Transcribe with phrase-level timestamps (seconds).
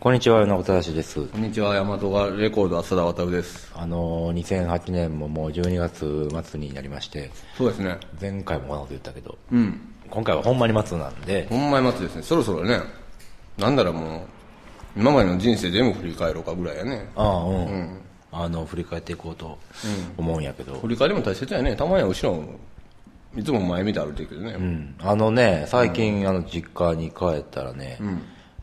[0.00, 1.26] こんにちは、直田しです。
[1.26, 3.70] こんにちは、大和がレコード浅田渡です。
[3.76, 7.98] あのー、2008年ももう12月末になりまして、そうですね。
[8.18, 9.78] 前回もこんなこと言ったけど、うん。
[10.08, 12.22] 今回はほんまに末なんで、ほんまに末ですね。
[12.22, 12.80] そろそろね、
[13.58, 14.20] なんだらも
[14.96, 17.06] う、今までの人生全部振り返ろうかぐらいやね。
[17.14, 18.00] ああ、うん。
[18.32, 19.58] あの、振り返っていこうと
[20.16, 21.76] 思うんやけど、振り返りも大切やね。
[21.76, 22.42] たまには後ろ、
[23.36, 24.52] いつも前見て歩いてるけどね。
[24.52, 24.94] うん。
[24.98, 27.98] あのね、最近、あの、実家に帰ったらね、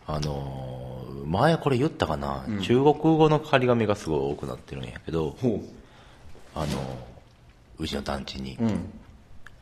[0.07, 0.86] あのー
[1.28, 5.61] 前これ言ったかな、中国語の張り紙がすごい多くなってるんやけど、ほ
[6.56, 6.71] あのー
[7.79, 8.64] うちの団地に、う。
[8.64, 8.89] うん。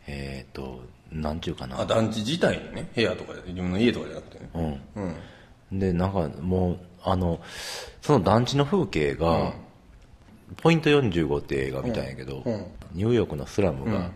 [0.08, 0.82] えっ、と、
[1.12, 4.50] なんちゅうかな、あ、団地自体にね、部屋とかで、自分の家とかじゃなくてね。
[4.96, 5.04] うん。
[5.72, 5.80] うん。
[5.80, 7.40] で、なんかもう、あの、
[8.02, 9.54] その団地の風景が、
[10.58, 14.12] ポイント45って映画見たんやけど、うんニューヨークのスラムが、うん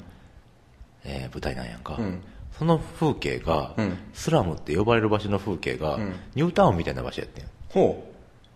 [1.04, 2.22] えー舞台なんやんか、ん
[2.60, 5.98] その風景が、うんスラムって呼ばれる場所の風景が、
[6.36, 8.06] ニュータウンみたいな場所やってんほ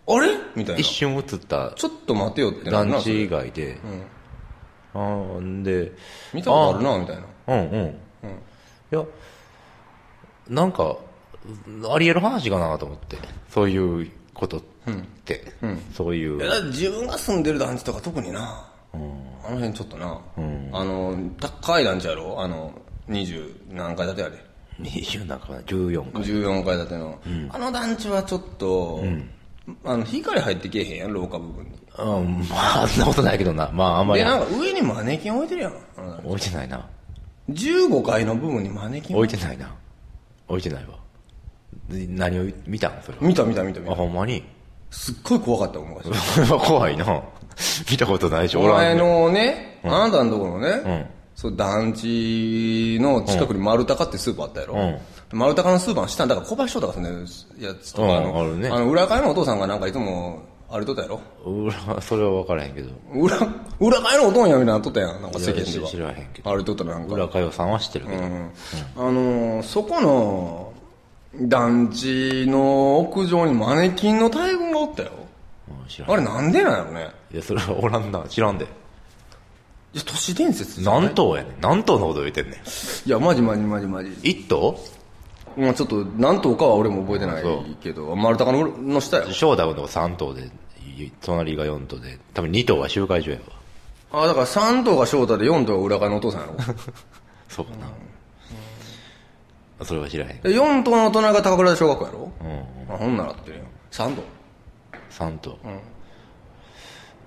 [0.07, 0.13] う。
[0.13, 0.35] あれ？
[0.55, 0.81] みたいな。
[0.81, 4.03] 一瞬映ったちょっと待てよってなるな団地以外で、うん。
[4.94, 5.94] あーんで、
[6.33, 7.23] 見たことあるな、みたいな。
[7.47, 7.89] うんうん。
[8.91, 9.05] いや、
[10.50, 10.97] なんか、
[11.89, 13.17] あり得る話かなと思って。
[13.50, 14.61] そういうことっ
[15.23, 15.53] て。
[15.94, 16.38] そういう。
[16.41, 20.19] いやだって自分が住んでる団地とか特にな、あの辺ちょっとな、
[20.73, 22.41] あの高い団地やろ？
[22.41, 22.73] あの
[23.09, 24.46] 20何階建てやで。
[24.82, 26.20] 20なんかな、14か。
[26.20, 29.04] 14階建ての、あの団地はちょっと、
[29.86, 31.72] あの光入ってけえへんやん廊下部分に。
[32.00, 33.70] うん、まあ、そんなことないけどな。
[33.72, 34.24] まあ、あんまり。
[34.24, 35.74] でなんか上にマネキン置いてるやん。
[36.26, 36.88] 置いてないな。
[37.50, 39.74] 15階の部分にマネキン置いてないな。
[40.48, 40.98] 置いてないわ。
[41.90, 43.02] で何を見たん？
[43.04, 43.28] それは。
[43.28, 44.44] 見た見た見た見あ、たほんまに？
[44.90, 46.18] すっごい怖かったもん昔。
[46.18, 47.24] それは怖いな。
[47.90, 54.98] 見たことないし、お前んのね、あなたのところのね、んそう団地の近くに丸高ってスーパーあったやろ、うん
[55.36, 57.09] 丸高のスーパーの下にだから小林翔太が住んで
[57.59, 62.90] るやつとか、うんあのあるねの裏階のお父さんがなんかいつも歩いとったやろ裏、それは分からへんけど。
[63.16, 63.38] 裏、
[63.80, 65.88] 裏階のお父んやみたいになっとったやん、なんか世間では。
[65.88, 67.16] 知らへんけど歩いとったらなんか。
[67.16, 68.22] 裏かよさんは知ってるけど。
[68.22, 68.52] うん
[68.96, 70.74] あのーそこの
[71.41, 75.09] 団地の屋上にマネキンの大群がおったよ。
[76.07, 77.09] あれなんでなんやろね。
[77.34, 78.24] いや、それはおらんな。
[78.30, 78.68] 知らんで。
[79.94, 81.62] いや、都市伝説じゃない何頭やねん。
[81.62, 83.08] 何頭のこと言ってんねん。
[83.08, 84.12] いや、マジマジマジマジ。
[84.24, 84.80] 一頭？
[85.56, 87.44] まあちょっと何頭かは俺も覚えてない
[87.81, 89.31] けど、丸高のの下よ。
[89.31, 90.50] 翔太君のとこ3頭で、
[91.22, 93.38] 隣が4頭で、多分2頭は集会所や
[94.12, 94.24] わ。
[94.24, 96.54] あだから3頭が翔太で4頭が裏側のお父さんやろ。
[97.50, 97.72] そうか
[99.80, 99.86] な。
[99.86, 100.42] それは知らへん。
[100.42, 102.31] で4頭の隣が高倉小学校やろ？
[102.42, 102.94] うん。
[102.96, 103.64] あ、ほんならってるよ。
[103.92, 104.24] 3頭。
[105.12, 105.58] 3頭。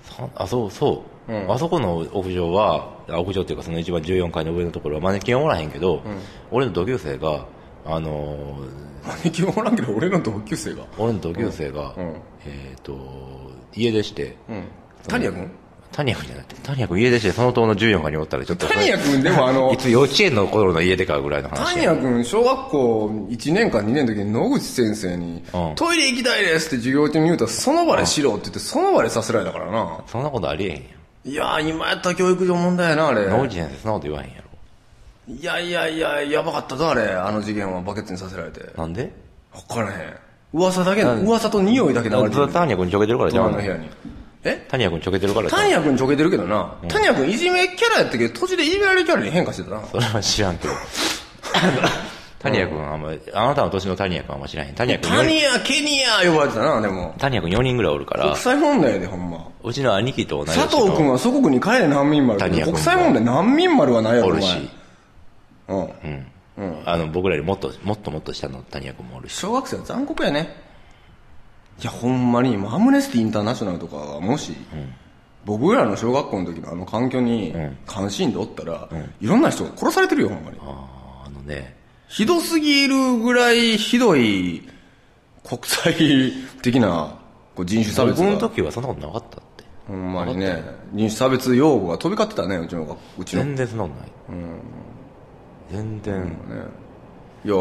[0.03, 1.16] 三あ、そう、そう。
[1.48, 6.03] あそこの屋上は、あ屋上っていうかその一番14階の上のところはマネキンはおらへんけど、
[6.50, 7.47] 俺の同級生が、
[7.84, 10.84] あのーマネキンおらんけど俺の同級生が？
[10.98, 12.98] 俺の同級生が、うんえっ、と、
[13.75, 14.65] 家出して、うん。
[15.06, 15.48] タニヤ君？
[15.92, 21.65] 谷谷君じゃなくて、谷谷君家出してその棟の14階におったらちょっとそれ、タニヤ君でもあの い、つ幼稚園の頃の家出かぐらいの話や。
[21.66, 30.00] タニヤ君小学校1年か2年の時に野口先生に、うんトイレ行きたいですって授業中に言うたらその場でしろって言ってその場でさせられたからな。
[30.06, 30.82] そんなことありえへんや
[31.26, 33.26] いやー今やったら教育上問題やな、あれ。
[33.26, 33.31] ん。
[33.31, 34.47] 野口先生そんなこと言わへんやろ。
[35.34, 37.09] いやいやいや、やばかったぞ、あれ。
[37.09, 38.70] あの事件はバケツにさせられて。
[38.76, 39.12] なんで？
[39.53, 40.15] わからへん。
[40.53, 42.47] 噂だけ、噂と匂いだけ流れてる。
[42.47, 43.81] 谷谷君ちょけてるからじゃん隣の部。
[43.81, 43.91] 屋に。
[44.44, 44.66] え？
[44.69, 45.72] 谷谷君ちょけてるからタニ。
[45.72, 46.76] ヤ君ちょけてるけどな。
[46.88, 49.82] タニヤ君いじめキャラやったけど、途中でいじめられるキャラに変化してたな。
[49.84, 50.75] それは知らんけど。
[52.46, 54.74] 谷谷君はあんま、あなたの年の谷谷君はあんま知らへん。
[54.74, 57.14] 谷谷君4タニヤ、ケニア呼ばれてたな、でも。
[57.18, 59.48] 谷谷君4人ぐらいおるから国、際問題やで、ほんま。
[59.62, 62.38] うちの兄貴と同い年佐藤君のは祖国に帰れ難民丸。
[62.40, 64.70] 谷ヤ君国際問題難民丸はないやろ、おるし、
[65.68, 65.80] うん。
[66.58, 66.82] うん。
[66.86, 69.34] あの、僕らよりもっと、もっともっと下の谷谷君もおるし。
[69.34, 70.56] 小学生は残酷やね。
[71.80, 74.54] いや、ほんまに、もうアムネスティインターナショナルとかが、もし、
[75.44, 77.54] 僕らの小学校の時のあの環境に、
[77.86, 78.88] 関心でおったら、
[79.20, 80.56] いろんな人が殺されてるよ、ほんまに。
[80.60, 81.76] あーあのね、
[82.08, 84.68] ひどすぎるぐらいひどい
[85.44, 86.32] 国際
[86.62, 87.18] 的な
[87.54, 88.38] こう人種差別僕のが。
[88.38, 89.64] 時はそんなことなかったって。
[89.88, 90.62] ほんまにね、
[90.92, 93.44] 人種差別用語が飛び交ってたね、うちの学、うちの。
[93.44, 94.10] ね、全然そんなことない。
[95.70, 96.36] 全然、
[97.44, 97.54] いや、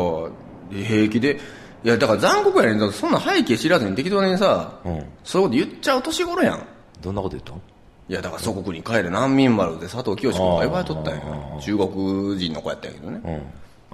[0.87, 1.39] 平気で、
[1.83, 2.91] いや、だから残酷やねん。
[2.91, 6.67] そんな背景知らずに適当にさ、うんそういうこと言っちゃう年頃やん。
[7.01, 7.61] どんなこと言ったの
[8.07, 11.21] いや、だから祖国に帰れ難民丸で佐藤清君が呼ばれとったんや。
[11.61, 13.21] 中国人の子やったんやけどね。
[13.23, 13.41] うん。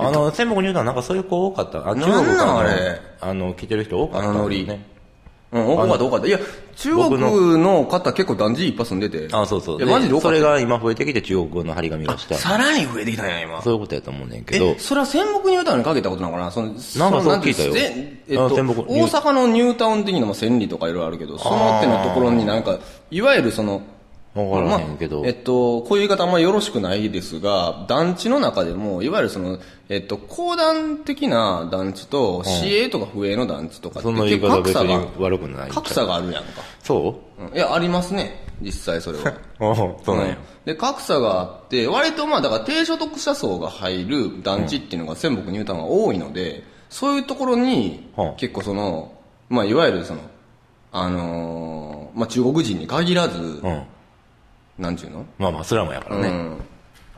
[0.07, 1.88] あの、専門に言うとなんかそういう子多かった。
[1.88, 4.92] あ中国からのあれあの、来てる人多かった、あのノリね。
[5.51, 6.27] うん、多かった多かった。
[6.27, 6.39] いや、
[6.77, 9.27] 中国の方結構団地いっぱい住んでて。
[9.36, 9.77] あ、そうそう。
[9.77, 10.38] いや、マジで多かった。
[10.38, 12.36] それが今増えてきて中国語の張り紙がした。
[12.36, 13.62] さらに増えてきたんや、今。
[13.62, 14.80] そういうことやと思うねんけどえ、。
[14.80, 23.81] それは戦北ニュータウンにかけたことなのかなその、なんかそう聞いたよぜえっと、大阪のニュータウン的なまあ千里とかいろいろあるけど、その手のところになんか、いわゆるその、
[24.33, 35.69] わからへんけどまあえっと、こういう言い方あんまりよろしくないですが、団地の中でも、いわゆるその、えっと、公団的な団地と、市営とか不営の団地とかってその言い方別に悪くない。
[35.69, 36.62] 格差があるやんか。
[36.81, 37.44] そう？
[37.54, 38.45] んいや、ありますね。
[38.62, 39.33] 実際それは。
[40.06, 40.38] そうなんや。
[40.63, 49.12] で、格差があって、割とまあ、だから低所得者層が入る団地っていうのが仙北ニュータウンが多いので、そういうところにはあ、結構その、
[49.50, 50.22] まあ、いわゆるその、
[50.94, 53.83] あのーまあ、中国人に限らず、うん。
[54.77, 55.25] なんちゅうの？
[55.38, 56.27] まあまあ、スラムやからね。
[56.29, 56.57] うん。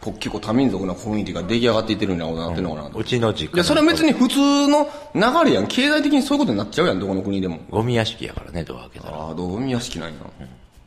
[0.02, 2.98] こ結構多民族なコミュニティが出来上がっていってるようなことになってるのかなと。
[2.98, 3.56] うちの実家。
[3.56, 5.68] いや、それは別に普通の流れやん。
[5.68, 7.60] 経済的にそういうことになっちゃうやん、どこの国でも。
[7.70, 9.18] ゴミ屋敷やからね、ドア開けたら。
[9.18, 10.16] ああ、どう見屋敷なんや。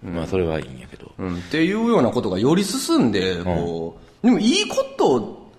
[0.03, 1.11] まあ、それはいいんやけど。
[1.19, 5.51] うん、っていうようなことがより進んで、こう、でもいいこと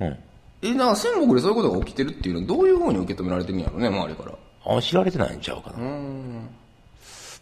[0.00, 0.16] うん。
[0.62, 4.76] え、なんか仙北でそういうことが起きてるっていうのはどういうふうに受け止められてるんやろうね、周りから。
[4.76, 5.78] あ、知られてないんちゃうかな。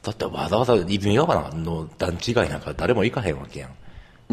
[0.02, 3.70] だってわざわざ意味わからんの団地外なんか誰も行かへんわけやん。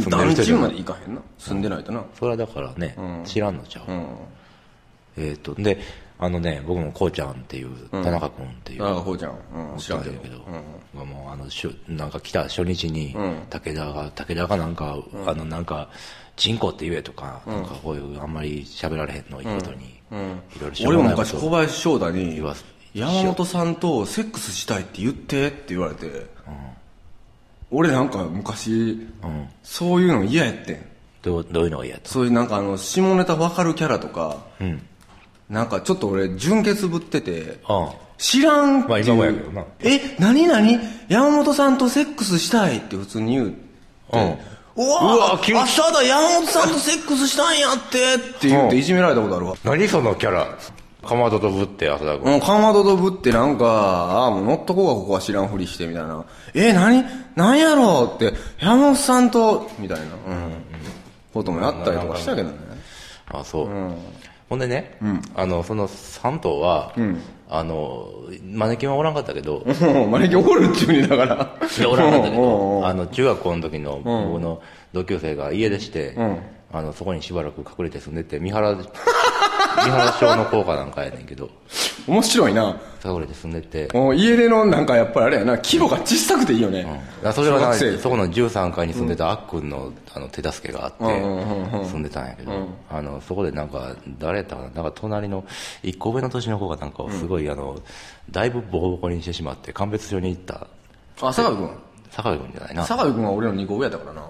[0.10, 1.22] 団地まで行かへんな？
[1.38, 2.04] 住んでないとな。
[2.20, 2.96] それはだからね、
[3.26, 3.92] 知らんのちゃう。
[3.92, 4.08] うん。
[5.18, 5.80] えっ、と、で、
[6.20, 9.32] あのね、僕もこうちゃんっていう、田中君っていう、ああ、ほうちゃん。
[9.72, 10.20] うん、知らんけど。
[10.20, 10.40] けど、
[10.98, 13.16] がもうあのしゅなんか来た初日に、
[13.50, 15.90] 武田が武田がなんか、あのなんか
[16.36, 22.66] チンコって言えとか、なんかこういうあんまり喋られへんのをいいことに、いろいろ俺も昔小林翔太に言わす、
[22.96, 26.28] 山本さんとセックスしたいって言ってって言われて、
[27.70, 29.06] 俺なんか昔、
[29.64, 30.86] そういうの嫌やってん。
[31.22, 34.82] どうどういうのが嫌とそういうなんかあの、下ネタわかるキャラとか、うん。
[35.50, 38.90] なんかちょっと俺、純潔ぶってて、あ知らんっていう。
[38.90, 39.66] まあ今もやけどな。
[39.82, 43.60] え、なになに山本さんとセックスしたいって普通に言うって。
[44.78, 45.60] うわうわ急に。
[45.60, 49.56] 明日だ山本さんとセックスしたんやってって言っていじめられたことあるわ。
[49.66, 50.58] 何そのキャラ？
[51.06, 56.26] かまどとぶって浅田君、うん、かまどとぶってなんか、ああ、もう乗っとこうがここは知らんふりしてみたいな。
[56.54, 57.04] え、なに、
[57.36, 58.16] なんやろう？
[58.16, 60.52] って、山本さんと、みたいな、うん、
[61.34, 62.56] こともやったりとかしたけどね。
[63.28, 63.70] あそう、
[64.50, 64.98] ほんでね、
[65.36, 66.94] あのその3頭は、
[67.50, 68.10] あの
[68.44, 71.58] マネキンはおらんかったけどもう、 招きおるっちゅうにだから。
[71.78, 72.82] いやおらんかったけうんうんうん。
[72.82, 74.62] どあの中学校の時の僕の
[74.94, 76.16] 同級生が家出して、
[76.72, 78.76] あのそこにしばらく隠れて住んでて三原
[79.76, 81.50] 三原小の校歌なんかやねんけど。
[82.08, 82.78] 面白いな。
[83.04, 83.90] 隠れて住んでて。
[83.94, 86.84] もう家出のなんかやっぱりあれやな、規模が小さくていいよね。
[86.84, 92.52] だからそれはなそこの13階に住んでたあっくんのあの手助けがあって住んでたんやけど、
[92.90, 94.70] あのそこでなんか誰やったかな。
[94.70, 95.44] なんか隣の
[95.84, 97.80] 1個上の年の子がなんかをすごい、あの
[98.32, 100.68] だいぶボコボコにしてしまって鑑別所に行った。
[101.22, 101.70] あ、坂部君。
[102.16, 102.86] 坂部君じゃないな。
[102.86, 104.30] 坂部君は俺の2個上やったからな。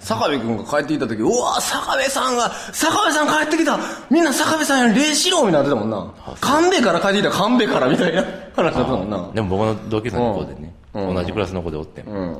[0.00, 3.78] 坂部君が帰ってきた時、うわ坂部さんが、坂部さん帰ってきた。
[4.08, 6.14] みんな坂部さんや礼しろみたいになってたもんな。
[6.40, 8.24] 神戸から帰ってきた神戸からみたいな
[8.56, 9.30] 話だったもんな。
[9.34, 12.38] でも僕の同級生の子でね、同じクラスの子でおってん、うん。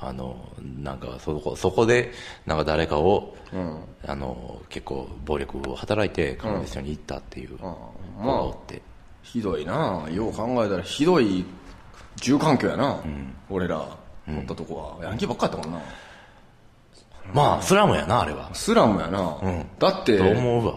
[0.00, 0.36] あの
[0.78, 2.12] なんかそこそこで
[2.44, 3.34] なんか誰かを、
[4.06, 8.82] あの結構暴力を働いて鑑別所に行ったっていう子がおって、
[9.22, 10.06] ひどいな。
[10.10, 11.46] よう考えたらひどい
[12.16, 13.00] 住環境やな。
[13.48, 13.88] 俺ら、
[14.36, 15.04] おったとこは。
[15.06, 15.80] ヤンキーばっかやったもんな。
[17.32, 19.36] まあスラムやなあれはスラムやな。
[19.78, 20.74] だって、と思うわ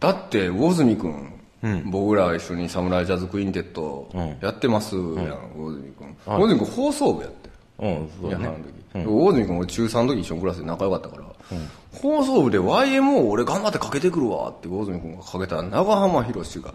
[0.00, 5.04] だって、魚住くん、僕ら一緒にサムライジャズクインテットやってますやん、
[5.56, 6.16] 魚住くん。
[6.26, 7.50] 魚住くん放送部やって。
[7.80, 8.74] うんそうだねいやあの時。
[9.04, 11.24] 魚住くん俺中3の時一緒のクラスで仲良かったから、
[11.92, 16.72] 放送部で YMO 俺頑張ってかけてくるわって魚住くんがかけたら長浜博士が、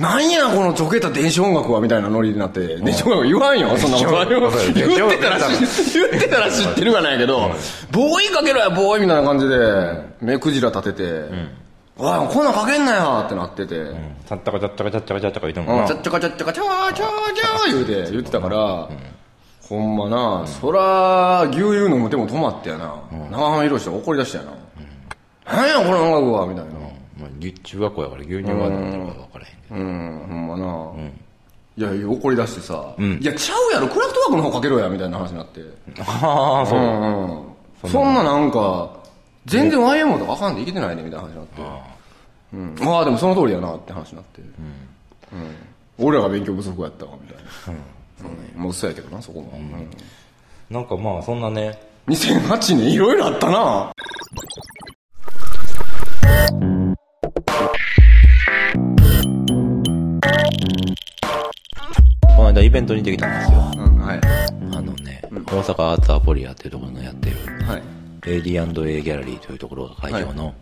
[0.00, 4.72] なんやこのちょけた電子音楽はみたいなノリになって、電子音楽言わんよ、そんなこと。
[4.72, 7.50] 言ってたら知言ってたら知ってるがないけど、
[7.92, 9.56] ボーイかけろや、ボーイみたいな感じで、
[10.22, 11.24] 目くじら立てて、
[11.98, 14.16] おい、こんなんかけんなよってなってて、うん。
[14.26, 15.80] ちゃったかちゃったかちゃったかちゃったか言ってんもん。
[15.82, 18.88] なちゃっちゃかちゃっちゃかちゃーちゃーちゃー言うて、言ってたから、
[19.68, 22.94] ほんまな、そら、牛乳飲む手も止まってやな、
[23.30, 24.52] 長浜博士怒り出したやな。
[25.56, 26.79] なんやこの音楽はみたいな。
[27.20, 31.10] まあぎ中学校やから牛乳は何だか分からへんけどうん、ほんまな。
[31.76, 35.60] いやいや、怒り出してさ、いや、ちゃうやろ、クラフトワークの方かけろや、みたいな話になって。
[36.02, 37.42] ああそう、うん
[37.84, 37.90] うん。
[37.90, 38.90] そんななんか、
[39.46, 41.62] 全然 YMO とかあかんでいけてないね、みたいな話になって。
[42.52, 42.94] うん。
[42.94, 44.42] ああ、でもその通りやな、って話になって。
[44.42, 44.44] う
[46.04, 46.06] ん。
[46.06, 47.80] 俺らが勉強不足やったわ、みたいな。
[48.56, 48.62] うん。
[48.62, 49.52] もう嘘やけどな、そこも。
[49.54, 49.86] うん
[50.70, 53.92] なんかまあそんなね2008年いろいろあったな。
[62.52, 63.84] 間イベントに行ってきたんですよ。
[63.86, 64.20] うん、はい。
[64.76, 67.82] あのね、大阪アーツアポリアっていうところのやってる、はい。
[68.22, 70.54] AD&A ギャラリーというところが会場の、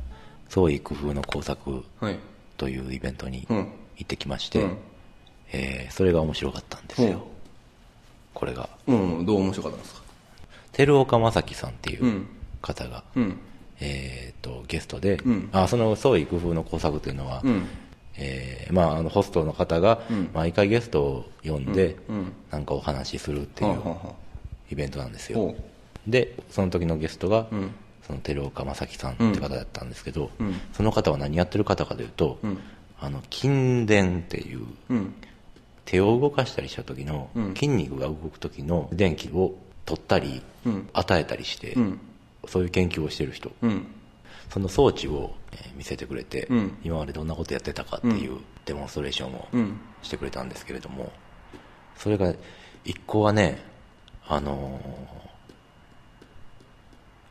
[0.48, 2.18] 創意工夫の工作はい。
[2.56, 3.56] というイベントにうん
[3.96, 4.76] 行ってきまして、うん
[5.52, 7.26] えーそれが面白かったんですよ。
[8.34, 8.68] これが。
[8.86, 10.02] うん、どう面白かったんですか？
[10.72, 12.26] 照岡正樹さんっていううん
[12.60, 13.38] 方が、うん。
[13.80, 17.66] えー、とゲストで、うんあその創意工夫の工作というのは、うん。
[18.18, 20.30] えーまあ、あのホストの方がうん。
[20.34, 22.32] 毎回ゲストを呼んで、うん。
[22.50, 23.80] なんかお話しするっていう
[24.70, 25.38] イベントなんですよ。
[25.38, 25.56] ほ
[26.06, 27.70] でその時のゲストが、うん。
[28.06, 30.60] その照岡正樹さんって方だったんですけど、うん。
[30.72, 32.58] その方は何やってる方かというと、うん。
[33.00, 34.66] あの筋電っていう。
[35.84, 37.54] 手を動かしたりした時の、うん。
[37.54, 39.54] 筋肉が動く時の電気を
[39.87, 40.88] 取ったり、うん。
[40.92, 42.00] 与えたりして、うん。
[42.46, 43.87] そういう研究をしてる人、うん。
[44.50, 49.80] その装置をえー見せてくれて、うん今までどんなことやってたかっていうデモンストレーションをうん。
[50.02, 51.12] してくれたんですけれども、
[51.96, 52.32] それが
[52.84, 53.62] 一個はね、
[54.26, 55.28] あのー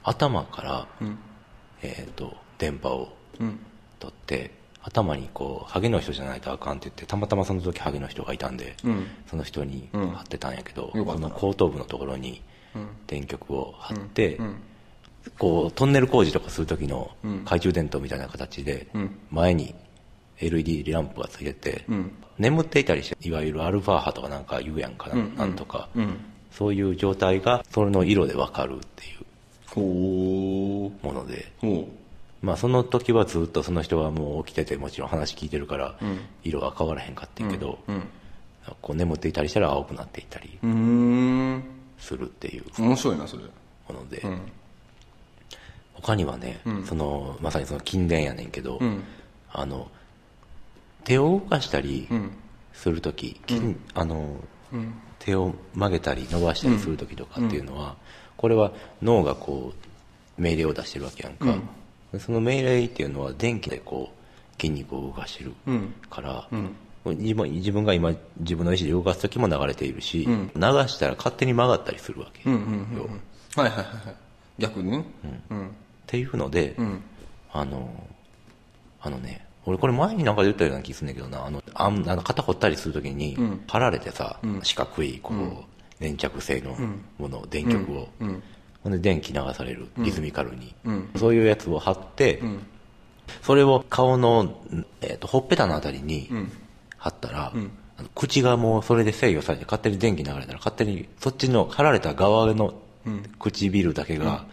[0.03, 1.17] 頭から、うん。
[1.81, 3.59] えっ、と、電波をうん。
[3.99, 9.07] 取って、頭にこう、ハゲの人じゃないとあかんって言って、たまたまその時ハゲの人がいたんで、うん。
[9.29, 12.41] その人にうん貼ってたんやけど、よかったその後頭部のところに
[12.75, 12.87] うん。
[13.07, 14.55] 電極を貼って、うん。
[15.37, 19.75] こう、トンネル工事とかする時のうん懐中電灯みたいな形でうん、前に
[20.39, 21.85] LED ランプがついて。
[22.37, 26.17] 眠っていたりして、いわゆるアルファ波とかなんか言うやんかな、うんなんとか、うん。
[26.51, 29.25] そういう状態が、それの色でわかるっていう
[29.65, 31.51] ほもので、
[32.43, 37.79] まあその時はずっとその人はもう起きててもちろん話聞いてるからうん、色は変わらへんかってんけど。
[38.81, 40.59] こう眠っていたりしたら青くなっていったり。
[41.99, 43.43] するっていう面白いな、それ。
[43.43, 44.41] もので、うん。
[46.01, 49.03] 他にはね、うんそのまさにその筋電やねんけど、うん。
[49.51, 49.89] あの
[51.03, 52.31] 手を動かしたりうん。
[52.73, 54.35] する時、筋あの
[54.71, 54.93] うん。
[55.19, 57.95] 手を曲げたり伸ばしたりする時とかっていうのは、
[58.37, 59.73] これは脳がこ
[60.37, 61.57] う命令を出してるわけやんか、
[62.13, 65.93] でその命令っていうのは電気でこう筋肉を動かしてるうん。
[66.09, 66.75] から、うん。
[67.17, 72.61] 自分自分が今自分の意思で動かす時も流れているし、うん流したら勝手に曲がったりするわけよ、うん。
[72.63, 72.71] うん。
[72.71, 72.73] う
[73.05, 73.21] ん。
[73.55, 74.15] はいはいはいはい。
[74.59, 75.05] 逆にね。
[75.49, 75.75] うん。
[76.07, 77.01] っていうので、うん。
[77.51, 77.89] あの
[79.01, 81.45] あのね俺これ前になんか言ったような気するんだけどな。
[81.45, 83.63] あのあの肩掘ったりするときに、うん。
[83.67, 84.61] 貼られてさ、うん。
[84.63, 85.57] 四角いこう、うん。
[85.99, 87.03] 粘着性のん。
[87.17, 88.43] もの、電極を、うん。
[88.83, 91.09] ほんで電気流されるリズミカルに、うん。
[91.17, 92.65] そういうやつを貼って、うん。
[93.41, 94.55] それを顔の、ん
[95.01, 96.51] えー、とほっぺたのあたりにうん。
[96.97, 97.53] 貼ったら、
[98.15, 102.73] 口がもうそれで制御されて勝手に電気流れたら勝手にそっちの貼られた側の
[103.05, 103.23] うん。
[103.39, 104.45] 唇だけが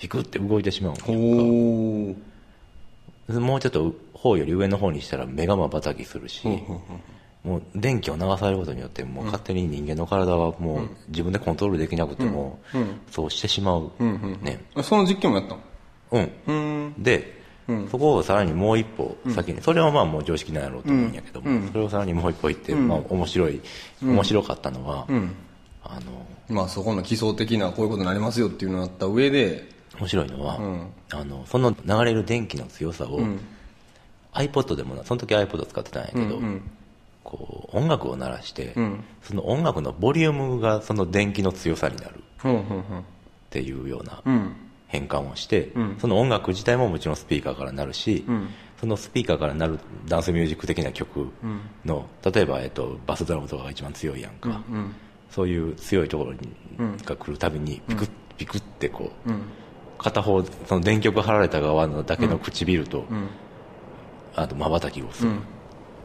[0.00, 2.16] ピクって動いてしまうのほ
[3.32, 3.40] う。
[3.40, 6.48] もうちょっと方より上の方にしたら目が瞬きするし、
[7.44, 13.00] もう電気を流されることによってもう勝手に人間の体はもう自分でコントロールできなくても、うん。
[13.10, 13.92] そうしてしまう。
[14.42, 14.64] ね。
[14.74, 15.56] あその実験もやった
[16.16, 16.28] の？
[16.46, 16.94] うん。
[16.98, 17.88] で、うん。
[17.88, 21.68] そこをさらにもう一歩先に、それはまあもう常識なんやろうと思うんやけども、うん。
[21.68, 22.88] それをさらにもう一歩行って、うん。
[22.88, 23.60] まあ面白い、
[24.02, 25.30] 面白かったのは、うん。
[25.84, 33.40] あのまあそこの基礎的なこういうことになりますよっていうのがあった上で、面白いのは、うんあのその流れる電気の強さを、うん。
[34.32, 36.70] iPod でもなその時 iPod 使ってたんやけど、うんうん
[37.22, 43.04] こう音楽を鳴らして、うんその音楽のボリュームがその電気の強さになるっ。
[43.50, 44.52] ていうようなうん。
[44.86, 48.48] 変換をして、うんその音楽自体ももちろんスピーカーからなるし、うん
[48.80, 49.78] そのスピーカーからなる
[50.08, 51.28] ダンスミュージック的な曲
[51.84, 54.94] の、例えば、えっと、バスドラムとかが一番強いやんか、うん。
[55.30, 56.38] そういう強いところに、
[56.78, 59.42] うんが来るたびにピクッ、ピクってこううん。
[60.02, 63.28] 片方その電極貼られた側のだけの唇と、うん。
[64.34, 65.42] あと瞬きをする、うん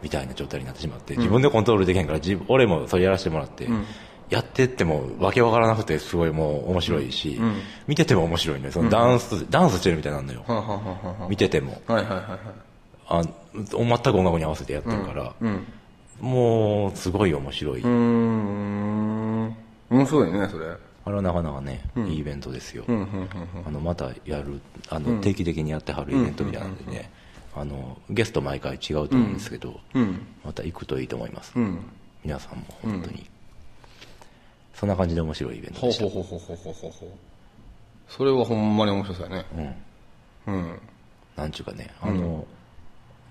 [0.01, 3.85] みたいな状態になってしまって、自分でコントロールできへんから自分俺もそれやらせてもらって、ん
[4.29, 7.55] やってってもわけわからなくてすごいもう面白いし、うん
[7.87, 11.93] 見てても面白いねそのダンス、ダンスしてるみたいになるのよ、見ててもあ。
[11.93, 12.39] はいはいはいはい。
[13.07, 13.23] あ
[13.53, 15.65] 全く音楽に合わせてやってるから、うん。
[16.19, 19.55] もうすごい面白い、うーん。
[19.89, 20.67] 面白いね、それ。
[21.05, 23.29] あれはなかなかね、いいイベントですよ、うん、うん、うん。
[23.65, 24.59] あのまたやる
[24.89, 27.11] あの、定期的にやってはるイベントみたいなんでね、
[27.55, 30.25] あのゲスト毎回違うと思うんですけど、うん。
[30.43, 31.79] また行くといいと思います、うん。
[32.23, 33.29] 皆さんも本当に、
[34.73, 36.03] そんな感じで面白いイベントほうでした。
[36.09, 37.09] ほうほうほうほうほうほう。
[38.07, 39.45] それはほんまに面白そうやね。
[40.47, 40.53] うん。
[40.53, 40.79] うん。
[41.35, 42.45] なんちゅうかねあの、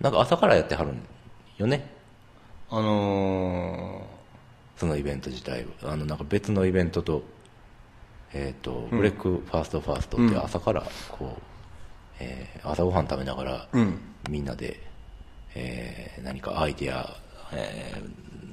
[0.00, 1.02] なんか朝からやってはるん
[1.58, 1.92] よね？
[2.70, 4.02] あの
[4.76, 7.22] そのイベント自体はあのなんか別のイベントと,、
[8.34, 11.42] えーとブレックファーストファーストって朝からこう、
[12.20, 13.68] えー朝ごはん食べながら。
[14.30, 14.80] みんなで、
[15.54, 17.14] えー何かアイデア、
[17.52, 17.94] え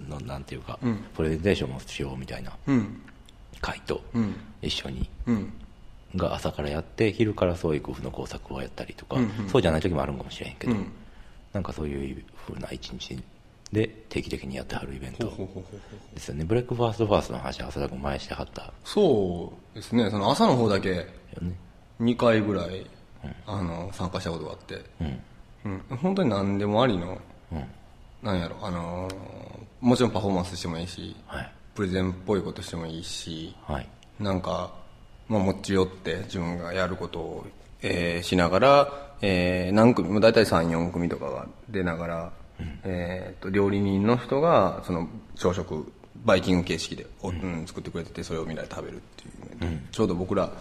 [0.05, 0.77] ーのなんていうか、
[1.15, 3.01] プレゼンテーションもしようみたいなうん。
[3.61, 4.35] 会とうん。
[4.61, 5.53] 一緒に、うん。
[6.15, 9.15] が朝からやって昼から創意工夫の工作をやったりとか、
[9.47, 10.91] そうじゃない時もあるんかもしれへんけど、うん。
[11.53, 13.17] なんかそういうふうな一日
[13.71, 15.31] で定期的にやってはるイベント。
[16.13, 16.43] ですよね。
[16.43, 18.63] ブレックファーストファーストの話は浅田君前してはった。
[18.63, 20.09] よそうですね。
[20.09, 21.07] その朝の方だけね。
[22.01, 22.85] 2回ぐらい、
[23.45, 25.03] あの参加したことがあって、う
[25.69, 25.81] ん。
[25.89, 27.17] うん、本当に何でもありの、
[27.51, 27.63] うん。
[28.21, 29.15] なんやろあのー
[29.79, 31.51] もちろんパフォーマンスしてもいいしはい。
[31.73, 33.87] プレゼンっぽいことしてもいいしはい。
[34.19, 34.71] なんか、
[35.27, 37.45] まあ、持ち寄って自分がやることを、
[37.81, 42.31] えーしながら、えー何組も大体34組とかが出ながら、
[42.83, 45.91] えーと料理人の人がその朝食
[46.23, 50.51] バイキング形式で、おうん作ってくれててそれをみんなで食べるっていうイベント、ちょうど僕ら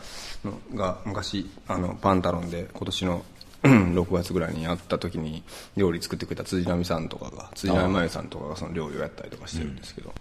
[0.45, 3.25] のが昔あのパンタロンで今年の
[3.63, 5.43] うん6月ぐらいにやった時に
[5.77, 10.15] 料理作ってくれた辻波さんとかが辻波真由さんとかがその料理をやったりとかしてるんですけど、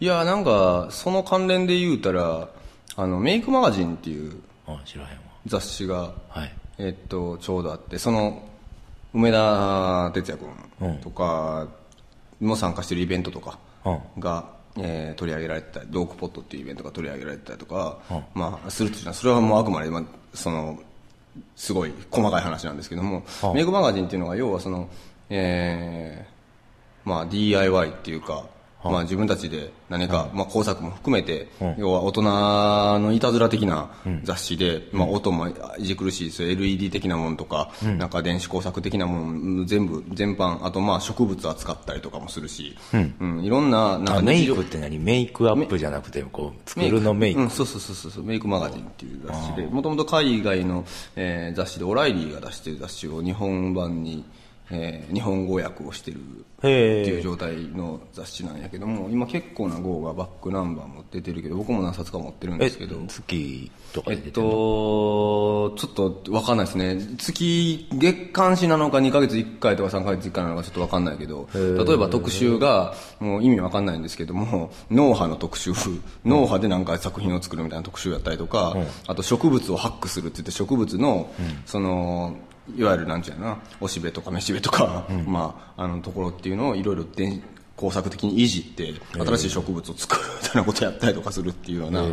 [0.00, 2.48] いやなんかその関連で言うたら
[2.96, 4.34] あのメイクマガジンっていう
[5.46, 6.52] 雑誌が、はい。
[6.78, 8.42] えっとちょうどあってその
[9.14, 10.44] 梅田哲也
[10.78, 11.68] 君とか
[12.40, 14.20] も参加してるイベントとかうん。
[14.20, 18.24] が、えー取り上げられてたりドークポットっていうイベントが取り上げられてたりとか、うん。
[18.34, 20.02] まあ、するっていうのはそれはもうあくまで、まあ、
[20.34, 20.78] その
[21.56, 23.54] すごい細かい話なんですけども、うん。
[23.54, 24.88] メイクマガジンっていうのが要はその、
[25.30, 28.44] えーまあ、DIY っていうか、
[28.84, 32.22] まあ、自分たちで何か、まあ、工作も含めて、うん要は大人
[33.00, 33.90] のいたずら的な
[34.24, 43.40] 雑誌で、まあ、音もいじくるしそういう LED 的なものとか、なんか電子工作的なもの全部全般あとまあ植物扱ったりとかもするし、うん。
[43.42, 44.98] いろんななんあかメイクって何？
[44.98, 47.40] メイクアップじゃなくてこう作るのメイク。
[47.40, 50.84] うん、そうそうそうそうメイクマガジンっていう雑誌でもともと海外の、
[51.16, 54.24] えー雑誌でオライリーが出してる雑誌を日本版に、
[54.72, 66.98] えー日本語訳をしてるっていう状態の雑誌なんやけども今結構な号がバックナンバーも出てるけど僕も何冊か持ってるんでえすけど月とかえっと、ちょっと分かんないですね。
[67.18, 75.72] 月、月刊誌なのか2ヶ月1回とか3ヶ月1回なのかちょっと分かんないけど、例えば特集が、もう意味分かんないんですけども、脳波の特集、
[76.24, 78.74] 脳波でなんか作品を作るみたいな特集やったりとか、
[79.06, 81.30] あと植物をハックするって言って植物の、
[81.66, 82.36] その、
[82.76, 87.42] いわゆるなんちゅうやな、おしべとかめしべとか、まあ、あのところっていうのをいろいろ電
[87.76, 92.04] 工作的にいじって新しい植物を作るみたいなことやったりとかするっていうような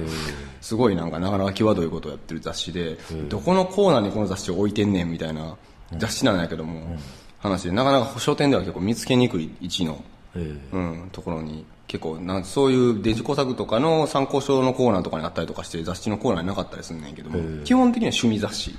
[0.61, 5.57] すごいなんかなかなか際どいことをやってる雑誌でどこのコーナーにこの雑誌を置いてんねんみたいな
[5.97, 6.97] 雑誌なんやけども
[7.39, 10.03] 話でなかなか書店では結構見つけにくい位置の
[10.35, 18.77] えうん、ところに結構なんそういう電子工作とかの参考書のコーナーとかにあったりとかして雑誌のコーナーになかったりするんだけども基本的には趣味雑誌、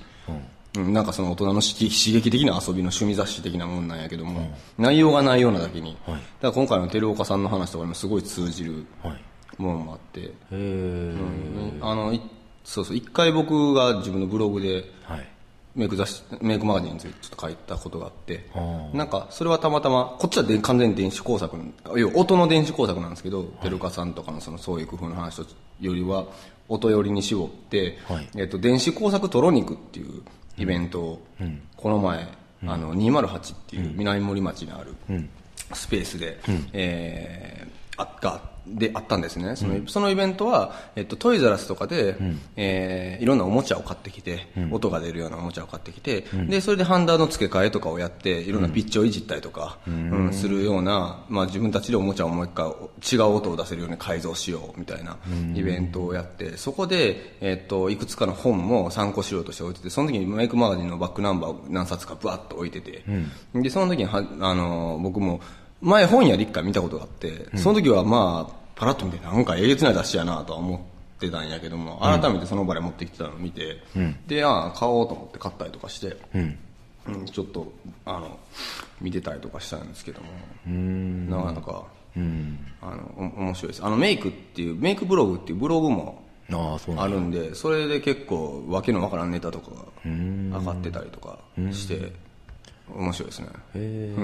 [0.76, 9.24] うん、なんかその大人の刺激的な遊びの趣味雑誌的なもんなんやけども、内容がないようなだけに、だから今回の照岡さんの話とかにもすごい通じるはい。
[9.58, 11.14] ものもあって、へえ
[11.82, 12.20] あのい
[12.64, 15.28] そうそう一回僕が自分のブログではい。
[15.72, 18.90] メイク雑誌メイクマガジンについてちょっと書いたことがあってあ。
[18.92, 21.56] なんかそれはたまたまこっちはで完全に電子工作
[21.96, 25.46] 要は音の電子工作なんですけど照岡さんとかのその創意工夫の話
[25.80, 26.26] よりは
[26.68, 28.28] 音寄りに絞って、はい。
[28.36, 30.22] えっと電子工作トロニクっていう
[30.58, 31.26] イベントを。
[31.76, 32.28] この前、
[32.66, 34.94] あの208っていう南森町にある
[35.72, 36.38] スペースで、
[36.72, 39.56] えーあがであったんですね。
[39.56, 42.16] その,、そのイベントは、えっと、トイザラスとかで、
[42.56, 50.32] えーいろんなおもちゃを買ってきて、音が出るようなおもちゃを買ってきて、でそれでハンダの付け替えとかをやっていろんなピッチをいじったりとか、うん。
[50.32, 55.16] するような、まあ、自分たちでおもちゃをもう一回違う音を出せるように改造しようみたいな
[55.54, 63.04] イベントをやってそこで、えっと、いくつかの本も参考資料として置いててその時にメイクマガジンのバックナンバーを何冊かブワッと置いてて、
[63.54, 65.40] でその時にはあの僕も
[65.80, 73.76] 前本屋で一回見たことがあって、その時はまあ、パラッと見てなんかえげつない雑誌やなとは思ってたんやけども、改めてその場で持ってきてたのを見て、
[74.26, 76.58] で、ああ、買おうと思って買ったりとかして、うん。
[77.26, 77.72] ちょっと、
[78.04, 78.38] あの、
[79.00, 80.28] 見てたりとかしたんですけども、
[81.30, 81.84] なかなか、
[82.82, 83.84] あの、お面白いです。
[83.84, 86.22] あの、メイクっていう、メイクブログっていうブログも
[86.96, 91.38] あるんで、それで結構、わけのわからんネタとかが上がってたりとか
[91.72, 92.12] して、
[92.96, 93.48] 面白いですね。
[93.48, 94.14] へえ、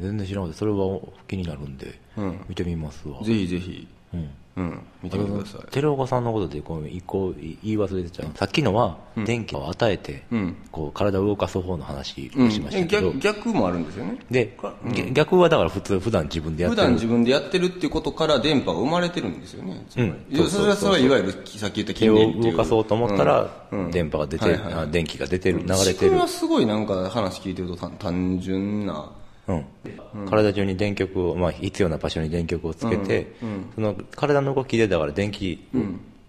[0.00, 2.00] 全然知らなくてそれは気になるんで、
[2.48, 3.22] 見てみますわ。
[3.22, 5.70] ぜひぜひ、うんうん、見てみてください。
[5.70, 8.30] 寺岡さんのことでこう一個言い忘れてちゃう。
[8.36, 10.56] さっきのは電気を与えて、ん。
[10.72, 14.18] こう体を動かす方の話うんをしましたけど、逆逆もあるんですよね。
[14.30, 14.56] で、
[14.92, 16.82] 逆逆はだから普通普段自分でやってる。
[16.82, 19.84] 普段自分でやってるっていうことから電波が生まれてるんですよね。
[19.88, 22.52] それはそれはいわゆるさっき言った筋電っていう。
[22.52, 23.84] 動かそうと思ったら、うん。
[23.86, 23.90] うん。
[23.90, 26.18] 電波が出て、はいはいあ電気が出てる流れ仕てる。
[26.18, 29.10] はすごいなんか話聞いてると単単純な
[29.54, 30.26] うん。
[30.28, 33.34] 体中に電極を、まあ、必要な場所に電極をつけて、
[33.74, 35.66] その体の動きで、だから電気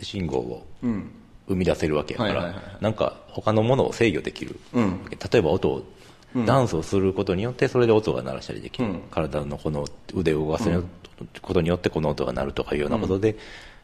[0.02, 1.12] 信号をうん。
[1.48, 4.60] 生み出せるわけやからはいはいはいは、なんか他のものを制御できる。
[4.74, 5.84] うん例えば音を、
[6.46, 8.86] ダンスをすることによって、それで音が鳴らしたりできる。
[8.86, 10.70] うん体のこの腕を動かす
[11.42, 13.36] ことによって、この音が鳴るとかいうようなことで、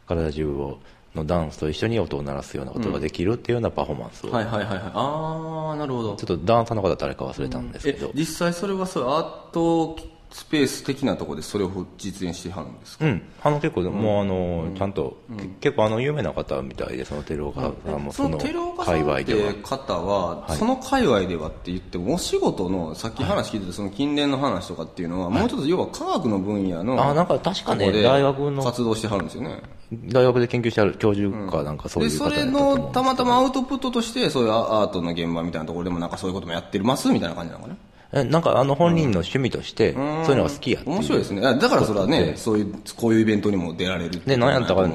[0.08, 0.80] 体中を、
[1.18, 4.92] のダンスと一緒に音を鳴らすようなことができるっていうようなパフォーマンスを、はいはいはいはい。
[4.94, 6.24] あー、なるほどちょ。
[6.24, 9.98] っとダンサーの方誰か忘れたんですけえど、、実際それはそう、アート
[10.30, 13.06] スペース的なところでそれを実現してはるんですか？
[13.06, 18.04] うん、あの結構、もうあの、ちゃんと、け結構あの有名な方みたいで、そのテロ岡さん。
[18.04, 18.54] もその界
[19.02, 19.54] 隈では。
[19.54, 19.60] て。
[19.62, 29.62] 方は、その界隈ではって言っても、お仕事の、さっき話聞いてたその近年の話とかっていうのは、もうちょっと要は科学の分野の、あ、なんか確かね、大学の、活動してはるんですよね。
[29.92, 37.78] 大学で研究してある教授かなんかそうで、いう方だそれのたまたまアウトプットとして、そういうアートの現場みたいなところでもなんかそういうこともやってますみたいな感じなのかな？
[38.14, 41.46] えなんかあの本人の趣味として、そういうのが好きや面白いですね。
[41.46, 44.90] あだからそれはね、そういう、こういうイベントにも出られるっなんやったか。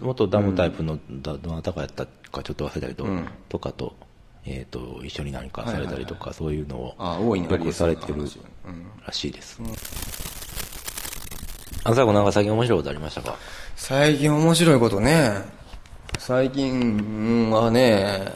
[0.00, 3.06] 元ダムタイプの、だどなたかやったかちょっと忘れたけど、
[3.48, 3.96] とかと、
[4.46, 8.38] えっ、と、一緒に何かされたりとか、そういうのを、よくされてる話
[9.06, 9.60] らしいです。
[11.84, 13.36] あ、最後なんか最近面白いことありましたか？
[13.76, 15.32] 最近面白いことね。
[16.18, 18.32] 最近はね、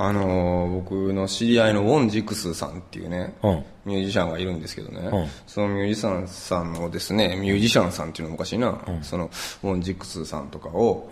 [0.00, 3.64] あのー、僕の知り合いのウォン・ジクスさんっていうね、うん。
[3.84, 5.26] ミュージシャンがいるんですけどね、うん。
[5.48, 9.28] そのミュージシャンさんをですね、ミュージシャンさんっていうのもおかしいな、その
[9.64, 11.08] ウォン・ジクスさんとかを、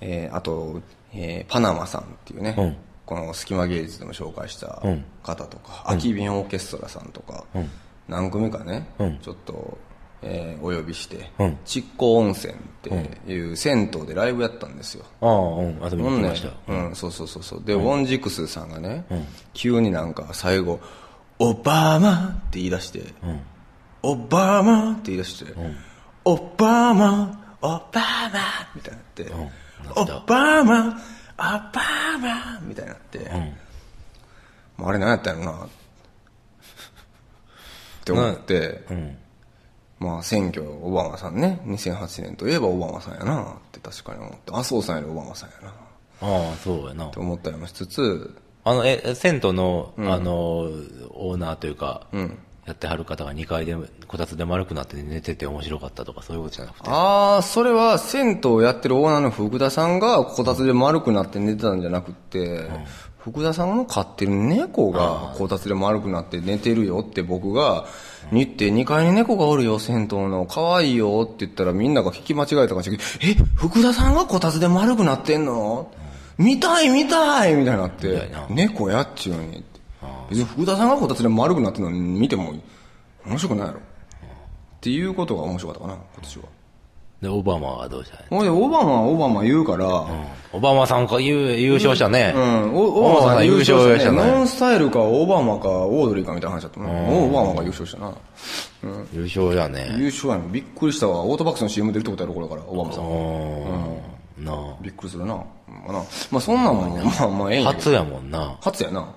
[0.00, 0.80] えーあと、
[1.12, 2.76] えーパナマさんっていうね、うん。
[3.04, 5.04] この隙間芸術でも紹介したうん。
[5.22, 7.44] 方とか、空き瓶オーケストラさんとか、
[8.08, 9.18] 何組かね、うん。
[9.18, 9.76] ちょっと、
[10.22, 11.58] えーお呼びして、うん。
[11.64, 12.90] 蓄光温泉って
[13.30, 15.04] いう銭湯でライブやったんですよ。
[15.20, 16.72] ああ、うん、遊びにほんね行きました。
[16.72, 17.62] うん、そうそうそうそう。
[17.64, 19.04] で、ウォンジクスさんがね、
[19.54, 20.80] 急になんか最後、
[21.38, 23.02] オバマって言い出して、
[24.02, 25.54] オバマって言い出して、
[26.24, 28.40] オバマ、オバマ
[28.74, 29.32] みたいになって、
[29.96, 33.30] オバマ、オバマみたいになって、
[34.82, 35.68] あれ何やったんやろな、っ
[38.04, 39.16] て思って、うん。
[40.00, 43.42] まあ選挙オバマさんね、2008年といえばオバマさんやな。
[43.42, 45.68] って確かに思って、麻生さんよりオバマさんやな。
[45.70, 45.72] っ
[46.22, 47.06] ああ、そうやな。
[47.06, 47.18] て。
[47.18, 48.34] 思ったりもしつつ、
[48.64, 50.32] あの、え、銭湯の、あの、
[51.10, 52.38] オーナーというか、ん。
[52.66, 53.74] やってはる方が2階で、
[54.06, 56.90] こたつで丸くなって寝てて面白かったとか、そういうことじゃなくて。
[56.90, 62.68] ああ、それは銭湯をやってるオーナーの福田さんがこたつで丸くなって寝てたんじゃなくって、
[63.18, 67.86] 福田さんの飼ってる猫がこたつで丸くなって寝てるよって僕が
[68.32, 70.46] 言って、2階に猫がおるよ、銭湯の。
[70.46, 75.90] 可愛いよって言ったらみんなが聞き間違えたかもしれないえ、福田さんがこたつで丸くなってんの？
[76.38, 79.80] 見たい見たいみたいになって猫やっちゅうのにって。
[80.30, 82.54] 別に福田さんがこたつで丸くなってるのに見ても
[83.26, 83.80] 面白くないやろ。
[83.80, 83.82] っ
[84.80, 86.44] ていうことが面白かったかな、今年は。
[87.20, 90.06] で、オバマはどうしたほんで、オバマはオバマ言うから、
[90.52, 92.32] オバマさんか優優勝したね。
[92.34, 94.16] うん、おオバマさん優勝したね。
[94.16, 94.42] ノね。
[94.42, 96.86] ンスタイルかオバマかオードリーかみたいな話だったね。
[97.10, 98.14] オバマが優勝したな。
[99.12, 99.94] 優勝やね。
[99.98, 100.44] 優勝やね。
[100.50, 101.22] びっくりしたわ。
[101.24, 103.04] オートバックスの CM 出るってことやろ、これから、オバマさん。
[103.04, 104.44] うん。
[104.44, 105.34] なびっくりするな。
[105.34, 105.44] ま
[105.88, 105.98] あな、
[106.30, 107.70] まあそんなんも、まあまあええんあ。
[107.72, 108.56] やけど初やもんな。
[108.62, 109.14] 初やな。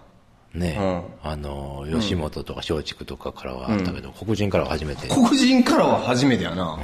[0.53, 0.77] ね。
[1.23, 5.07] うあの、吉本とか松竹とかからはあったけど、黒人からは初めて。
[5.07, 6.77] 黒人からは初めてやな。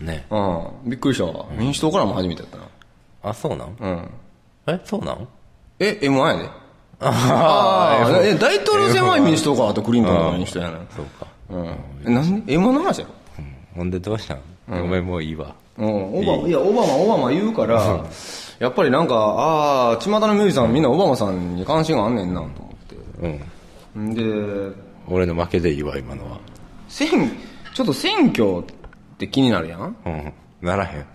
[0.00, 0.26] ね。
[0.30, 0.90] うん。
[0.90, 1.46] びっくりしたわ。
[1.56, 2.64] 民主党からも初めてやったな。
[3.22, 3.76] あ、そうなん？
[3.78, 4.10] うん。
[4.66, 5.28] え、そうなん？
[5.78, 6.48] え、M1 やで。
[7.00, 10.78] ああ、え大統領選は民主党か、あとクリントンの民主党やな。
[10.94, 11.26] そうか。
[11.50, 11.76] うん。
[12.06, 13.12] え、なんで ?M1 の話やろ？
[13.74, 14.40] ほんでどうしたん？
[14.68, 15.54] ごめん、もういいわ。
[15.78, 18.04] うん、オバマ、いや、オバマ、オバマ言うから、
[18.58, 22.96] やっぱりなんか、ああ、巷のミュージシャンみんなオバマさんに関心があんねんな、と思って。
[23.96, 24.10] うん。
[24.10, 24.76] んで、
[25.08, 26.38] 俺の負けでいいわ、今のは。
[26.88, 27.32] 選、
[27.74, 28.62] ちょっと選挙
[29.26, 29.96] って気になるやん？
[30.06, 30.32] うん。
[30.62, 31.06] ならへん。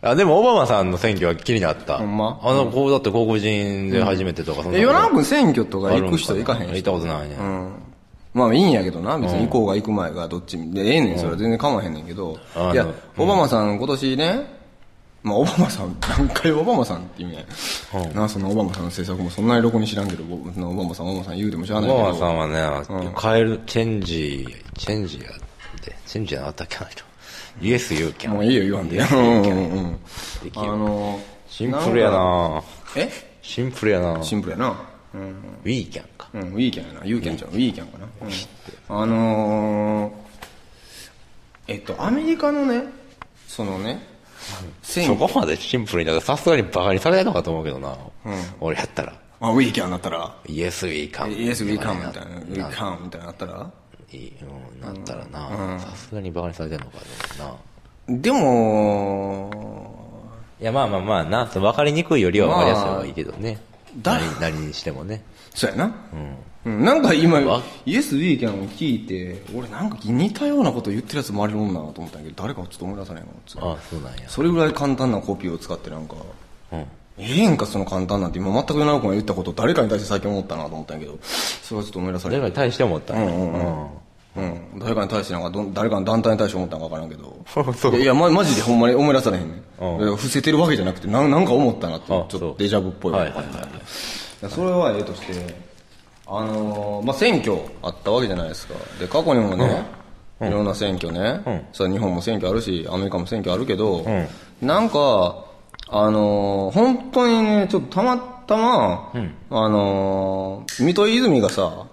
[0.00, 1.98] あ、でも、オバマさんの選挙は気になった。
[1.98, 2.40] ほんま？
[2.42, 6.76] あの、こう、だって黒人で初めてとか、そんえ、なことヨナ君選挙とか行く人行かへん人？
[6.76, 7.36] 行ったことないね。
[7.38, 7.72] うん。
[8.32, 12.38] まあいいんやけどな、別に行こうが行く前がどっちで、ええねん、それは全然構わへんねんけど。
[12.72, 14.56] いや、オバマさん今年ね、
[15.22, 17.44] まあオバマさん、何回オバマさんって意味や。
[18.14, 22.02] なあ、そのオバマさんの政策もそんなにろくに知らんけど、オバマさん、オバマさん言うてもしゃあないけど。
[22.02, 25.32] オバマさんはね、変える、チェンジ、チェンジやっ
[25.86, 27.04] て、チェンジじゃなかったっけな人。
[27.60, 28.32] イエス言うけん。
[28.32, 28.98] もういいよ、言わんで。
[28.98, 29.98] うんうん
[30.56, 32.62] あの、シンプルやな
[32.96, 33.10] え？
[33.40, 34.76] シンプルやなシンプルやな。
[35.14, 35.20] うん。
[35.64, 36.28] ウィーキャンか。
[36.34, 37.06] うん、ウィーキャンやな。
[37.06, 38.06] ユーキャンちゃん、ウィーキャンかな。
[38.88, 40.12] うん、あのー、
[41.68, 42.82] えっと、アメリカのね、
[43.46, 44.02] そのね、
[44.82, 47.96] 選そこまでシンプルに、だからさすがにバカにされないのかと思うけどな。
[48.60, 49.14] 俺やったら。
[49.40, 51.32] あ、ウィーキャンなったら、イエスウィーカン。
[51.32, 53.70] イエスウィーカンみたいな、ウィーカンみたいななったら？
[54.12, 56.98] いい、うん、なったらな、さすがにバカにされてんのか
[57.38, 58.20] でもな。
[58.22, 59.50] でも、
[60.60, 63.58] いや、まあまあまあな、分かりにくいよりは分かりやすい方がいいけどね。
[64.02, 65.22] だ何何にしてもね。
[65.54, 65.94] そうやな。
[66.64, 66.84] うん。
[66.84, 73.28] なんか今わ、イエス・ウィーキャンを聞いて、俺なんか似たようなこと言ってるやつ周りにおんなと思ったんやけど、誰かちょっと思い出さないの
[73.70, 74.28] ああ、そうなんや。
[74.28, 76.16] それぐらい簡単なコピーを使ってなんか、
[76.72, 76.86] うん。
[77.18, 78.38] ええんかその簡単なんて。
[78.38, 82.38] 今全く米子が言ったこと誰かに対して最近思ったなと思ったんやけど、それはちょっと思い出さない。
[82.38, 83.86] 誰かに対して思ったうんうんうん。
[84.36, 84.40] う
[84.76, 84.78] ん。
[84.78, 87.36] 誰かに対してなんかどん、誰かの団体に対して思ったんかわからんけど。
[87.74, 90.16] そういやいや、ま、マジでほんまに思い出されへんねうん。
[90.16, 93.12] 伏せてるわけじゃなくて、なんなんか思ったなって、ちょあっとデジャブっぽい。
[93.12, 93.46] はいはいはい
[94.50, 95.54] それはええとして、
[96.26, 98.74] あのーまあ、選挙あったわけじゃないですか。
[99.00, 99.86] で、過去にもね、
[100.42, 101.92] いろんな選挙ね、うん。
[101.92, 104.28] 日本も選挙あるし、アメリカも選挙あるけど、ん。
[104.60, 105.45] なんか、
[105.88, 111.86] あのー本当にね、ちょっとたまたま、うんあのー水戸泉がさ、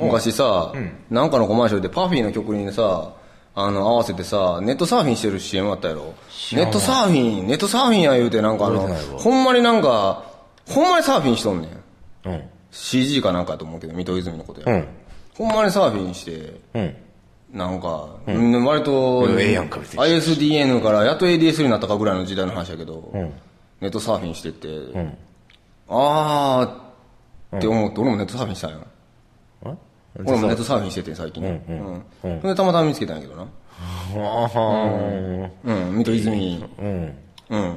[0.00, 0.72] 昔さ、
[1.10, 3.12] なんかのコマーシャルでパフィーの曲にさ、
[3.54, 6.14] あの、合わせてさ、ネットサーフィンしてる CM あったやろ？
[6.52, 10.22] ネットサーフィン、ネットサーフィンや言うてなんかあのほんまになんか、
[10.68, 12.28] ほんまにサーフィンしとんねん。
[12.28, 12.42] うん。
[12.70, 14.76] CG かなんかやと思うけど、水戸泉のことや。
[14.76, 14.88] うん。
[15.36, 16.96] ほんまにサーフィンして、うん。
[17.52, 23.32] なんか、うん割と、ええやんか別に ISDN からやっと ADS になったかぐらいの時代の話やけど、ん
[23.80, 25.16] ネットサーフィンしてて、ん
[25.88, 28.76] あーって思って、俺もネットサーフィンしたんや。
[29.64, 29.74] あ
[30.24, 31.42] 俺もネットサーフィンしてて最近。
[31.44, 33.46] うんうんでたまたま見つけたんやけどな。
[35.64, 36.64] うん、水戸泉。
[36.78, 37.14] うん。
[37.50, 37.76] うん。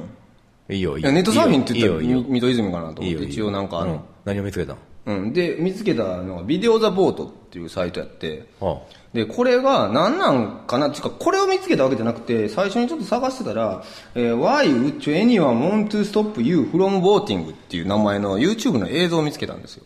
[0.68, 1.12] いいよ、いいよ。
[1.12, 2.02] ネットサーフィンって言ったら。
[2.02, 4.72] 水戸泉かなと思って、一応なんかあうんの、何を見つけた？
[4.74, 5.32] のうん。
[5.32, 8.76] で、見つけたのが、ビデオザボートっていうサイトやって、あ
[9.12, 10.88] で、これが何なんかな？
[10.88, 13.82] っていうか、これを見つけたわけじゃなくて、最初にちょっと探してたら、
[14.14, 17.50] えー Why would anyone want to stop you from voting?
[17.50, 19.84] っていう名前の YouTube の映像を見つけたんですよ。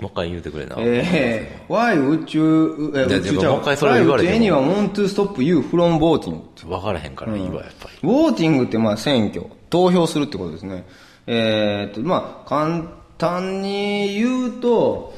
[0.00, 0.76] もう一回言うてくれな。
[0.78, 6.40] えー、Why would you, えーもう一回それ言われて Why も would anyone want to stop you from voting?
[6.66, 8.08] 分からへんからいいわ、やっぱり。
[8.08, 10.86] ウォーティングってまあ選挙、投票するってことですね。
[11.26, 12.84] えーっと、まあ、簡
[13.18, 15.14] 単に言うと、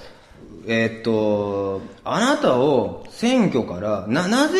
[0.68, 4.58] えーっと、あなたを選挙から、な、なぜ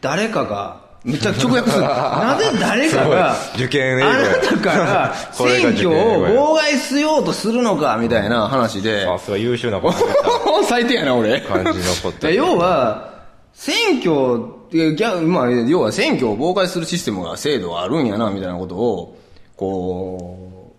[0.00, 1.82] 誰かが、めっちゃ直訳する。
[1.86, 9.04] なぜ誰かが、受験あやなたから 選挙を妨害しようとするのか、みたいな話で。
[9.04, 9.98] さすが優秀なこと
[10.68, 11.40] 最低やな、俺。
[11.40, 12.30] た感じのこと。
[12.30, 13.14] 要は、
[13.54, 19.16] 選挙って、ギャまあ、要は選挙を妨害するシステムが制度があるんやな、みたいなことを、
[19.56, 20.72] こ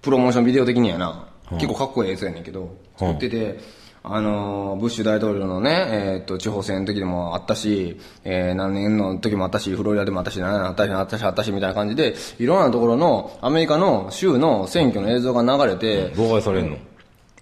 [0.00, 16.76] う、プロモーションビデオ的にやな、結構かっこいいやつやねんけど、作ってて、あのー、ブッシュ大統領のね、えーっと、地方選の時でもあったし、えー、何年の時もあったし、フロリダでもあったし、何年あったし、あったし、あったし、みたいな感じで、いろんなところの、アメリカの州の選挙の映像が流れて、妨害されんの？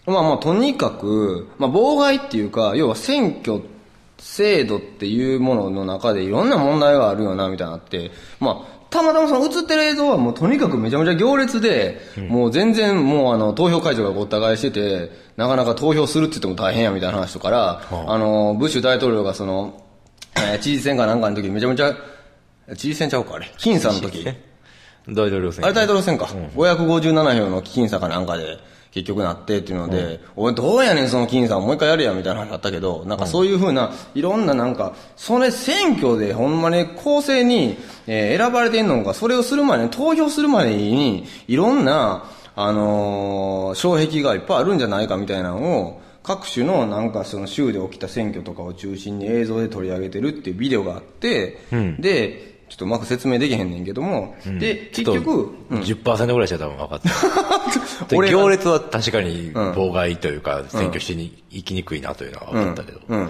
[0.06, 3.62] まあまあ、とにかく、まあ、妨害っていうか、要は選挙
[4.18, 19.82] 制度っていうものの中でいろんな問題があるよな、みたいなって、まあ、たまたまその映ってる映像はもうとにかくめちゃめちゃ行列で、もう全然もうあの、投票会場がごった返してて、なかなか投票するって言っても大変やみたいな話とから、あの、ブッシュ大統領がその、
[20.36, 21.94] えー知事選かなんかの時めちゃめちゃ、
[22.76, 23.46] 知事選ちゃうか、あれ？
[23.58, 24.24] 僅差の時？
[25.08, 26.26] 大統領選あれ大統領選か。
[26.26, 28.58] 557票の僅差かなんかで
[28.92, 37.76] 結局なってっていうので、俺どうやねんその僅差もう一回やれやみたいな話あったけど、なんかそういうふうな、いろんななんか、それ選挙でほんまに公正に、
[38.06, 42.24] えー選ばれてんのか、それをするまでに、投票するまでに、いろんな、
[42.56, 52.00] あのー障壁がいっぱいあるんじゃないかみたいなのを、各種のなんかその州で起きた選挙とかを中心に映像で取り上げてるっていうビデオがあって、ん。
[52.00, 57.00] で、ちょっとうまく説明できへんねんけども、で、結ちょっと局、10%ぐらいしたら多分分かっ
[58.08, 58.16] た。
[58.16, 63.00] 俺が行列は確かに妨害というか、選挙しに行きにくいなというのは分かったけど。
[63.08, 63.28] うん。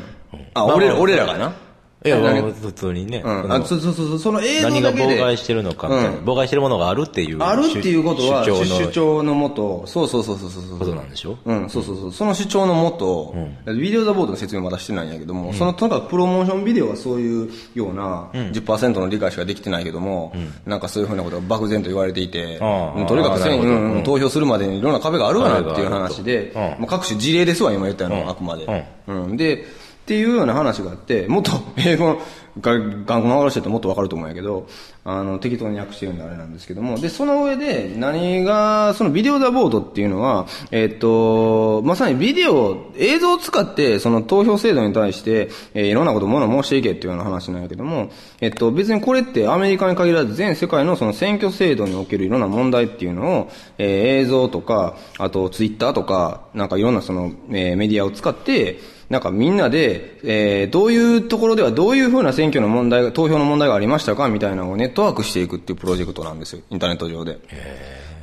[0.52, 1.54] あ、まあ俺ら、まあ俺らがな。
[2.02, 3.22] いや、普通にね。
[3.22, 3.52] うん。
[3.52, 5.16] あ、そうそうそう、その映像何がだけで。
[5.16, 7.38] 妨害してるのかみたいな、うん妨害してるものがあるっていう。
[7.42, 10.78] あるっていうことは、主主張の主張のもと、そうそうそうそうそう。
[10.78, 11.36] ことなんでしょ？
[11.44, 12.12] うん、そうそうそう。
[12.12, 13.34] その主張のもと、
[13.66, 20.32] ビデオザボードの説明まだしてないんやけども、そのとにかくプロモーションビデオはそういうような、10%の理解しかできてないけども、
[20.64, 28.64] なんかそういうふうなことが漠然と言われていて、とにかく選ああなるほどうんうん投票するまでにいろんな壁があるわなっていう話でまあ各種事例ですわ、今言ったの、うんあくまで。
[29.06, 29.36] ううん。
[29.36, 29.66] で、
[30.10, 32.20] っていうような話があって、もっと 英語が
[32.60, 34.66] ガンガンしててもっとわかると思うんやけど、
[35.04, 66.62] あの、適当に訳してるんであれなんですけども、で、その上で何が、そのビデオザボードっていうのは、えっと、まさにビデオ、映像を使って、その投票制度に対して、えーいろんなことを物申していけっていうような話なんやけども、えっと、別にこれってアメリカに限らず全世界のその選挙制度におけるいろんな問題っていうのを、えー映像とか、あとツイッターとか、なんかいろんなその、えーメディアを使って、なんかみんなで、えーどういうところではどういうふうな選挙の問題が、投票の問題がありましたかみたいなのをネットワークしていくっていうプロジェクトなんですよ。
[66.70, 67.38] インターネット上で。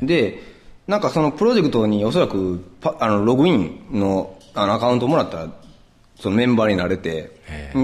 [0.02, 0.42] で、
[0.88, 5.48] なんかそのプロジェクトにおそらくパ、あの、ログインのあのアカウントをもらったら、
[6.20, 7.38] そのメンバーになれて、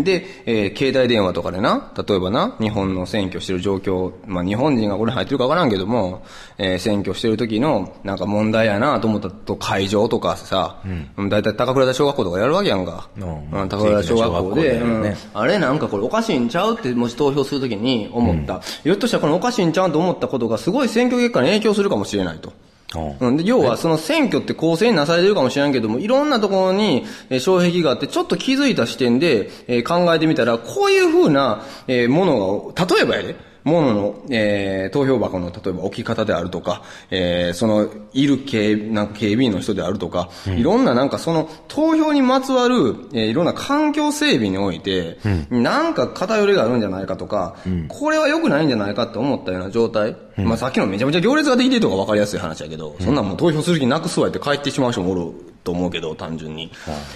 [0.04, 6.24] で、えー携帯電話とかでな、例えばな、日本の選挙してる状況、まあ日本人がこれ入ってるかわからんけども、
[6.58, 10.82] えー選挙してる時のなんか問題やなと思ったと会場とかさ、
[11.30, 13.08] だいたい高倉田小学校とかやるわけやんか。
[13.18, 18.62] うんうん高倉田小学校で、ねうんあれなんかこれおかしいんちゃうってもし投票するときに思った。
[18.84, 22.52] ひょっとしたらこのおかしいんちゃうと思ったことがすごい選挙結果に影響するかもしれないと。
[22.96, 23.28] うん。
[23.30, 45.18] うん、で要はその選挙って公正になされてるかもしれんけども、いろんなところに、えー障壁があって、ちょっと気づいた視点で、えー考えてみたら、こういうふうな、えーものが、例えばやで、ものの、えー投票箱の例えば置き方であるとか、えーその、いる警、なんか警備員の人であるとか、いろんななんかその投票にまつわる、えーいろんな環境整備において、
[45.50, 47.56] なんか偏りがあるんじゃないかとか、
[47.88, 56.72] これは良くないんじゃないかって思ったような状態、まあさっきのめちゃめちゃ行列ができてるとか分かりやすい話やけど、そんなんもう投票する気なくすわって帰ってしまう人もおると思うけど、単純に。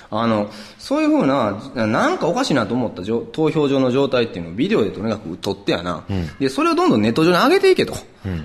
[0.10, 6.04] あの、そういうふうな、なんかおかしいなと思ったじょ投票上の状態っていうのをビデオでとにかく撮ってやな。
[6.40, 7.94] で、それをどんどんネット上に上げていけと。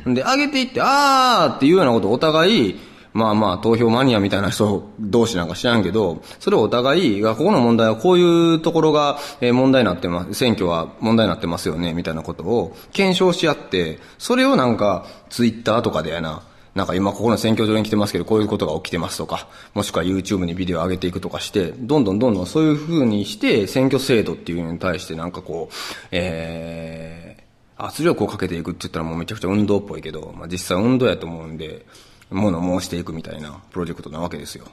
[0.06, 2.80] で、上げていって、あーっていうようなことをお互い、
[3.14, 16.42] まあまあ、投票マニアみたいな人同士なんか知らんけど、それをお互いが、ここの問題はこういうところがえー問題になってます、選挙は問題になってますよね、みたいなことを検証し合って、それをなんか、ツイッターとかでやな、
[16.74, 25.74] なんか今ここの選挙場に来てますけど、こういうことが起きてますとか、もしくは YouTube にビデオ上げていくとかして、どんどんどんどんそういう風にして、選挙制度っていうのに対してなんかこう、
[26.12, 31.84] えー、圧力をかけていくって言ったらもうめちゃくちゃ運動っぽいけど、まあ実際運動やと思うんで、
[32.30, 34.66] 物を申していくみたいなプロジェクトなわけですよ。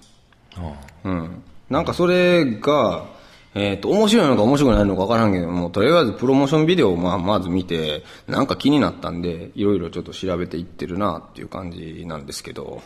[1.04, 1.44] うん。
[1.70, 3.19] なんかそれが、
[3.60, 12.82] えっ、と、面白いのか面白くないのかわからんけども、とりあえずプロモーションビデオをまあまず見て、なんか気になったんで、いろいろちょっと調べていってるなっていう感じなんですけど、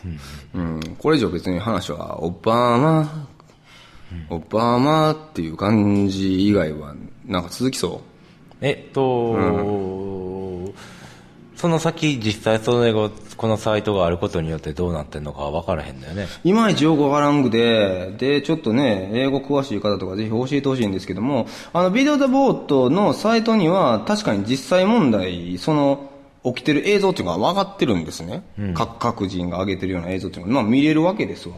[0.52, 3.28] うん、これ以上別に話は、オバマ、
[4.30, 8.14] オバマっていう感じ以外は、なんか続きそう。
[8.60, 9.34] えっと、
[11.56, 26.10] その先実際それがこのサイトがあることによってどうなってんのかは分からへんだよねいまいちよくわからんくて、で、ちょっとね、英語詳しい方とかぜひ教えてほしいんですけども、あの、ビデオザボートのサイトには、確かに実際問題、その、
[26.44, 28.42] 起きてる映像っていうのが分かってるんですね。
[28.74, 31.56] 各各人が上げてるような映像っていうのが、まあ見れるわけですわ。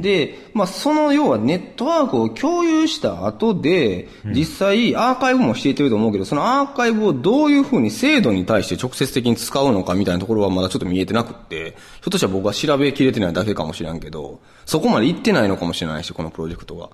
[0.00, 16.90] で、まあその要はネットワークを共有した後で、実際アーカイブもしていってると思うけど、そのアーカイブをどういうふうに制度に対して直接的に使うのかみたいなところはまだちょっと見えてなくって、ひょっとしたら僕は調べきれてないだけかもしれんけど、そこまで行ってないのかもしれないし、このプロジェクトが。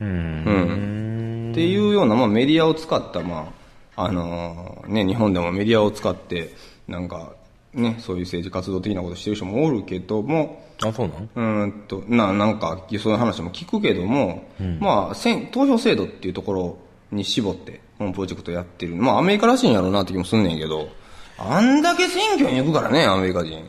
[0.00, 1.50] うん。
[1.52, 3.52] っていうような、まあメディアを使った、ま
[3.96, 6.54] あ、あのーね、日本でもメディアを使って、
[6.86, 7.32] なんか、
[7.74, 11.30] ね、そういう政治活動的なことしてる人もおるけども、あそうなん？
[11.34, 14.44] うーんと、な、なんか、そういう話も聞くけども、
[14.80, 16.78] まあ、選投票制度っていうところ
[17.10, 18.94] に絞って、このプロジェクトやってる。
[18.94, 20.88] まあ、アメリカらしいんやろうなって気もすんねんけど、
[21.36, 23.64] あんだけ選挙に行くからね、アメリカ人。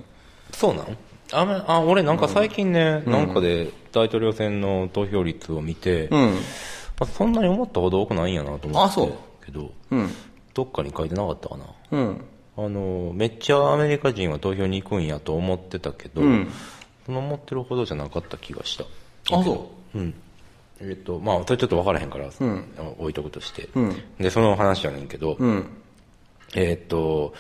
[0.52, 0.98] そうなん？
[1.32, 6.32] あめあ俺なんか最近ね、なんかで大統領選の投票率を見て、うん。
[6.32, 6.36] ま
[7.02, 10.10] あそんなに思ったほど多くないんやなと思ってけど、うん。
[10.56, 12.26] どっかに書いてなかったかなうん。
[12.58, 16.52] あのめっちゃアメリカ人は投票に行くんやと思ってたけど、うん
[17.18, 18.86] 思ってるほどじゃなかった気がした
[19.36, 20.14] あ、そうん
[20.82, 22.66] えっとまあそれちょっと分からへんから、ん
[23.00, 25.46] 置いとくとして、うんでその話やねんけど、う。
[25.48, 25.68] ん。
[26.56, 27.34] えっと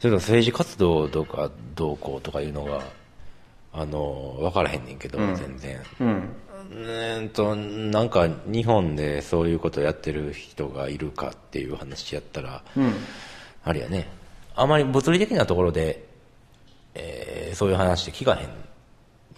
[0.00, 2.82] それと政治活動とかどうこうとかいうのが
[3.72, 7.30] あの分からへんねんけど、全然うん。
[7.30, 12.62] となんか日本でそういうことやってる人がいるかっていう話やったら、
[13.64, 14.08] あれやね
[14.54, 16.04] あまり物理的なところで、
[16.94, 18.48] えーそういう話って聞かへん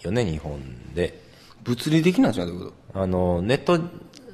[0.03, 0.61] よね日本
[0.93, 1.25] で。
[1.63, 3.79] 物理的なんじゃないってこあのネット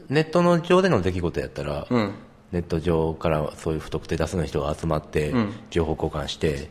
[0.10, 2.13] ネットの上での出来事やったら、とうん。
[2.52, 5.54] ネット上からそういう不特定多数の人が集まって、ん。
[5.71, 6.69] 情報交換して、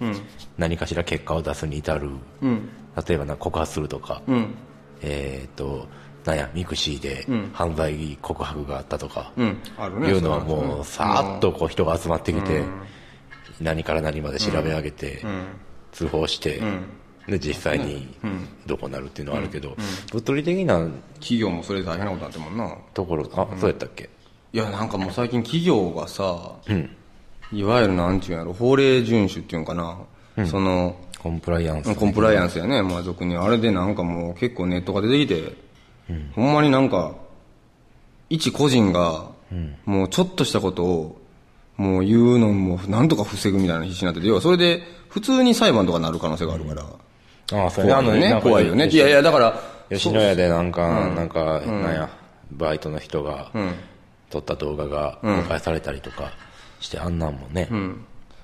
[0.57, 2.69] 何かしら結果を出すに至る、うん。
[3.07, 4.55] 例えばな告発するとか、うん。
[5.01, 5.89] えー、と
[6.25, 9.59] なんや、ミクシーで犯罪告白があったとか、うん。
[10.01, 10.09] ね。
[10.09, 12.63] いうのはそもう、さーっとこう人が集まってきて、
[13.61, 15.25] 何から何まで調べ上げて、
[15.91, 16.63] 通報して、
[17.29, 18.09] で、実際に
[18.67, 19.77] どこなるっていうのはあるけど、
[20.13, 22.77] 物理的な企業もそれで大変なことになってるもんな。
[22.95, 24.11] ところ、あ、そうやったっけ？
[24.53, 26.53] いや、なんかもう最近企業がさ、
[27.53, 29.99] いわゆるなんちゅうんやろ、法令遵守っていうんかな。
[30.47, 31.95] その、コンプライアンス。
[31.95, 33.37] コンプライアンスやね、まあ俗に。
[33.37, 35.55] あれでなんかもう結構ネットが出てきて、
[36.35, 37.15] ほんまになんか、
[38.29, 39.31] 一個人が、
[39.85, 41.23] もうちょっとしたことを、
[41.77, 46.85] もう言うのもなんとか防ぐみたいな必死になってて、要はそれで普通に裁判とかなる可能性があるから、
[47.53, 48.89] ああ、それ怖いよね、怖いよね。
[48.89, 52.09] いやいや、だから、吉野家でなんか、なんか、なんや、
[52.51, 53.51] バイトの人が、
[54.31, 56.33] 撮った動画が公開されたりとか
[56.81, 57.69] して、あんなんもね、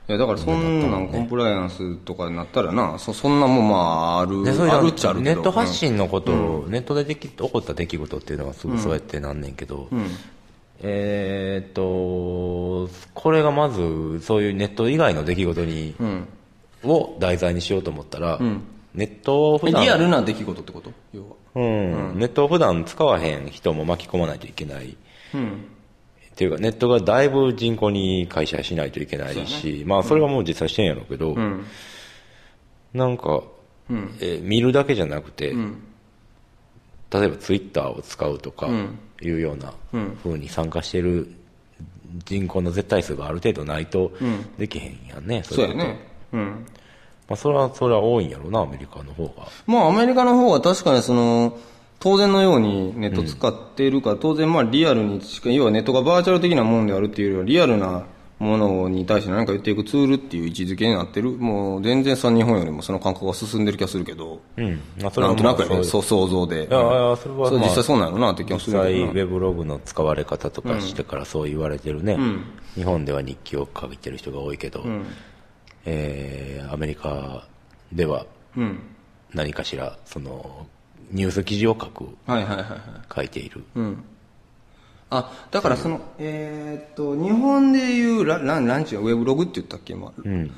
[0.08, 4.40] いやだからそんなんコンプライアンスとかになったらな、そそんなもんまあある、
[4.72, 5.20] あるっちゃある。
[5.20, 9.88] ネット発信のことを、ネットででき起こった出来事っていうのはすぐそうやってなんねんけど、
[10.80, 15.94] えーっと、これがまず、そういうネット以外の出来事に、
[16.84, 18.38] を題材にしようと思ったら、
[18.98, 20.90] ネットを普段、リアルな出来事ってこと？
[21.12, 21.28] 要は。
[21.54, 24.88] うん、ネットを普段使わへん人も巻き込まないといけない。
[24.88, 24.94] っ
[26.34, 31.36] ていうか、ネットがだいぶ人口に会社しないといけないし、まあ、それはもう実際してんやろうけど、
[32.92, 33.42] なんか、
[33.88, 35.54] えー見るだけじゃなくて、
[37.10, 38.68] 例えばツイッターを使うとか
[39.22, 39.72] いうような
[40.22, 41.28] 風に参加してる
[42.24, 44.12] 人口の絶対数がある程度ないと
[44.58, 45.98] できへんやんね、そうやね。
[46.32, 46.66] うん。
[47.28, 49.48] まあ、それは、それは多いんやろうな、アメリカの方が。
[49.66, 51.56] まあアメリカの方が確かにその、
[52.00, 58.04] 当然のようにネット使っているから、当然まあリアルにしか、要はネットがバーチャル的なものであるっていうよりは、リアルな
[58.38, 61.32] ものに対して何か言っていくツールっていう位置づけになってる。
[61.32, 64.80] もう全然さ、日本よりもその感覚が進んでる気がするけど、うん。
[65.02, 66.56] まあ、それなはんとなくやね、まあそう想像で。
[66.56, 72.16] いやいやそれはまあ実際そうなのなって気がす実際、るけどなウェブログの使われ方とかしてからそう言われてるね、
[72.76, 74.84] 日本では日記を書いてる人が多いけど、
[75.90, 77.46] えーアメリカ
[77.92, 78.26] では
[78.56, 78.78] うん。
[79.32, 80.66] 何かしら、その、
[81.10, 83.14] ニュース記事を書く、はいはいはいはい。
[83.14, 83.64] 書いている。
[83.74, 84.04] うん。
[85.10, 89.94] あ、だからその、えーっと、日本でいうラ、ラン、ランチはウェブログって言ったっけ？
[89.94, 90.12] 今。
[90.16, 90.50] うん。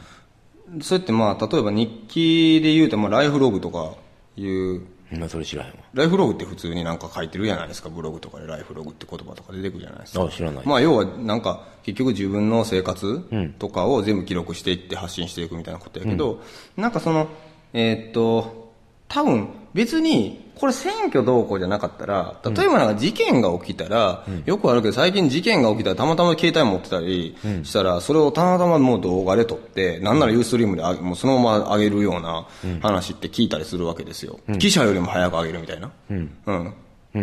[0.82, 3.94] そうやってまあ、例えば日記で言うと、まあ、ライフログとか
[4.36, 4.82] いう、
[5.18, 5.76] まあ、それ知らへんわ。
[5.92, 10.22] ライフログって普通になんか書いてるじゃないですか、ブログとかでライフログって言葉とか出てくるじゃないですか。
[10.22, 10.66] あ、知らない。
[10.66, 13.20] まあ要はなんか結局自分の生活
[13.58, 16.40] とかを全部記録していって発信していくみたいなことやけど、
[16.76, 17.28] なんかその、
[17.72, 18.59] えーっと、
[19.10, 32.46] 多分別にこれ選挙どうこうじゃなかったら、例えばなんか事件が起きたら、よくあるけど最近事件が起きたらたまたま携帯持ってたりしたら、それをたまたまもう動画で撮って、なんならユーストリームでもうそのまま上げるような
[32.82, 34.38] 話って聞いたりするわけですよ。
[34.58, 35.90] 記者よりも早く上げるみたいな。
[36.10, 36.74] うん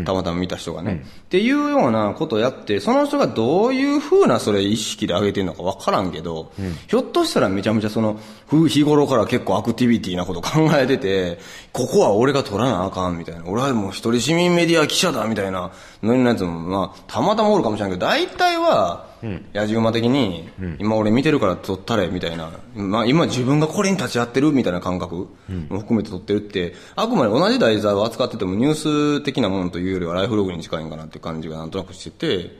[0.04, 6.52] たまたま見た人がね、っていうようなことをやって、その人がどういうふうなそれ意識で上げてるのかわからんけど、
[6.88, 11.40] ひょっとしたらめちゃめちゃその、ふ日頃から結構アクティビティなこと考えてて、
[11.72, 15.72] ここは俺が取らなあかんみたいな、俺はもう一人市民メディア記者だみたいな
[16.04, 19.08] のになやつも、まあ、たまたまおるかもしれんけど、大体は、
[19.54, 20.50] 野じ馬的に、
[20.80, 25.28] 今俺見てるから撮ったれみたいな、まあ今自分がこれに立ち会ってるみたいな感覚
[25.70, 32.58] も含めて撮ってるって、あくまで同じ題材を扱っててもニュース的なものというよりはライフログに近いんかなって感じがなんとなくしてて、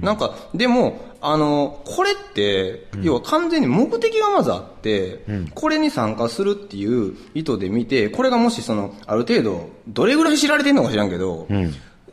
[0.00, 11.46] なんか、でも、あの、これって、要は完全に目的がまずあって、これに参加するっていう意図で見て、これがもしその、ある程度、どれぐらい知られてるのか知らんけど、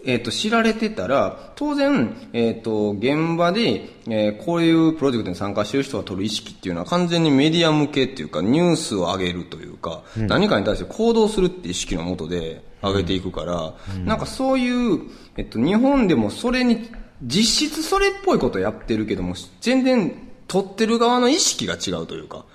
[0.06, 13.74] えっ、と、知られてたら、当然、えっ、と、現場で、えーこういうプロジェクトに参加してる人が取る意識っていうのは完全にメディア向けっていうか、ニュースを上げるというか、何かに対して行動するっていう意識のもとで上げていくから、
[14.06, 15.02] なんかそういう、
[15.38, 16.90] えっと、日本でもそれに、
[17.24, 20.14] 実質それっぽいことやってるけども、全然、
[20.48, 22.46] 撮ってる側の意識が違うというか、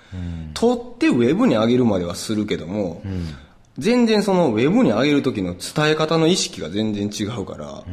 [0.53, 3.01] 撮ってウェブに上げるまではするけども、
[3.77, 7.83] 全然そのウェブに上げる時の伝え方の意識が全然違うから、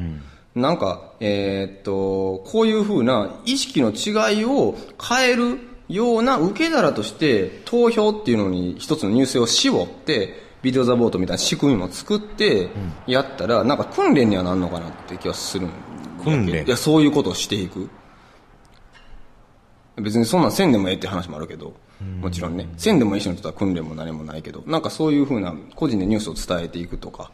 [0.54, 5.58] なんか、えーっと、こういう風な意識の違いを変える
[5.88, 12.68] ような受け皿として投票っていうのに一つのニュースを絞って、ビデオザボートみたいな仕組みも作って
[13.06, 16.24] やったら、なんか訓練にはなんのかなって気はするんだけど。
[16.24, 16.64] 訓練？
[16.64, 17.88] いや、そういうことをしていく。
[19.96, 21.74] 別にそんなんせんでもええって話もあるけど、
[22.20, 22.68] もちろんね。
[22.76, 27.32] せんでもいい人にとっては訓練も何もないけど、なんかそういうふうな個人でニュースを伝えていくとか、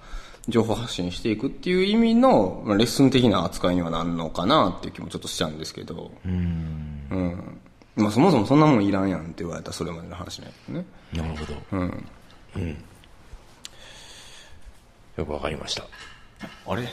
[0.48, 6.10] 情報発信していくっていう意味の、まあ、レッスン的な扱いにはなんのかなっていう気もちょっとしちゃうんですけど。
[6.24, 7.60] うん。
[7.96, 10.86] まあそもそもそんなもんいらんやんって言われたらそれまでの話なんやけどね。
[11.12, 11.54] なるほど。
[11.72, 12.76] うん。
[15.16, 15.84] よくわかりました。
[16.66, 16.88] あれ？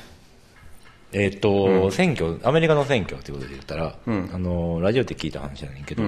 [1.13, 6.03] えっ、と、選挙、アメリカの選挙っていうことで言ったら、あの、ラジオって聞いた話やねんけど、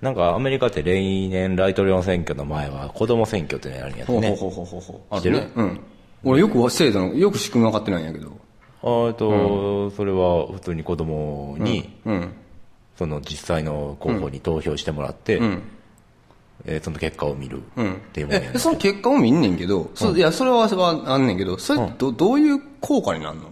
[0.00, 4.28] なんかアメリカって例年大統領選挙の前は子供選挙っていうのやるんやってね。
[4.30, 5.36] ほうほうほうほう知ってる？
[5.38, 5.50] ね。
[5.54, 5.80] うん。
[6.24, 8.36] 俺よく制度の、よく仕組み分かってないんやけど。
[8.80, 12.32] あと、それは普通に子供に、うん。
[12.96, 15.62] その実際の候補に投票してもらって、ん。
[16.64, 17.92] えーその結果を見るうん。
[17.92, 18.50] っていうもんやね。
[18.56, 23.50] え、その結果も見んねんけど、そいや、それははあんねんけど、それどどういう効果になるの？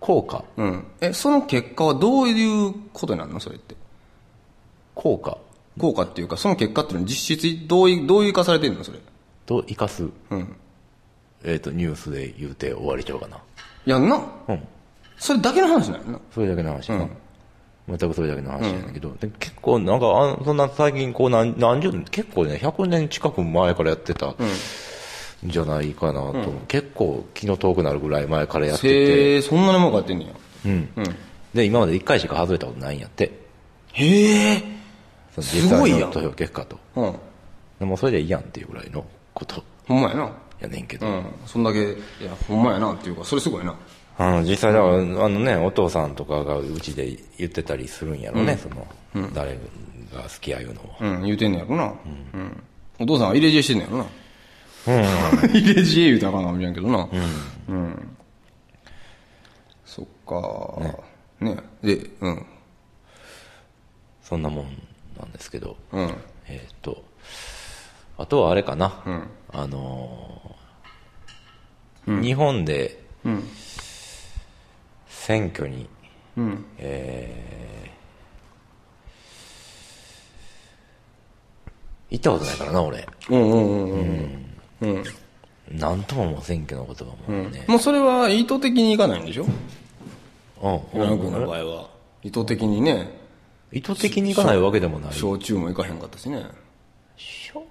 [0.00, 0.84] 効果うん。
[1.00, 3.40] え、その結果はどういうことになるの？
[3.40, 3.74] それって。
[4.94, 5.38] 効果
[5.78, 8.84] 効果っていうか、その結果っていうのは実質どうい、どういう化されてんの？
[8.84, 8.98] それ。
[9.46, 10.56] と生かす、うん。
[11.44, 13.38] えっ、と、ニュースで言うて終わりちゃうかな。
[13.86, 14.20] やんな？
[14.48, 14.68] うん。
[15.16, 16.20] それだけの話なんやな。
[16.32, 17.08] それだけの話やな。
[17.88, 20.06] 全くそれだけの話なんだけど、で結構なんか
[20.40, 24.36] あ、そんな最近こう何何十年、結構ね、100年近く前からやってたん
[25.44, 30.32] じゃないかなと、結構気の遠くなるぐらい前からやってて、へえ、そんなにもかってんねや。
[30.66, 30.88] うん。
[30.96, 31.16] うん。
[31.54, 33.30] で、今まで1回しか外れたことないんやって。
[33.92, 34.62] へえ。
[35.40, 36.78] すごいやん実際の投票結果と。
[36.96, 37.16] うん。
[37.78, 40.32] でもそれでいいやんっていうぐらいのことほんまやな。
[40.60, 41.06] やねんけど。
[41.06, 41.24] うん。
[41.46, 41.84] そんだけ、い
[42.24, 43.74] や、ほんまやなっていうか、それすごいな。
[44.20, 49.54] あの実際だから、あのね、お父さんとかがうちで言ってたりするんやろね、その、誰
[50.12, 50.96] が好きやいうのを。
[51.00, 51.94] うん、言うてんねやろな。
[52.34, 52.62] うん。
[52.98, 54.06] お父さんは入れ知恵してんねやろな。
[55.52, 57.08] 入れ知恵言うたらあかんかもしれんけどな。
[57.68, 58.16] うん。
[59.84, 61.04] そっか。
[61.40, 62.46] ねで、うん。
[64.22, 64.82] そんなもん
[65.18, 65.76] なんですけど。
[65.92, 66.14] うん。
[66.46, 67.04] えーっと、
[68.16, 68.86] あとはあれかな。
[68.86, 73.44] んあのー日本でうん。
[75.08, 75.88] 選挙に、
[76.38, 76.64] うん。
[76.78, 77.98] えー
[82.10, 83.06] 行ったことないからな、俺。
[83.28, 84.00] うんうんうんうん。
[84.00, 84.47] うん。
[85.70, 87.64] なんとももう選挙のことはもうね。
[87.66, 89.46] もうそれは意図的にいかないんでしょ？
[90.62, 91.00] うん。
[91.00, 91.90] 浦野君の場合は。
[92.22, 93.10] 意図的にね、
[93.70, 95.12] 意図的に行かないわけでもない。
[95.12, 96.46] 焼酎もいかへんかったしね。
[97.16, 97.66] 焼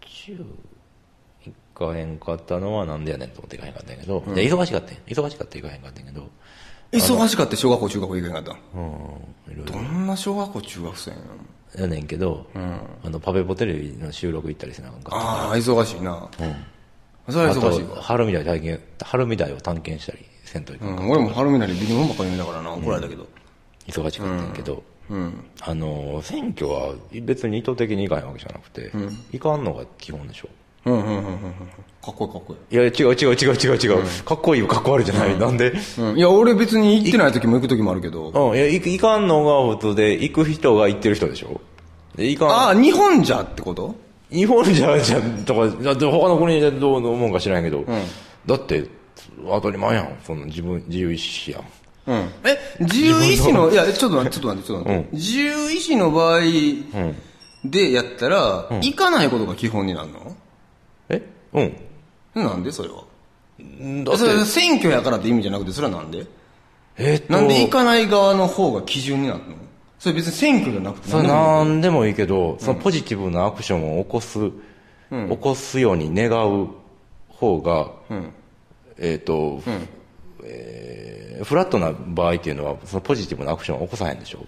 [0.00, 0.44] 酎
[1.44, 6.30] 行かへんかったのはなんでやねんと思って行かへんかったんやけど、で忙しかったん忙しかったら行かへんかったんやけど、
[6.92, 11.28] 忙しかって小学校中学校行かへんかったうん、いろいどんな小学校中学生やのろ
[11.78, 16.28] やねんけど、あの、パペポテレビの収録行ったりせなあかんかああ、忙しいな。
[17.28, 23.26] それはあ忙しい春みたい体験、春みたいを探検したりせんといかうん、俺も春みなり微妙ばっかり見たからな、怒られたけど。
[23.86, 25.44] 忙しかったんやけど、うん。
[25.60, 28.92] あの、選挙は別に意図的に行かへんわけじゃなくて、
[29.32, 30.48] 行かんのが基本でしょ。
[30.84, 31.24] うんうんうんうんうん。
[32.02, 32.76] かっこいいかっこいい。
[32.76, 34.24] いや、違う違う違う違う違う。
[34.24, 35.38] かっこいいよ、かっこ悪いじゃない。
[35.38, 35.72] なんで？
[35.98, 38.30] うん、いや、俺別に行ってない時も行く時もあるけど。
[38.30, 41.60] うん、いや、行く行かんのが普通で、行く人が行ってる人でしょ？
[42.16, 42.48] で、行かん。
[42.48, 43.94] ああ、日本じゃってこと？
[44.30, 47.84] 日本じゃ、じゃ、とか、だって他の国でどう思うんか知らんけど、
[48.46, 48.88] だって、
[49.46, 50.16] 当たり前やん。
[50.24, 51.62] その自分、自由意志やん。
[52.06, 52.16] うん。
[52.44, 55.16] え、自由意志の、いや、ちょっと待って、ちょっと待って、ちょっと待って。
[55.16, 56.40] 自由意志の場合
[57.64, 60.36] でやったら、行かないことが基本になるの？
[61.08, 61.22] え？
[61.52, 61.76] うん。
[62.42, 63.04] なんでそれは？
[64.04, 66.26] だ選挙やからって意味じゃなくて、それはなんで？
[66.98, 69.56] えっと、なんで行かない側の方が基準になるの？
[69.98, 71.08] それ別に選挙じゃなくて。
[71.08, 71.34] それ何でもいい
[71.68, 74.50] なんでもいいけど、そのポジティブなアクションを起こす、
[75.10, 76.68] 起こすように願う
[77.28, 77.92] 方が、
[78.98, 79.62] えっ、と、
[80.44, 84.46] えーフラットな場合っていうのは、そのポジティブなアクションを起こさへんでしょ？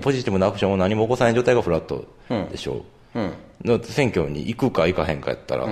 [0.00, 2.06] ポジティブなアクションを何も起こさない状態がフラット
[2.50, 2.84] でしょ？
[3.14, 3.82] うん。
[3.82, 5.68] 選挙に行くか行かへんかやったら、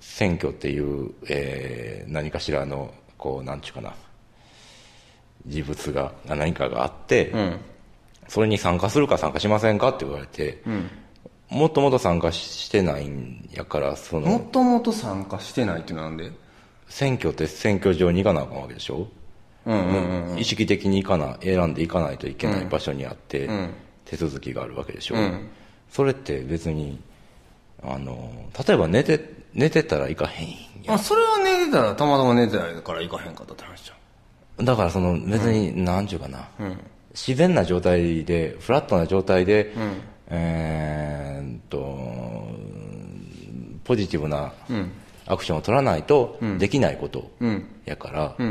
[0.00, 3.94] 選挙っていう、えー何かしらの、こう、なんちゅうかな、
[5.46, 7.32] 事物が、何かがあって、
[8.28, 10.62] それに参加するか参加しませんかって言われて、
[11.48, 16.30] もっともっと参加してないんやから、その、もともと参加してないってなんで？
[16.88, 19.08] 選挙って選挙場に行かなあかんわけでしょ、
[19.66, 20.38] うんうんうん。
[20.38, 23.48] 意識的に行かな、選んで行かないといけない場所にあって、
[24.04, 25.48] 手続きがあるわけでしょ、ん
[25.90, 27.00] それって別に、
[27.82, 28.30] あの、
[28.66, 30.48] 例えば寝て、寝てたら行かへん
[30.84, 30.94] やん。
[30.94, 33.92] あ、それは寝てたら、たまたま寝てたから行かへんかったって話じ
[34.64, 36.48] だからその別に、なんちゅうかな、
[37.12, 39.72] 自然な状態で、フラットな状態で、
[40.26, 41.78] えーっと、
[43.84, 44.52] ポジティブな
[45.26, 47.30] アクションを取らないとできないこと
[47.84, 48.42] やから、そ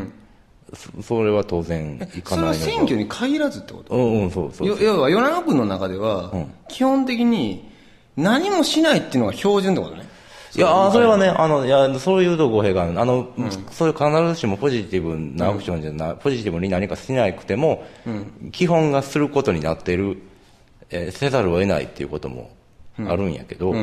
[1.02, 2.08] それは当然いゃん。
[2.10, 3.96] それはかないの選挙に限らずってこと？
[3.96, 4.68] うんうん、そうそう。
[4.68, 6.32] よ要は、与那国の中では、
[6.68, 7.70] 基本的に
[8.16, 10.08] 何もしないっていうのが標準ってことね。
[10.56, 13.00] いや、あそれはね、あの、いや、そういうと語弊がある。
[13.00, 13.28] あの、
[13.72, 17.86] そういう必ずしもポジティブなアクションじゃない、ポジティブに何かしなくても、
[18.52, 20.18] 基本がすることになっている、
[20.90, 22.50] えーせざるを得ないっていうことも
[22.98, 23.76] あるんやけど、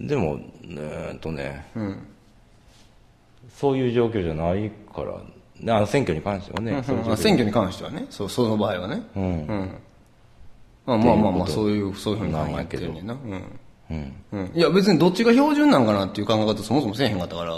[0.00, 1.66] でも、えーっとね、
[3.58, 5.20] そういう状況じゃないから、
[5.68, 8.06] あの選挙に関してはね、それまあ選挙に関してはね。
[8.10, 9.02] そうその場合はね。
[9.16, 9.78] うん、
[10.86, 13.14] まあまあまあまあそういうそういうふうに考えてるねんな。
[13.14, 13.60] うん
[13.90, 14.12] うん。
[14.32, 17.54] うん、いや別にどっちが標準なんかなっていう考え方そもそもせえへんかったから。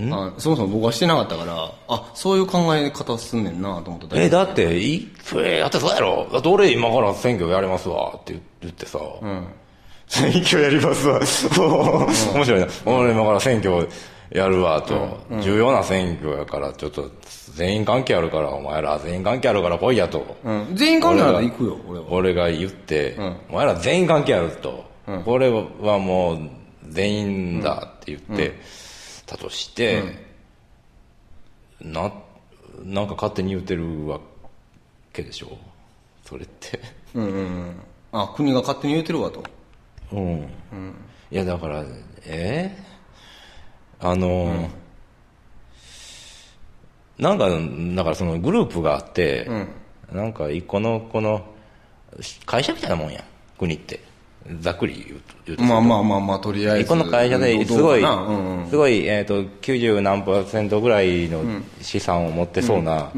[0.00, 1.72] あそもそも僕はしてなかったから。
[1.88, 4.24] あそういう考え方すんねんなと思っただけ。
[4.24, 6.28] え、だって、い、え、だってそうやろ。
[6.32, 8.14] だって俺今から選挙やりますわ。
[8.16, 9.00] って言ってさ、
[10.06, 11.20] 選挙やりますわ。
[12.34, 12.66] 面白いな。
[12.86, 13.88] 俺今から選挙
[14.30, 17.10] やるわと、重要な選挙やから、ちょっと
[17.54, 20.36] 全員関係あるから、お前ら全員関係あるから来いやと。
[20.44, 22.06] うん、全員関係あるから行くよ俺は。
[22.10, 23.16] 俺が言って、
[23.48, 24.84] お前ら全員関係あると、
[25.24, 26.38] これはもう
[26.88, 28.58] 全員だって言って、
[29.26, 30.02] たとして、
[31.80, 32.12] な、
[32.84, 34.20] なんか勝手に言ってるわ
[35.12, 35.56] けでしょ？
[36.24, 36.80] それって。
[37.14, 37.80] うんうんうん。
[38.12, 39.42] あ国が勝手に言うてるわと。
[40.12, 40.48] うん。
[41.30, 41.84] いや、だから、
[42.26, 42.76] え？
[44.00, 44.70] あの、
[47.18, 49.48] なんか、だからそのグループがあって、
[50.12, 51.44] なんか一個の、この、
[52.46, 53.24] 会社みたいなもんやん、
[53.58, 54.00] 国って。
[54.60, 55.34] ざっくり言うと。
[55.46, 58.70] 言うとまあまあまあまあとりあえず一個の会社ですごい、どうんうん。
[58.70, 61.42] すごい、えっ、と、90何パーセントぐらいの
[61.82, 63.12] 資産を持ってそうな、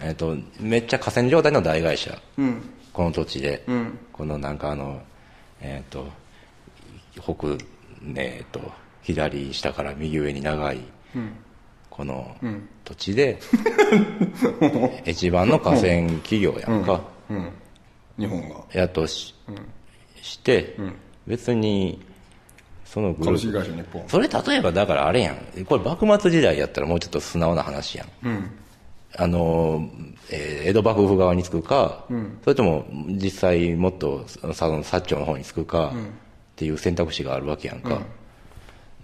[0.00, 2.16] えっ、と、めっちゃ河川状態の大会社。
[2.38, 2.62] うん。
[2.92, 3.98] この土地で、ん。
[4.12, 5.02] このなんかあの、
[5.60, 6.06] えっ、と、
[7.20, 7.58] 北、
[8.02, 8.60] ねと、
[9.02, 10.80] 左下から右上に長い、
[11.90, 12.36] この
[12.84, 13.38] 土地で、
[15.04, 17.50] 一番の河川企業やんか、うん。
[18.18, 18.56] 日本が。
[18.72, 19.34] やとし,、
[20.20, 20.76] して、
[21.26, 22.00] 別に、
[22.84, 28.08] そのグループ、それ例えばだからあれやん、これ幕末時代やったらもうちょっと素直な話やん。
[28.26, 28.50] うん。
[29.16, 29.88] あの、
[30.30, 32.04] えー江戸幕府側につくか、
[32.44, 38.02] それとも実際もっと薩長の方につくか、っていう選択肢があるわけやんか。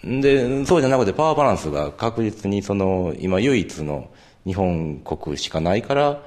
[0.04, 4.08] で、そうじゃなくてパワーバランスが確実にその、今唯一の
[4.44, 6.22] 日本国しかないから、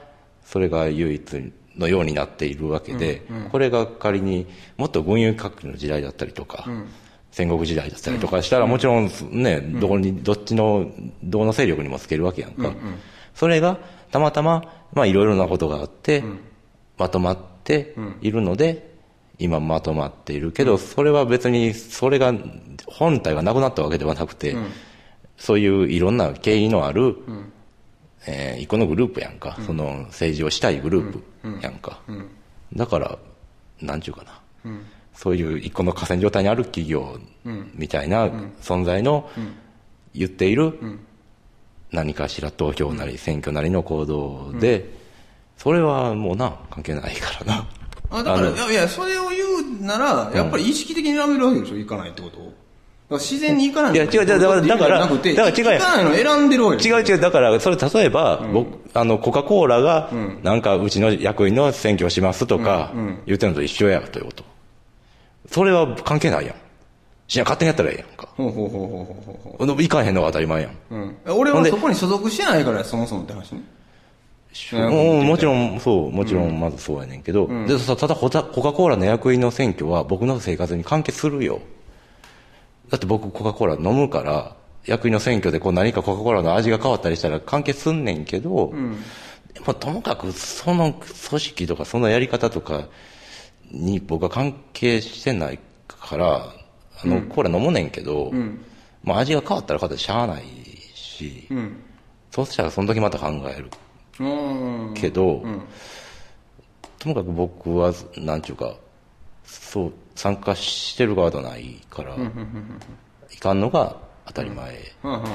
[0.46, 4.48] それが唯一のようになっているわけで、これが仮に
[4.78, 6.66] もっと軍友割拠の時代だったりとか、
[7.32, 10.92] 戦国時代だったりとかしたら、もちろんね、どこに、どっちの、
[11.24, 12.74] どの勢力にもつけるわけやんか。
[13.34, 13.80] それが、
[14.12, 14.64] たまたま、
[14.94, 16.24] まあいろいろなことがあって、
[16.98, 18.91] まとまっているので、
[19.42, 20.52] 今まとまっている。
[20.52, 22.34] けど、それは別に、それが、
[22.86, 24.56] 本体がなくなったわけではなくて、
[25.38, 27.16] そういういろんな経緯のある、
[28.28, 31.24] えー一個のグループやんか、その政治をしたいグループ
[31.64, 32.00] やんか。
[32.76, 33.18] だから、
[33.82, 34.72] なんちゅうかな。
[35.14, 37.18] そういう一個の河川状態にある企業
[37.76, 38.28] みたいな
[38.62, 39.30] 存在の
[40.14, 40.78] 言っている
[41.92, 44.90] 何かしら投票なり選挙なりの行動で、
[45.58, 47.68] それはもうな、関係ないからな。
[48.14, 49.31] あだからいやいやそれを
[49.80, 51.76] ならやっぱり意識的に選べるわけでしょ？
[51.78, 52.62] 行かないってこと？
[53.18, 60.10] 自然に行かないいや違う違うだからだからだから違う行かないの選んでるわけ違う違う、だから、それ例えば、僕、あの、コカ・コーラが、
[60.44, 62.94] なんか、うちの役員の選挙をしますとか、
[63.26, 64.46] 言ってるのと一緒や、ということ。
[65.50, 66.56] それは関係ないやん。
[67.28, 68.30] しや、勝手にやったらええやんか。
[68.38, 70.72] ほうほうほうほうほうほうほ行かへんのが当たり前やん。
[70.72, 73.62] う、うん、俺はそこに所属してないからそもそもって話ね
[74.74, 81.62] うん、もちろん、そう、もちろん、まずそうやねんけど、でさただコカ、コーラの役員の選挙は僕の生活に関係するよ。
[82.90, 88.74] だって僕、コカ・コーラ飲むから、役員の選挙でこう何かコカ・コーラの味が変わったりしたら関係すんねんけど、
[89.54, 92.88] でもともかくその組織とかそのやり方とか
[93.72, 96.54] に僕は関係してないから、
[97.04, 98.32] あの、コーラ飲むねんけど、
[99.04, 100.44] まあ味が変わったら変わったらしゃあない
[100.94, 101.48] し、
[102.32, 103.70] そうしたらその時また考える。
[104.20, 104.26] う
[104.92, 105.44] んけど、
[107.00, 108.76] ともかく僕は、なんちゅうか、
[109.44, 112.16] そう、参加してる側ではないから、
[113.32, 113.96] いかんのが
[114.28, 115.26] 当たり前うんうんうん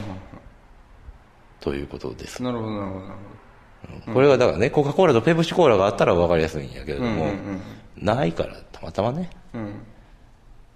[1.61, 2.43] ということです。
[2.43, 7.27] なるほどなるほどこれがだからね、コカ・コーラとペプシコーラがあったら分かりやすいんやけれども、
[7.97, 9.31] ないから、たまたまね。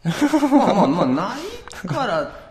[0.03, 1.37] どまあまあまあな
[1.85, 2.51] いから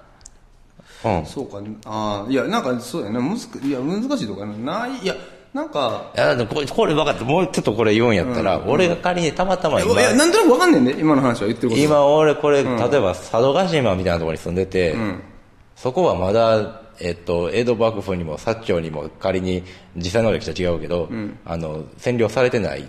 [1.04, 1.26] うん。
[1.26, 1.60] そうか。
[1.86, 3.20] ああいやなんかそうやな。
[3.20, 4.88] むいや難しいとこやな。
[4.88, 5.16] ないいや
[5.54, 7.24] なんかいや、これ、これ分かった。
[7.24, 11.82] もうちょっとこれ言うんやったら、俺が仮にたまたま今い、やなんとなくわかんねんね今の話は言ってること。
[11.82, 14.96] 今俺これ、例えば佐渡島みたいなところに住んでて、
[15.76, 19.64] そこはまだ、えっと、江戸幕府にも薩長にも仮に
[19.96, 21.10] 実際の歴史は違うけど、
[21.46, 22.88] あの、占領されてない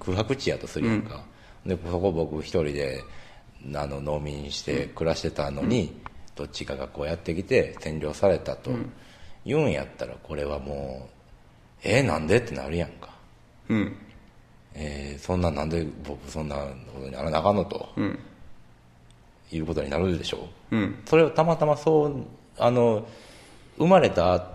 [0.00, 1.20] 空白地やとするやんか。
[1.64, 3.04] で、そこ僕一人で、
[3.74, 5.94] あの、農民して暮らしてたのに、
[6.34, 8.70] どっちかがこうやってきて占領されたと
[9.44, 11.11] 言うんやったら、これはもう、
[11.82, 13.10] えー、なんでってなるやんか。
[13.68, 13.96] うん。
[14.74, 17.88] えーそんななんで僕そんなことにならなあかんのと、
[19.50, 20.98] いうことになるでしょう、うん。
[21.04, 22.24] それをたまたまそう
[22.58, 23.06] あの
[23.78, 24.48] 生まれた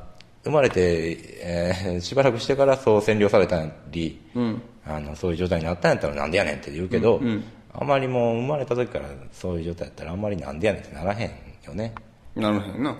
[0.43, 4.19] 生まれて、えーしばらくしてからそう占領されたり、
[4.86, 7.21] あのそういう状態になったんやったらなんでやねんって言うけど、
[7.73, 11.32] あんまりもう生まれた時からそういう状態やったらあんまりなんでやねんってならへん
[11.65, 11.93] よね。
[12.36, 12.95] なるへんな。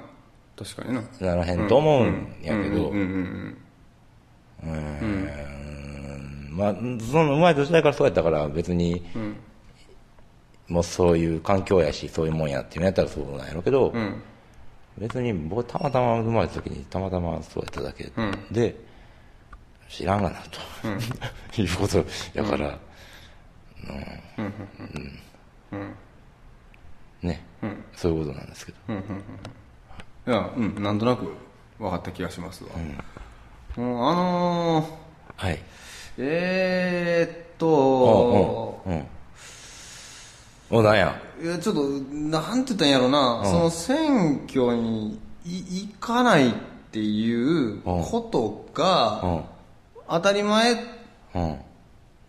[0.58, 1.04] 確かにな。
[1.22, 3.08] ならへんと思うんやけど、うんうんうー
[3.50, 3.58] ん
[6.52, 6.80] まあ、そ
[7.24, 9.06] の生まれた時代からそうやったから別に、
[10.68, 13.98] もうそういう環境やしそういうもんやっていうのやったらそうなんやろうけど、うん。
[13.98, 14.24] うん
[14.98, 18.12] 別に僕たまたま生まれた時にたまたまそうやっただけ
[18.52, 18.76] で、
[19.90, 22.04] 知らんがなと、 いうこと
[22.34, 22.80] やから、
[25.72, 27.30] うん。
[27.30, 27.46] ね、
[27.96, 30.82] そういうことなんですけど、いやうん。
[30.82, 31.32] なんとなく
[31.78, 32.72] 分かった気がしますわ、
[33.78, 34.86] うんあのー、
[35.36, 35.60] はい。
[36.18, 39.08] えー、っうと、んうん。
[40.70, 41.20] おなんや。
[41.42, 46.54] いやちょっとなんて言ったんやろな、その選挙にい行かないっ
[46.92, 49.44] ていうことがうん。
[50.10, 50.74] 当たり前
[51.36, 51.58] うん。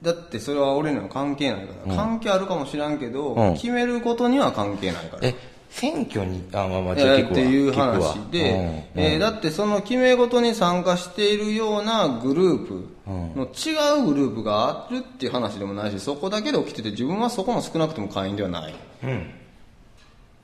[0.03, 3.55] だってそれは俺には関係ないから、関係あるかもしらんけど、うん。
[3.55, 5.27] 決めることには関係ないから。
[5.29, 5.35] え
[5.71, 7.31] 選挙にあまあまあじゃあ聞くわ。
[7.31, 18.75] っていう話で、うんえーだってその決め事に参加しているようなグループの違うグループがあるっていう話でもないしそこだけで起きてて自分はそこも少なくとも会員ではない。
[19.05, 19.31] うん。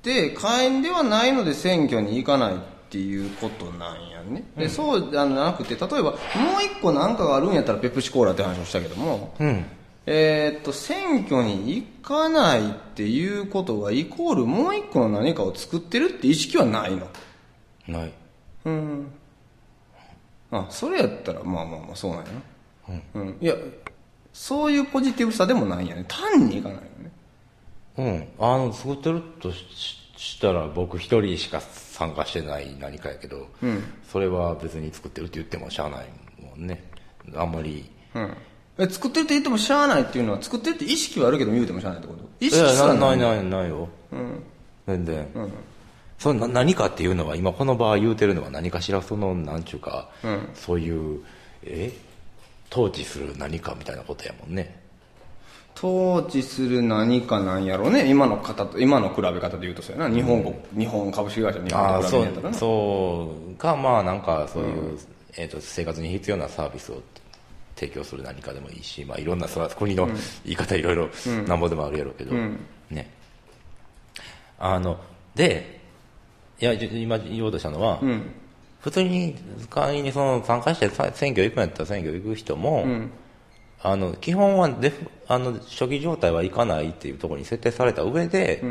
[0.03, 2.59] で会員ではないので選挙に行かないっ
[2.91, 4.45] ていうことなんやね。
[4.57, 6.17] で、そうじゃなくて例えばもう
[6.63, 9.65] 一個何かがあるんやったらペプシコーラって話をしたけどもうん
[10.07, 17.09] えーっと選挙に行かないっていうことがイコールもう一個の何かを作ってるって意識はないの。
[17.89, 18.13] ない。
[18.67, 19.11] うん。
[20.51, 22.33] あそれやったらまあまあまあそうなんや
[22.89, 23.01] な。
[23.15, 23.55] うん、いや
[24.33, 26.05] そういうポジティブさでもないんやね。
[26.07, 27.13] 単にいかないよね。
[27.97, 28.29] うん。
[28.39, 33.49] あの作ってるとししたら僕一人しか参加してない何かやけど、
[34.11, 36.09] それは別に作ってるって言ってもしゃあない
[36.41, 36.83] もんね。
[37.35, 38.37] あんまりうん
[38.79, 42.25] え作ってるって言ってもしゃあないっていうのは作ってるって意識はあるけど言うてもしゃあないってこと？
[42.41, 43.17] 意識すらない。
[43.19, 43.89] ないないないよ、
[44.87, 45.29] 全然、
[46.19, 50.09] それな何かっていうのは今この場合言うてるのは何かしらそのなんちゅうか、
[50.55, 51.21] そういう
[51.65, 51.93] え？
[52.73, 54.83] 統治する何かみたいなことやもんね。
[55.77, 58.09] 統治する何かなんやろうね。
[58.09, 60.15] 今の方と今の比べ方で言うとそうやな。
[60.15, 63.77] 日本国、日本株式会社日本と比べたなそうか。
[63.77, 64.99] まあなんかそういう、
[65.37, 67.01] えー、と生活に必要なサービスを
[67.75, 70.07] 提供する何かでもいいし、まあ、いろんなそ国の
[70.45, 71.09] 言い方いろいろ
[71.47, 72.35] なんぼでもあるやろうけど、
[72.91, 73.11] ね。
[74.59, 74.99] あの
[75.35, 75.81] で
[76.61, 78.01] いやじ今言おうとしたのは、
[78.81, 79.37] 普通に
[79.69, 82.87] 会員にその参加してさ選挙行くんやったら選挙行く人も、
[83.83, 88.63] あの基本はデフあの初期状態は行かないっていうところに設定された上で、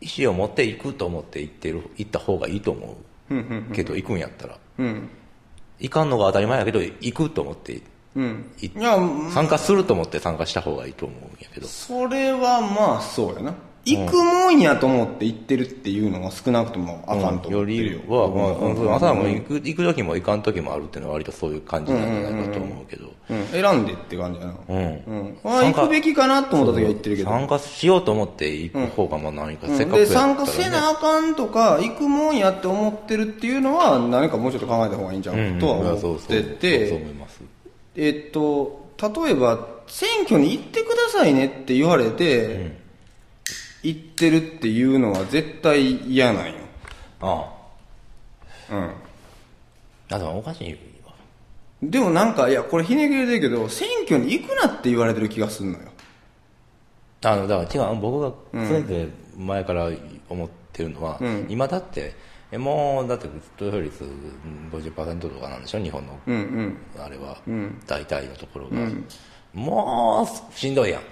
[0.00, 2.96] 意思を持って行くと思って行ってる行った方がいいと思
[3.30, 3.74] う。
[3.74, 4.58] けど行くんやったら。
[4.78, 5.10] うん。
[5.78, 7.82] 行かんのが当たり前やけど行くと思って
[8.16, 8.50] うん。
[8.60, 8.96] いいや
[9.30, 11.68] 参加すると思って参加した方がいいと思うんやけど。
[11.68, 13.54] それはまあそうやな。
[13.86, 18.00] 行くもんやと思って行ってるっていうのは少なくともあかんと思よってるよ。
[18.02, 18.94] りは、まあうん。
[18.94, 24.54] 朝も行く行く時も行かん時もあるっていうのは割とそういう感じなんじゃないかと思うけど、うん、選んでって感じやな。
[24.68, 24.76] うん。
[24.76, 27.30] うん、ああ行くべきかなと思った時は行ってるけど。
[27.30, 35.82] 参加しようと思って行く方がまあ何か、せっかくやで参加せなあかんとか行くもんやって思ってるっていうのは何かもうちょっと考えた方がいいんじゃん、うんとはうん。
[35.82, 36.36] いや思そうそう。
[36.36, 37.40] っててそう思います
[37.96, 42.78] えっと例えば選挙に行ってくださいねって言われて、
[43.82, 46.54] 行ってるっていうのは絶対嫌なんよ。
[47.20, 47.52] あ
[48.70, 48.84] うん。
[48.84, 48.94] あ
[50.10, 50.72] あでもおかしい
[51.04, 51.12] わ。
[51.82, 55.88] でもなんかいやこれひねくれてるけど選挙に行くなって言われてる気がするのよ。
[57.24, 58.32] あのだから違う僕が
[58.66, 59.90] それで前から
[60.28, 61.18] 思ってるのは、
[61.48, 62.14] 今だってえ
[62.58, 64.04] もうだって投票率
[64.72, 66.76] 50%とかなんでしょ日本の、うんうん。
[67.02, 67.36] あれは、
[67.86, 68.76] 大体のところが、
[69.54, 71.02] もうしんどいやん。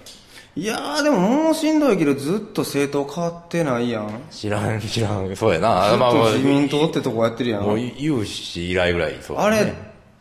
[0.56, 4.22] いやーでももうしんどいけどずっと政党変わってないやん。
[4.30, 5.34] 知らん知らん。
[5.34, 5.96] そうやな。
[6.34, 7.62] 自民党ってとこやってるやん。
[7.62, 9.74] もう有志以来ぐらいそうだあね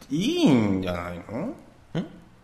[0.09, 1.53] れ、いいんじゃないの？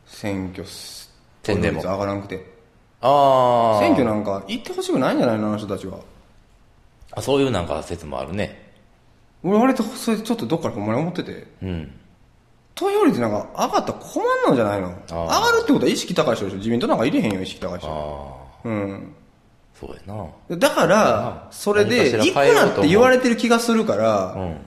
[0.05, 1.11] 選挙す、
[1.41, 1.82] 宣伝も。
[1.82, 2.59] 投票率上がらなくて。
[3.01, 5.47] ああ選挙なんか行ってほしくないんじゃないの？
[5.47, 5.97] あの人たちは。
[7.13, 8.68] あそういうなんか説もあるね
[9.44, 11.48] 俺割とそれちょっとどっからかほんまに思ってて。
[11.62, 11.92] うん
[12.76, 14.96] 投票率なんか上がったら困んのじゃないの？
[15.10, 16.58] 上がるってことは意識高い人でしょ？
[16.60, 17.88] 自民党なんか入れへんよ、意識高い人。
[17.90, 19.14] ああうん。
[19.78, 20.14] そうや
[20.50, 24.58] なだから、それで、行くなって言われてる気がするから、うん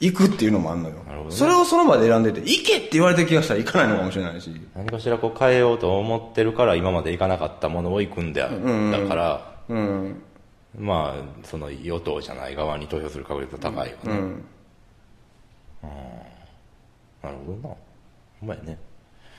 [0.00, 0.94] 行くっていうのもあんのよ。
[0.94, 4.52] ねそれをその場で選んでて、行けって言われてる気がしたら行かないのかもしれないし。
[4.76, 10.22] 何かしらこう変えようと思ってるから今まで行かなかったものを行くんだ,、だからうん。
[10.76, 14.12] まあその与党じゃない側に投票する確率が高いよね、
[17.22, 17.74] なるほどな。
[18.40, 18.78] ほんまやね。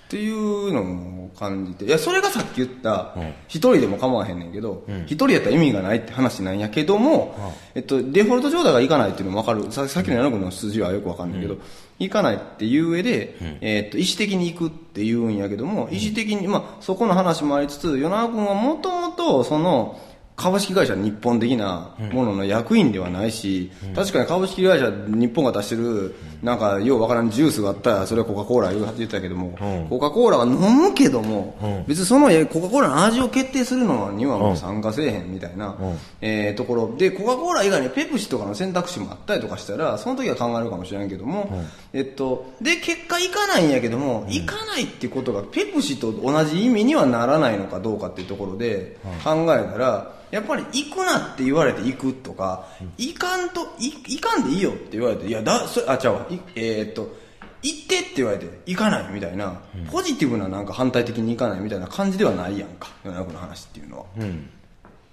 [0.07, 1.85] っていうのも感じて。
[1.85, 3.15] いやそれがさっき言った
[3.47, 7.35] 一、人でも構わへんねんけど一、人やったら意味がないって話なんやけども、
[7.75, 9.71] えっと、デフォルト状態がいかないっていうのも分かる。
[9.71, 11.57] ささっきの柳君の数字はよく分かんないけど、
[11.99, 19.99] いかないっていう上で、えっと、意思的に行くって言うんやけども意思的に、まあ、そこの話もありつつ与那君はもともとその
[20.39, 29.57] 株式会社日本的なものの役員ではないし、確かに株式会社日本が出してる、なんかようわからんジュースがあったら、それはコカ・コーラ言ってたけども、
[29.89, 35.75] コカ・コーラは飲むけども、別にそのコカ・コーラの味を決定するのにはもう参加せえへんみたいな、
[36.21, 36.95] えーところ。
[36.97, 41.51] で、コカ・コーラ以外にペプシとかの選択肢もあったりとかしたら、その時は考えるかもしれんけども、
[41.91, 52.67] えっと、で、結果行かないんやけども、行かないってことがペプシと同じ意味にはならないのかどうかっていうところで考えたら、やっぱり行くなって言われて行くとか、
[52.97, 57.15] 行かんと、い行かんでいいよって言われて、いや、だ、それ、あ、ちゃうわ、いえーっと、
[57.61, 59.61] 行ってって言われて、行かないみたいな、
[59.91, 64.05] ポジティブななんか反対的に行かないみたいな感じではないやんか、世の中の話っていうのは。
[64.17, 64.49] うん。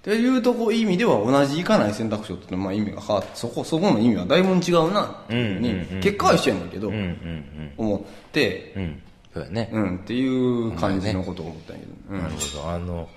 [0.07, 6.01] っていうとこ意味では同じ行かない選択肢をってまあ意味が変わって、そこ、そこの意味はだいぶ違うなっていうに、うんうんうん。
[6.01, 9.01] 結果は一緒やねんけど、うんうん思って、うんうん。
[9.33, 12.23] そうやね、うん、っていう感じのことを思ったんやけど、うん。
[12.23, 12.69] なるほど。
[12.69, 13.09] あの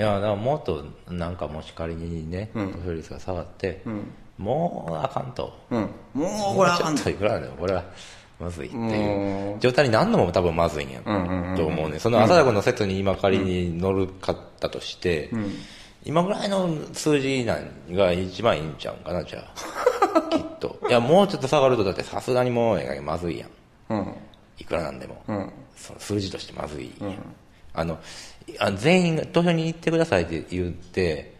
[0.00, 3.82] いやだからもっとなんかもし仮にね投票率が下がって、
[4.38, 5.52] もうあかんと。
[5.70, 5.90] うん。
[6.14, 7.10] もうこれあかんと。
[7.10, 7.84] いくらでもこれは
[8.38, 9.56] まずいってもいう。
[9.58, 9.60] う。
[9.60, 11.98] 状態になんのも多分まずいんやんうんうんと思うね。
[11.98, 15.30] その朝田君の説に今仮に乗るかったとして、
[16.02, 20.22] 今ぐらいの数字なんが一番いいんちゃうんかなじゃあ。
[20.34, 20.78] きっと。
[20.88, 23.50] いやもうちょっと下がるとだってさすがにもうまずいやん。
[23.90, 24.14] うん。
[24.56, 25.52] いくらなんでも、うん。
[25.76, 26.90] その数字としてまずい、
[27.74, 27.98] あの
[28.58, 31.34] あ全員が投票に行ってくださいって言って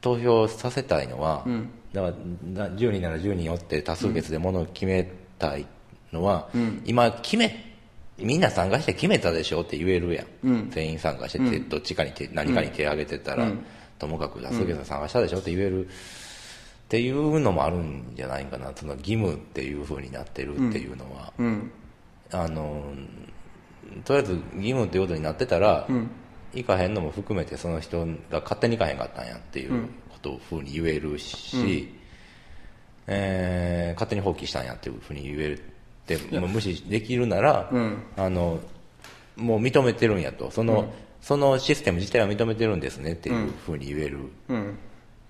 [0.00, 1.44] 投票させたいのは、
[1.92, 2.08] だか
[2.54, 5.66] らな10人なら10人おって多数決でものを決めたい
[6.12, 6.48] のは、
[6.84, 7.68] 今決め
[8.18, 13.50] みんな参加して決めたでしょって言えるやん、全員参加してて、どっちかに手何かに手を挙げてたら、
[13.98, 15.90] ともかく多数決で参加したでしょって言える、っ
[16.88, 18.72] ていうのもあるんじゃないかな。
[18.74, 21.70] その義務っていう風になってるっていうのは、うん。
[22.32, 22.82] あの
[24.04, 25.86] とりあえず義務っていうことになってたら、
[26.54, 31.94] 行かへんのも含めてその人が勝手に行かへんかったんやっていうことをふうに言えるし、
[33.06, 35.58] えー勝手に放棄したんやっていうふうに言え
[36.06, 37.70] て無視できるなら、
[38.16, 38.60] あの
[39.36, 40.50] もう認めてるんやと。
[40.50, 44.18] その,、そのシステム自体は認めてるんですねっていうふうに言える
[44.48, 44.78] うん。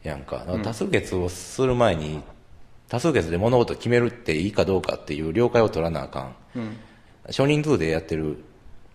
[0.03, 0.45] やんか。
[0.63, 2.21] 多数決をする前に
[2.89, 6.35] 多数決で物事を決めるっていいかどうかっていう了解を取らなあかん、
[7.31, 8.43] 少人数でやってる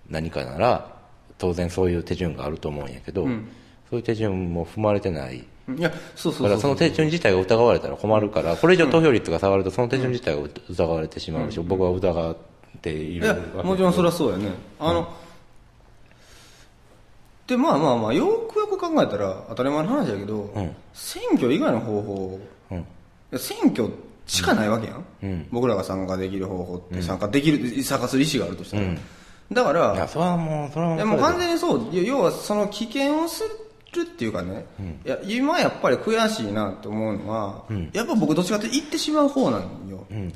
[0.09, 0.92] 何かなら
[1.37, 3.29] 当然そういう手順があると思うんやけど、そ
[3.93, 5.37] ういう手順も踏まれてない。
[5.37, 12.35] いや、そうそうそうだからその手順自体が疑われたら困るからこれ以上投票率が下がるとその手順自体が疑われてしまうし、僕は疑っ
[12.81, 14.49] ているいや、もちろんそれはそうやね。
[14.79, 15.07] あの、
[17.47, 20.75] で、まあまあまあ、よくよく考えたら当たり前の話やけど、ん。
[20.93, 22.39] 選挙以外の方法、
[23.37, 23.89] 選挙
[24.25, 25.05] しかないわけやん。
[25.23, 25.47] うん。
[25.51, 28.83] 僕らが参加できる方法って、参加できる、参加する意思があるとしたら。
[29.51, 31.89] だから、いやそれはもうそれはもう完全にそう。
[31.91, 33.49] 要はその危険をする
[34.01, 34.65] っていうかね、
[35.05, 40.31] いや今やっぱり悔しいなって思うのは、やっぱ僕どっちかって言ってしまう方なんよ、っ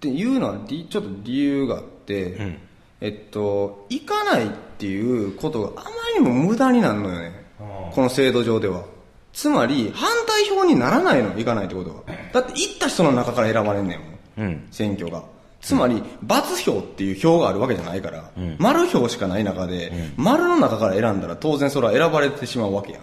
[0.00, 2.58] ていうのはりちょっと理由があって、
[3.00, 7.44] えっと行かないっていうことがあまりにも無駄になるのよね。
[7.92, 8.84] この制度上では。
[9.32, 11.96] つまり反対票にならないの行かないってことは。
[12.32, 14.48] だって行った人の中から選ばれんねんもん。
[14.48, 14.68] うん。
[14.70, 15.24] 選挙が。
[15.64, 23.00] つまり、×票っていう票があるわけじゃないから、丸票しかない中で、丸の中から選んだら当然それは選ばれてしまうわけや。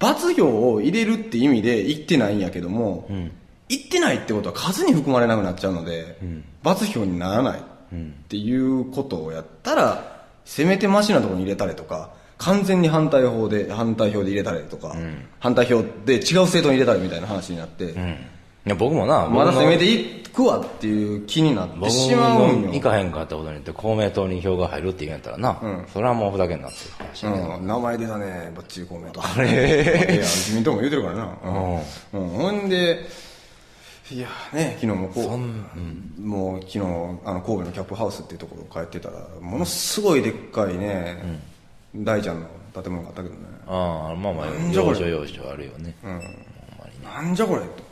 [0.00, 3.06] ×票を入れるって意味で言ってないんやけども、
[3.68, 6.16] 言ってないってことは数に含まれなくなっちゃうので、
[6.62, 7.62] ×票にならないっ
[8.28, 14.96] ていうことをやったら、せめてマシなところに入れたりとか、完全に反対票で、反対票で入れたりとか、
[15.38, 18.16] 反対票で違う政党に入れたりみたいな話になって、うん
[18.66, 22.68] いや僕もなまだ攻めていくわっていう気になって僕しまうんよ。
[22.68, 29.20] も行かへんかったことによって公明党に票が入るって言うんやったらな、それはもうふざけんなって話うん、名前出たね、バッチリ公明党。
[29.22, 30.14] あれ？
[30.14, 31.38] いや、自民党も言うてるからな。
[31.44, 32.22] うん。
[32.22, 33.06] うん、ほんで、
[34.10, 35.38] いや、ね、昨日もこ
[36.18, 36.82] う、もう昨日、あ
[37.34, 41.16] の、神戸のキャップハウスっていうところを帰ってたら、ものすごいでっかいね、
[41.94, 42.46] 大ちゃんの
[42.82, 43.40] 建物があったけどね。
[43.68, 44.98] ああまあまあなんじゃこれ？
[44.98, 46.10] 要所要所あるよね、うん。
[46.10, 46.24] ほんま
[46.92, 47.60] にねなんじゃこれ？
[47.60, 47.83] と。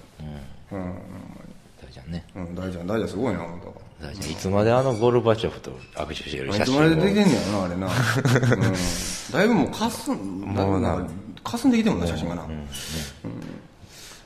[0.73, 2.11] 大ちゃん。
[2.11, 3.09] ねうん、うん、大ちゃん、大ちゃん。
[3.09, 4.07] すごいな、本当。
[4.07, 4.33] 大ちゃん。
[4.33, 7.87] いつまであのゴルバチョフと握手してるい写真をつまでできてんねやろな、あれな。
[7.87, 9.33] うん。
[9.33, 11.07] だいぶもうかすん、もうな、
[11.45, 12.45] かすんできてんもんな、写真がな。
[12.45, 12.69] うん。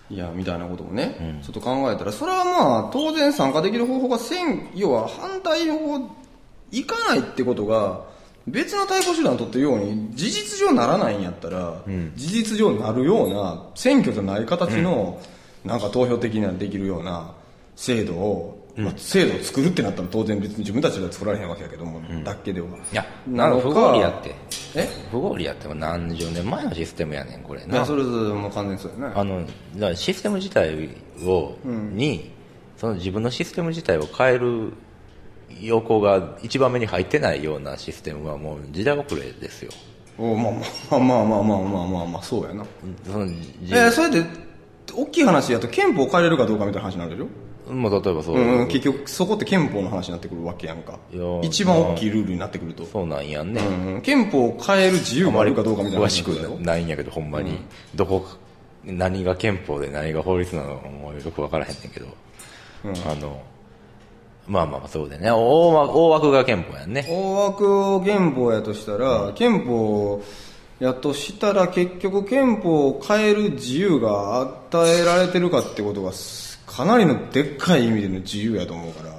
[0.08, 5.98] いやみたいなこともね、ちょっと考えたらそれはまあ当然参加できる方法が選要は反対の方
[6.70, 8.04] 行かないってことが
[8.46, 11.82] 別の対抗手段を取ってるように事実上ならないんやったら、
[12.14, 15.20] 事実上なるような選挙じゃない形の、
[15.66, 17.34] なんか投票的にはできるような
[17.74, 22.68] 制度を、まあ、制度を作るってなったら当然別に自分たちでは作られへんわけやけども、だけでは。
[22.68, 24.34] いやなのか不合理やって。
[24.74, 24.88] え？
[25.10, 27.84] 不合理やっても何十年前のシステムやねんこれな。
[27.84, 29.14] それぞれもう完全にそうやね。
[29.14, 30.88] あのだからシステム自体
[31.24, 32.30] を、に
[32.76, 34.72] その自分のシステム自体を変える
[35.60, 39.72] 要項が一番目に入ってないようなシステムはもう時代遅れですよ。
[40.18, 42.64] おまあまあまあまあまあまあまあまあそうやな。
[43.04, 44.24] そのえー、それで、
[44.96, 47.72] 大きい話やと憲法を変えれるかどうかみたいな話になるでしょ？
[47.72, 50.98] もう例えばそう、うん、結局そこって憲法の話になってくるわけやんか。
[51.12, 56.28] いや一番大きいルールになってくると、そうなんやんね、うん、憲法を変える自由があるかどうかみたいな詳しく
[56.60, 56.84] ない。
[56.84, 57.58] んやけどほんまに、
[57.94, 58.24] どこ
[58.84, 62.06] 何が憲法で何が法律なのかもよく分からへんねんけど、
[63.10, 63.42] あの
[64.46, 65.28] まあまあそうでね。
[65.32, 67.04] 大枠大枠が憲法やんね。
[67.08, 70.22] 大枠を憲法やとしたら、憲法
[70.78, 79.14] やとしたら結局憲法を変える自由が与えられてるかってことがすかなりのでっかい意味での自由やと思うから、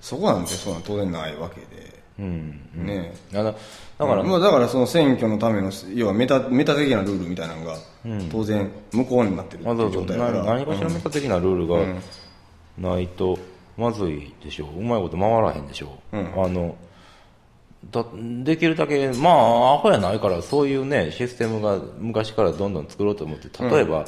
[0.00, 2.60] そこなんてそうなん当然ないわけで、うん。
[2.74, 3.14] ね。
[3.32, 3.52] あのだ
[4.06, 7.76] から、まあ、だからその選挙のための要はメタメタ的なルールみたいなのが
[8.30, 11.78] 当然無効になってるって状態だから、な何かしらメタ的なルールが
[12.76, 13.38] ないと
[13.76, 14.80] まずいでしょう。
[14.80, 16.76] うまいこと回らへんでしょう、あの
[17.90, 18.04] だ
[18.42, 24.04] できるだけまあアホやないからそういうねシステムが昔からどんどん作ろうと思って例えば、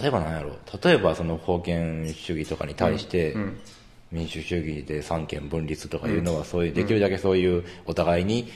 [0.00, 0.56] 例えばなんやろ。
[0.82, 3.36] 例えばその封建主義とかに対して、
[4.10, 8.50] 民主主義で三権分立とかいうのはそういうできるだけそういうお互いに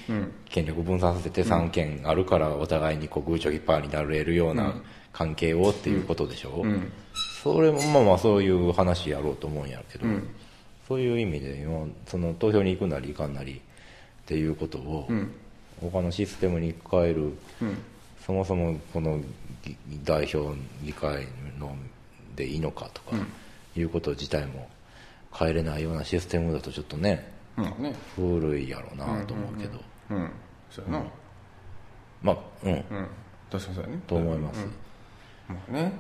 [0.49, 4.75] 権力分散させて三権あるからお互いにこうグーチョキパーになれるような
[5.13, 6.65] 関係をっていうことでしょ、
[7.43, 10.07] それもまあまあそういう話やろうと思うんやけど、
[10.87, 13.61] そういう意味で今その投票に行くなり行かんなり
[14.31, 15.09] っていうことを
[15.81, 17.33] 他のシステムに変える、
[18.25, 19.21] そもそもこの
[19.65, 21.27] 議代表議会
[21.59, 21.75] の
[22.37, 23.17] でいいのかとか
[23.75, 24.69] いうこと自体も
[25.37, 27.29] 変えれないようなシステムだとちょっとね
[28.15, 30.31] 古いやろうなと思うけど、うん
[30.71, 31.05] そうやな。
[32.23, 32.71] まあうん。
[32.71, 32.85] うん。
[33.51, 34.01] 確かにそうやね。
[34.07, 34.67] と思います、
[35.49, 35.93] まあね。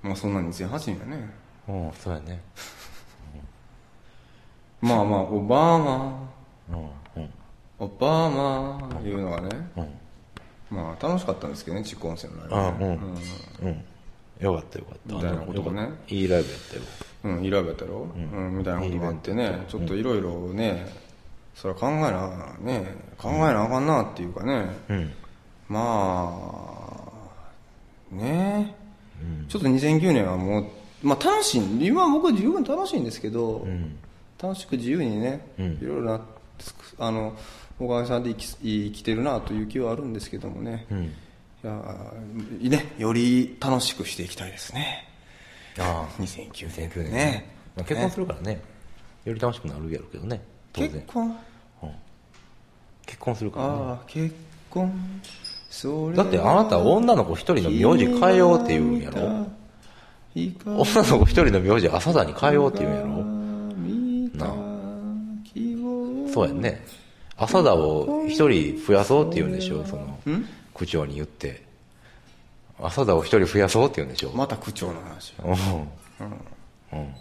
[0.00, 1.30] まあそんな2008年やね。
[1.68, 2.40] うんそうやね
[4.80, 6.30] まあまあオバマ。
[6.70, 7.30] うんうん。
[7.78, 9.48] オバマいうのがね。
[9.76, 10.76] うん。
[10.76, 12.98] まあ楽しかったんですけどね蓄音線のあライブね
[13.62, 13.68] うん。
[13.68, 13.84] うん。
[14.40, 15.14] よかったよかった。
[15.14, 16.82] みたいなことがねいいライブやったよ。
[17.22, 18.58] うん、いいライブやったろ、うん。
[18.58, 20.86] みたいなことがあってねちょっといろいろね
[21.54, 25.12] それは考えなね考えなあかんなっていうかね、うん。
[25.68, 26.82] ま
[28.12, 28.80] あね。
[29.48, 30.66] ちょっと2009年はもう、
[31.02, 31.86] まあ、楽しい。
[31.86, 33.66] 今は僕は十分楽しいんですけど、
[34.42, 35.66] 楽しく自由にね、うん。
[35.74, 36.20] いろいろな
[36.98, 37.36] あの
[37.78, 41.04] 小川さんで生き生きてるなという気はあるんですけどもね、うん。
[41.04, 42.94] いやね。
[42.98, 45.06] より楽しくしていきたいですね。
[45.78, 46.22] ああ。
[46.22, 47.12] 2009 2009年。
[47.12, 47.54] ね。
[47.76, 48.60] まあ、結婚するからね。
[49.24, 50.40] より楽しくなるやろうけどね。
[50.72, 51.36] 結婚？
[53.06, 53.72] 結婚するからね。
[53.72, 54.34] ああ結
[54.70, 55.20] 婚。
[56.14, 59.46] だってあなた女の子一人の名字変えようって言うんやろ？
[60.34, 63.39] 女の子一人の名字朝田に変えようって言うんやろ？
[66.32, 66.84] そうやんね。
[67.36, 70.18] 朝田を一人増やそうって言うんでしょその
[70.74, 71.62] 区長に言って。
[72.82, 76.98] 朝田を一人増やそうって言うんでしょまた区長の話うん。
[76.98, 77.14] うん。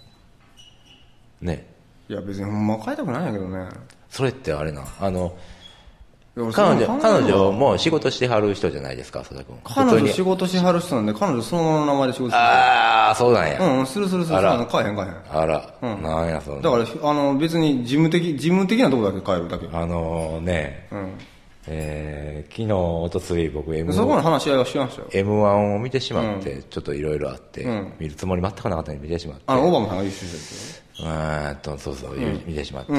[1.42, 1.68] ね。
[2.10, 3.70] いや別にほんま変えたくないんやけどね。
[4.10, 5.38] それってあれなあの
[6.36, 9.58] 彼女彼女も仕事してはる人じゃないですか浅田君。
[9.64, 14.66] 彼女仕事しはる人なんで彼女そのままの名前で仕事してああそうなんや、るうんするするするあら。
[14.66, 15.16] 変えへん変えへん。
[15.42, 19.68] あら、なんやそのだからあの別に事務的事務的なところだけ変えるだけ。
[19.72, 21.14] あのね、うん。
[21.68, 25.08] えー昨日おとつい僕 M そこの話し合いはしましたよ。
[25.12, 27.94] M1 を見てしまって、ちょっといろいろあって、うん。
[28.00, 29.44] 見るつもり全くなかったのに見てしまって。
[29.48, 32.94] あのオバマさんが優秀ですうーんとそうそう、見てしまって、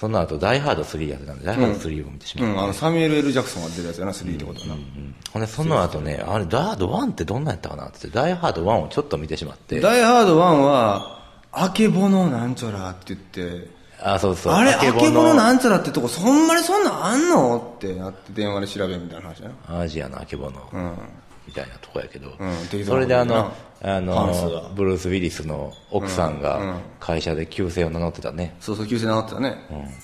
[0.00, 5.14] その後ダイハード3やってたんでダイハード3を見てしまって、うんあのサミュエル・ L・ ジャクソンが出るやつやな3ってことはな、うん。
[5.30, 9.78] ほんでその後ねあれダイハード1ってどんなんやったかなって言ってダイハード1をちょっと見てしまって。
[9.78, 11.20] ダイ・ハード1は
[11.52, 13.68] あけぼのなんちゃらって言って。
[14.02, 14.52] あそうそう。
[14.54, 19.80] あれ、ああけぼのなんちゃらってとこ、そんまにそんなんあんのってなって電話で調べるみたいな話やな。
[19.80, 20.98] アジアのあけぼの、うん。
[21.50, 22.32] みたいなとこやけど、
[22.86, 29.56] それであのあのブルース・ウィリスの奥さんが会社で旧姓を名乗ってたね、そうそう、旧姓名乗ってたね。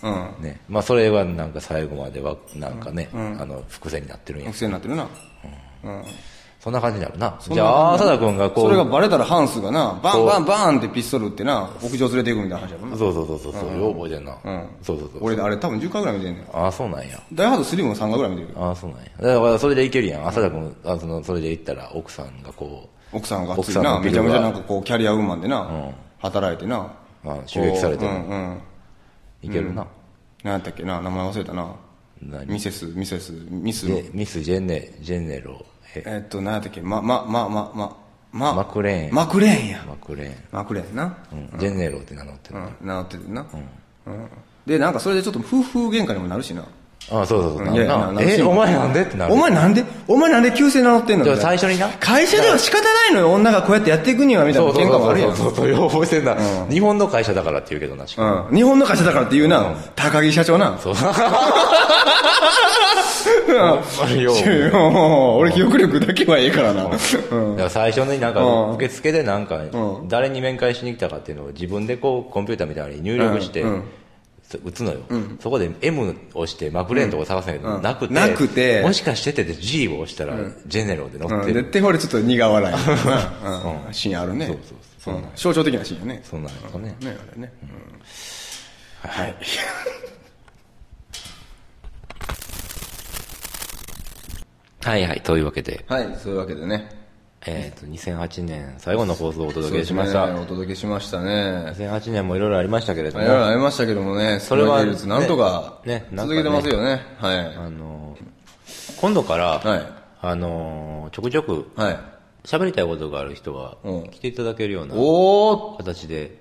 [0.03, 0.44] うん。
[0.44, 0.61] ね。
[0.68, 5.09] まあ、それはなんか最後まではなんかね、あの伏線になってるんや学生になってるな。
[5.84, 6.05] うん。
[6.61, 7.38] そんな感じになるな。
[7.48, 8.64] じゃあ、浅田君がこう。
[8.64, 12.96] それがバレたらハンスがな、バンバンバンってピストル撃ってな、屋上連れていくみたいな話やろな。
[12.96, 14.36] そうそうそうそう、そうよう覚えてんな。
[14.44, 14.68] うん。
[14.82, 15.20] そうそうそう。
[15.22, 16.46] 俺、あれ多分10回ぐらい見てんねん。
[16.52, 17.22] ああ、そうなんや。
[17.32, 18.64] ダイハード3も3回ぐらい見てるよ。
[18.64, 19.04] ああ、そうなんや。
[19.34, 20.26] だから、それでいけるやん。
[20.26, 25.70] 浅田君、あその、それで行ったら、奥さんがこ奥さんが奥ついな、めちゃめちゃなんかこう、キャリアウーマンでな、
[26.18, 26.90] 働いてな。
[27.24, 28.61] あ、襲撃されてもこううんうん。
[29.42, 29.86] いけるな。
[30.42, 31.74] 何やったっけな、名前忘れたな。
[32.22, 32.46] 何？
[32.46, 35.64] ミセス、ミセス、ミスでミス・ジェネ、ジェネロ、
[35.99, 37.97] ええっと、何やったっけ、ま、ま、ま、ま、ま、
[38.32, 39.84] ま、マクレーンマクレーンや。
[39.86, 40.34] マクレーン。
[40.53, 41.18] マクレーンな。
[41.32, 42.59] うん、ジェネロって名乗ってる。
[42.59, 43.47] うん、名乗っててな。
[44.07, 44.28] うん。
[44.66, 46.64] で、なんかそれでちょっと夫婦喧嘩にもなるしな。
[47.11, 47.74] ああ、そうそうそう。
[47.74, 49.32] いやいやななえ、お前なんでってなる。
[49.32, 51.24] お前なんでお前なんで旧姓名乗ってんの？
[51.24, 51.88] じゃ最初にな。
[52.00, 55.36] 会社では仕方ないのよ、女がこうやってやっていくには、みたいな喧嘩もあるやん。
[55.36, 56.36] そうそうそう、よう覚えてんな。
[56.68, 58.57] 日本の会社だからって言うけどな、しかもうん。
[58.57, 60.76] 日本の会社だからって言うな、高木社長な。
[60.82, 60.94] そ う。
[65.38, 66.84] 俺記憶力だけはええからな。
[66.84, 66.90] うん。
[66.90, 66.98] だ
[67.59, 73.64] から最初になんかうん受付でなんかん誰に面会しに来たかっていうのを自分でこうコンピューターみたいに入力して
[74.64, 75.00] 打つのよ、
[75.40, 77.82] そこで M を押してマクレーンとか探すんやけど、うん。
[77.82, 78.82] なくてなくて。
[78.82, 80.36] もしかしててで G を押したら
[80.66, 81.46] ジェネロで載ってうん。
[81.46, 82.74] る、絶対俺ちょっと苦笑い。
[83.86, 83.92] うん。
[83.92, 84.46] シーンあるね。
[84.46, 84.59] そう
[84.98, 85.18] そうう。
[85.18, 86.22] ん象徴的なシーンやね。
[86.24, 87.52] そんなんやったね、ね、あれね。
[89.00, 89.34] はい。
[94.82, 95.20] はいはい。
[95.20, 96.95] というわけで、はい、そういうわけでね。
[97.49, 101.72] えー、と2008年最後の放送をお届けしました、ねお届けしましたね。
[101.76, 107.03] 2008年もいろいろありましたけれども、いろいろありましたけどもね、それはなんとかねね続けてますよね。
[107.18, 107.38] はい。
[107.57, 108.16] あの
[109.01, 109.86] 今度から、はい
[110.22, 111.99] あのちょくちょくはい。
[112.44, 114.94] 喋りたいことがある人がうん来ていただけるような
[115.78, 116.40] 形で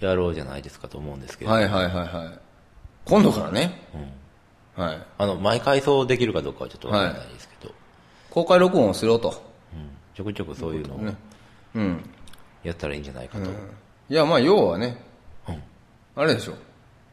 [0.00, 2.38] やろうじゃないですかと思うんですけど、はいはいはいはい。
[3.04, 3.80] 今度からね。
[4.74, 4.98] はい。
[5.18, 7.72] あの毎回そうできるかどうかはちょっとわからないですけど、
[8.30, 9.49] 公開録音をしろと。
[10.14, 11.00] ちょくちょくそういうのを
[11.74, 12.10] うん。
[12.62, 15.02] やったらいいんじゃないかと、いや、まあ、要はね、
[16.16, 16.54] あれでしょ。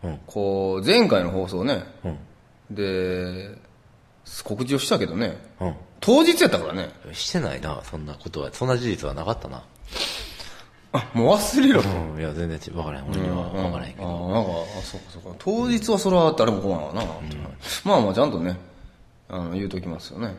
[0.03, 0.19] うん。
[0.25, 2.75] こう、前回の放送ね、うん。
[2.75, 3.57] で、
[4.43, 5.75] 告知をしたけどね、うん。
[5.99, 8.49] 当日やったからね、してないなそんなことは。
[8.51, 9.63] そんな事実はなかったな、
[10.91, 11.81] あ、もう忘れろ。
[11.81, 11.89] と。
[11.89, 13.09] うん、いや全然分からへん。
[13.09, 15.35] 俺には分からへんけあど、あ、なんか、あそうかそうか。
[15.39, 17.05] 当日はそれは誰も来ないわな、
[17.85, 18.57] まあまあ、ちゃんとね、
[19.29, 20.35] あの、言うときますよね。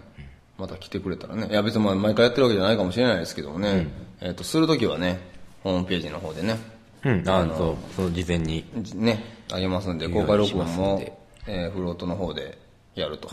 [0.59, 1.49] また来てくれたらね。
[1.49, 3.87] いや、別にまあ毎回やってるわけじゃないかもしれないですけどもね、
[4.21, 5.21] えっ、と、するときはね、
[5.63, 6.59] ホームページの方でね、
[7.05, 7.29] うん。
[7.29, 7.77] あのそう。
[7.95, 8.65] その事前に。
[8.79, 11.13] じね、あげますんで、公開録音もで、
[11.47, 12.59] えーフロートの方で
[12.97, 13.31] やると。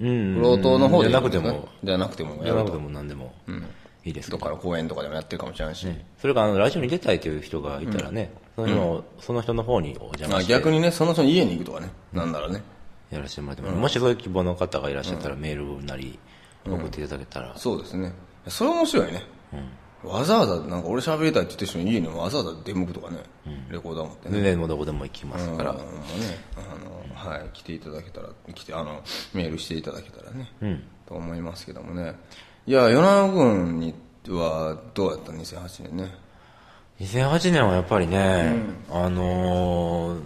[0.00, 0.34] うん。
[0.34, 1.70] フロートの方でじゃやるとねなくても。
[1.84, 2.80] じゃなくてもじゃなくてやると。
[2.80, 3.32] も何でも
[4.04, 5.86] いいですけどどっから公演とかでもやってるかもしれないし。
[6.20, 10.52] それからあのラジオに出たいという人がいたらね、その人のその人の方にお邪魔あして。
[10.52, 12.62] 逆にね、その人の家に行くとかね、なんならね。
[13.10, 16.18] やらせてもらっても、もしそういう希望の方がいらっしゃったらメールなり
[16.74, 18.12] 送っていただけたら、そうですね。
[18.46, 19.22] それ面白いね。
[20.04, 23.18] わざわざ、なんか俺喋りたいって言ってる人の家にわざわざ出向くとかね、
[23.68, 24.34] レコーダー持ってね。
[24.34, 25.80] 全然もうどこでも行きますから、ね、
[26.56, 29.02] あの、はい、来ていただけたら、来て、あの、
[29.34, 32.14] メールしていただけたらね、うんと思いますけどもね。
[32.66, 33.94] いや、与那君に
[34.28, 36.14] はどうやった ?2008 年ね。
[37.00, 38.56] 2008年はやっぱりね、
[38.90, 40.22] あのーう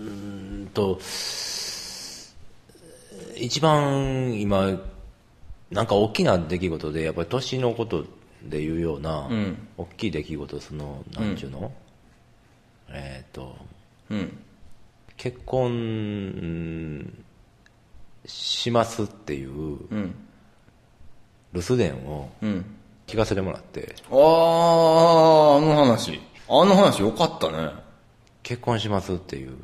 [0.00, 0.98] ーんと
[3.36, 4.78] 一番今
[5.70, 8.04] なんか大きな出来事でやっぱり年のこと
[8.42, 11.72] でいうような、ん大きい出来事そのなんちゅうの、
[12.88, 13.56] えっ、と
[14.10, 14.38] うん。
[15.16, 17.24] 結婚うん
[18.26, 19.54] しますっていうう
[19.96, 20.14] ん。
[21.52, 22.64] 留守電をうん。
[23.06, 26.20] 聞かせてもらってあー、あの話。
[26.48, 27.70] あの話よかったね。
[28.42, 29.56] 結婚しますっていう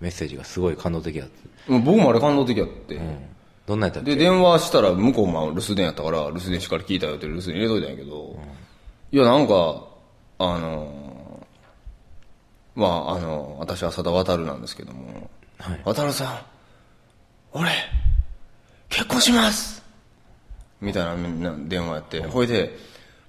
[0.00, 2.96] メッセージがすごい感動的だった、うん僕もあれ感動的やって。
[2.96, 3.18] うん、
[3.68, 4.12] どんなやったっけ？
[4.12, 8.40] で、電話したら向こうも留守電やったから、留守電しっかり聞いたよって留守電入れといたんやけど、
[9.12, 9.84] いや、なんか、
[10.38, 15.80] あのーまあ、あの私は佐田渡なんですけども、はい。
[15.84, 16.38] 渡さん、
[17.52, 17.70] 俺、
[18.88, 19.82] 結婚します。
[20.80, 22.78] みたいな電話やって、ほいで、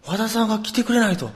[0.05, 1.31] 和田さんが来てくれないと、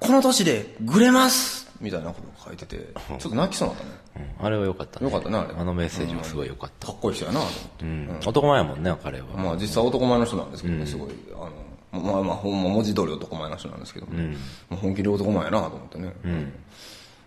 [0.00, 1.70] この年でぐれます。
[1.80, 3.96] みたいなこと書いてて、ちょっと泣きそうになったね。
[4.38, 4.46] うん。
[4.46, 5.06] あれは良かったね。
[5.06, 5.54] 良かったねあれ。
[5.58, 7.40] あのメッセージはすごい良かった、かっこいい人やな。
[7.40, 7.84] と思って。
[7.84, 8.20] うん。
[8.26, 14.28] 男前やもんね彼は、まあ実際男前の人なんですけどね、すごい、あの、まあまあほんま文字通り男前の人なんですけども、も
[14.72, 16.12] う本気で男前やなと思ってね。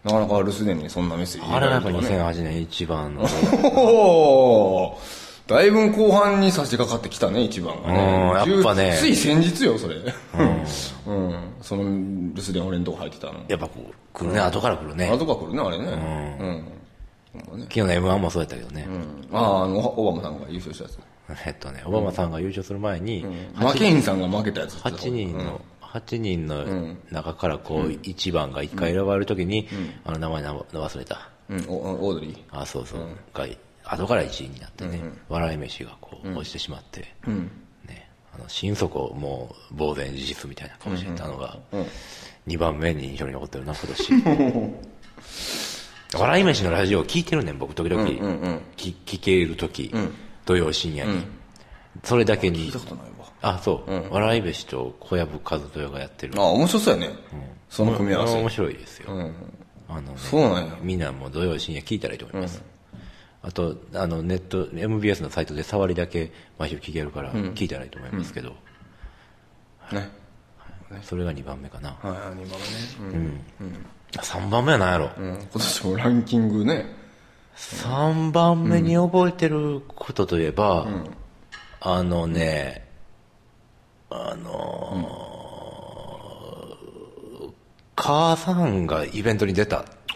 [0.04, 1.52] なかなか留守電にそんなメッセージ。
[1.52, 3.28] あれはやっぱ入れられるとかね2008年一番の。
[5.48, 8.44] だいぶ後半に差し掛かってきたね、一番がね。
[8.46, 8.96] うんやっぱね。
[9.00, 9.96] つい先日よ、それ。
[9.96, 10.04] うん。
[11.62, 13.40] その留守電俺のとこ入ってたの。
[13.48, 15.10] やっぱこう来るね後から来るね。
[15.10, 15.86] 後が来るね、あれね。
[16.40, 16.68] うん。
[17.34, 19.38] 昨日の m 1もそうやったけどね、うん。
[19.38, 21.00] ああ、あの、オバマさんが優勝したやつ。
[21.46, 23.26] えっとね、オバマさんが優勝する前に、
[23.56, 29.68] マケインさんが負けたやつ8人の、8人の中からこう、1番が1回選ばれるときに、
[30.06, 31.30] あの名前な忘れた。
[31.50, 32.38] うん、おオードリー。
[32.52, 33.08] あ、そうそう。
[33.34, 33.48] が
[33.84, 37.02] 後から1位になってね、笑い飯がこう、落ちてしまって、
[37.86, 41.58] ね、あの、心底もう、呆然自実みたいな顔してたのが、
[42.48, 44.74] 2番目に印象に残ってるな、今年。
[46.14, 48.04] 笑い飯のラジオを聞いてるねん、僕、時々。
[48.76, 49.94] 聞聞ける時、
[50.46, 51.26] 土曜深夜に。
[52.04, 52.66] それだけに。
[52.66, 53.26] 聞いたことないわ。
[53.42, 54.14] あ、そう。
[54.14, 56.34] 笑い飯と小籔和豊がやってる。
[56.38, 57.16] あ、面白そうやね。
[57.70, 58.40] その組み合わせ。
[58.40, 59.32] 面白いですよ。
[59.88, 60.78] あのね、そうなんや。
[60.82, 62.62] みんなも土曜深夜聞いたらいいと思います。
[63.42, 68.56] あと、あの、ネット、MBS のサイトで触りだけ毎週聞けるから、聞いたらいいと思いますけど。
[69.92, 70.10] ね。
[71.04, 71.90] それが2番目かな。
[72.02, 73.40] はい、2番目ね。
[73.60, 73.86] うん。
[74.12, 76.86] 3番目は何やろ、うん、今年もランキングね。
[77.56, 80.88] 3番目に覚えてることといえば、
[81.82, 82.88] あのね、
[84.10, 85.40] あのー
[88.02, 89.84] 母さんがイベントに出た。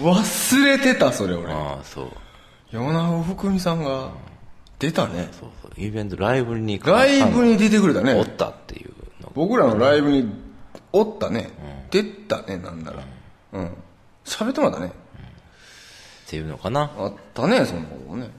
[0.00, 1.52] 忘れてた、それ俺。
[1.52, 2.10] ああ、そう。
[2.72, 4.08] 山永福美さんが
[4.78, 5.28] 出たね。
[5.38, 5.70] そうそう。
[5.76, 8.14] イベント、ライブにライブに出てくれたね。
[8.14, 8.95] おったっていうの。
[9.36, 10.28] 僕らのライブに
[10.92, 11.50] おったね。
[11.90, 13.04] 出たね、なんなら。
[13.52, 13.76] うん。
[14.24, 14.88] 喋ってもらったね。
[14.88, 14.90] っ
[16.28, 16.90] ていうのかな。
[16.98, 18.30] あったね、そんなこともね。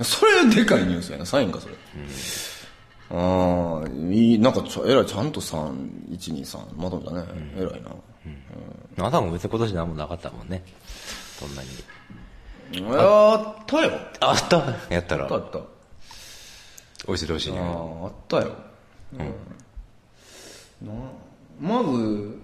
[0.00, 1.74] それでかいニュースやな、サインか、それ。
[3.10, 7.24] ああ、いい、なんかちょ、えらい、ちゃんと3、1、2、3、まとめたね。
[7.56, 7.90] えらいな。
[8.98, 10.62] あなたも別に今年何もなかったもんね。
[11.38, 11.68] そんなに。
[12.96, 13.92] あったよ。
[14.20, 14.56] あった？
[14.88, 15.58] やったらあっ、たあった。
[17.06, 18.54] おいしいでほしいあ、あったよ。
[19.12, 19.34] うん。
[20.86, 20.92] な
[21.60, 22.38] まず、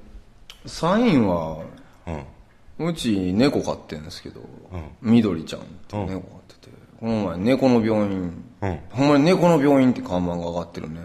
[0.66, 1.59] サインは、
[2.06, 2.89] うん。
[2.89, 4.40] うち猫飼ってるんですけど、
[5.02, 6.20] 緑ちゃんって猫飼っ
[6.60, 11.01] てて、この前猫の病院、うんほんまに猫の病院って看板が上がってるね。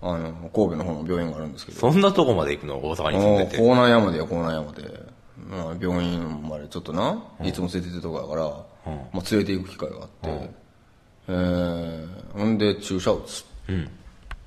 [0.00, 2.76] あの、神戸の方の病院があるんですけど、そんなとこまで行くの？
[2.76, 3.56] 大阪に住んでて。
[3.56, 5.18] 江南山でや、江南山で。
[5.48, 8.44] まあ、病院までちょっとな、いつも連れてってるとこやから、
[9.12, 10.50] まあ、連れて行く機会があって、
[11.28, 13.42] えー、ほんで注射打つ。
[13.42, 13.44] っ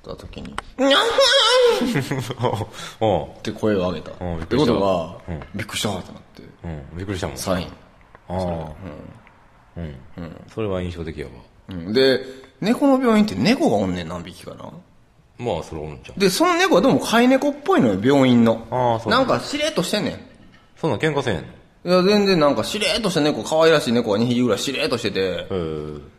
[0.02, 2.66] た時に、にゃー
[3.00, 4.12] おうって声を上げた。
[4.20, 5.20] うんってことは、
[5.54, 6.96] びっくりしたってなって、うん。
[6.96, 7.36] びっくりしたもん。
[7.36, 7.66] サイン。
[8.28, 8.72] ああ。
[9.76, 9.96] うん。
[10.54, 11.32] それは印象的やわ。
[11.68, 12.20] うんで、
[12.60, 14.70] 猫の病院って猫がおんねん何匹かな？
[15.38, 16.20] まあ、それおるんちゃう。
[16.20, 18.66] で、その猫はどうも飼い猫っぽいのよ、病院の。
[18.70, 20.20] ああそうななんんかしれっとしてんねん。
[20.76, 21.42] そんなん喧嘩せんの？
[21.84, 25.48] いや、全然なんかしれっとした猫、可愛らしい猫が2匹ぐらいしれっとしてて。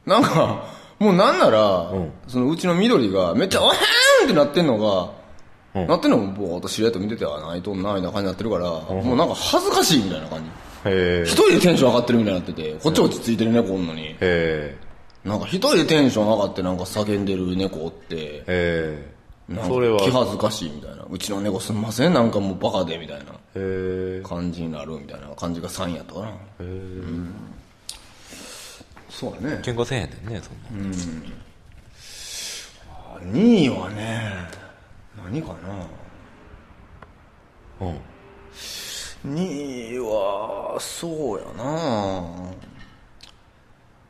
[0.06, 0.66] なんか、
[1.04, 1.92] もうなんなら、
[2.28, 5.12] そのうちの緑がめっちゃ、おへーんってなってんのが、
[5.76, 10.50] うんなってんのもぼーっとしれっと見てて、あ、泣いとんな、みたいな感じになってるから、もうなんか恥ずかしいみたいな感じ。
[11.24, 14.16] 一人でテンション上がってるみたいになってて、こっち落ち着いてる猫おんのに。
[15.26, 18.44] なんか一人でテンション上がってなんか叫んでる猫おって。
[19.48, 21.06] 気恥ずかしいみたいな。
[21.10, 23.34] うちの猫すんません、なんかもうバカでみたいな。
[24.24, 26.28] 感じになるみたいな感じが3位やったかな。
[26.28, 26.32] へ
[26.62, 26.64] え。
[29.20, 29.62] そうだね。
[29.64, 30.96] 喧嘩せえへんねんね、そんな。
[33.32, 34.50] 2位はね、
[35.24, 35.88] 何かな。
[37.88, 38.00] うん。
[39.36, 42.52] 2位は、そうやな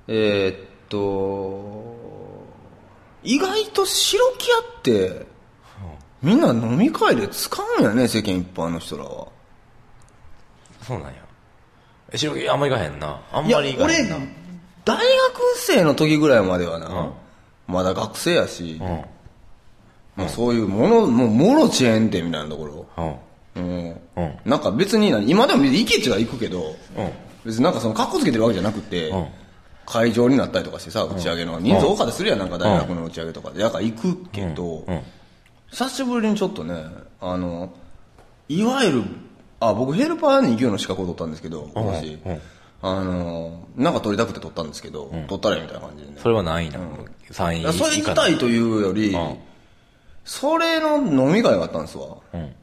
[0.07, 0.57] えーっ
[0.89, 1.95] と、
[3.23, 5.25] 意外と白木屋って、
[6.21, 9.27] みんな飲み会で使うんやね、世間一般の人らは。
[10.81, 11.13] そうなんや。
[12.11, 13.21] え、白木あんま行かへんな。
[13.31, 14.17] あんまり行かへ俺んな。、
[14.85, 15.03] 大学
[15.57, 17.11] 生の時ぐらいまではな、
[17.67, 18.87] まだ学生やし、うん。
[20.15, 22.65] まあそういうもの、もう、もろチェーン店みたいなとこ
[22.97, 23.15] ろ。
[23.55, 23.95] うん。
[24.45, 27.11] なんか別にな、今でもイケチは行くけど、うん。
[27.45, 29.27] 別になんかその格好つけてるわけじゃなくて、うん
[29.85, 31.59] 会場になったりとかしてさ、打ち上げの。
[31.59, 33.59] 人数多かったりするやん、なんか大学の打ち上げとかで。
[33.59, 35.01] だから行くけど、うん。
[35.69, 36.85] 久しぶりにちょっとね、
[37.19, 37.73] あの、
[38.47, 39.03] いわゆる、
[39.59, 42.19] あ、僕ヘルパー2級の資格を取ったんですけど、今年。
[42.83, 46.17] うんあの、なんか取りたくて取ったんですけど、取ったらいいみたいな感じでね。
[46.21, 46.97] それは何位なの
[47.31, 47.73] ?3 位。
[47.73, 49.37] それ自体というより、ん
[50.25, 52.17] それの飲み会があったんですわ。
[52.33, 52.53] うん。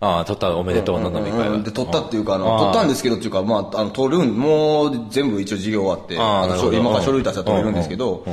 [0.00, 8.24] ああ、取ったおめでとうの飲み会で、取ったっていうか、あの、あー取ったんですけどっていうか、まあ、あの、取るん、もう全部一応授業終わって、あの今から書類出したら取れるんですけど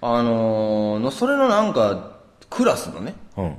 [0.00, 2.16] あのーの、それのなんか、
[2.50, 3.54] クラスのね、うん。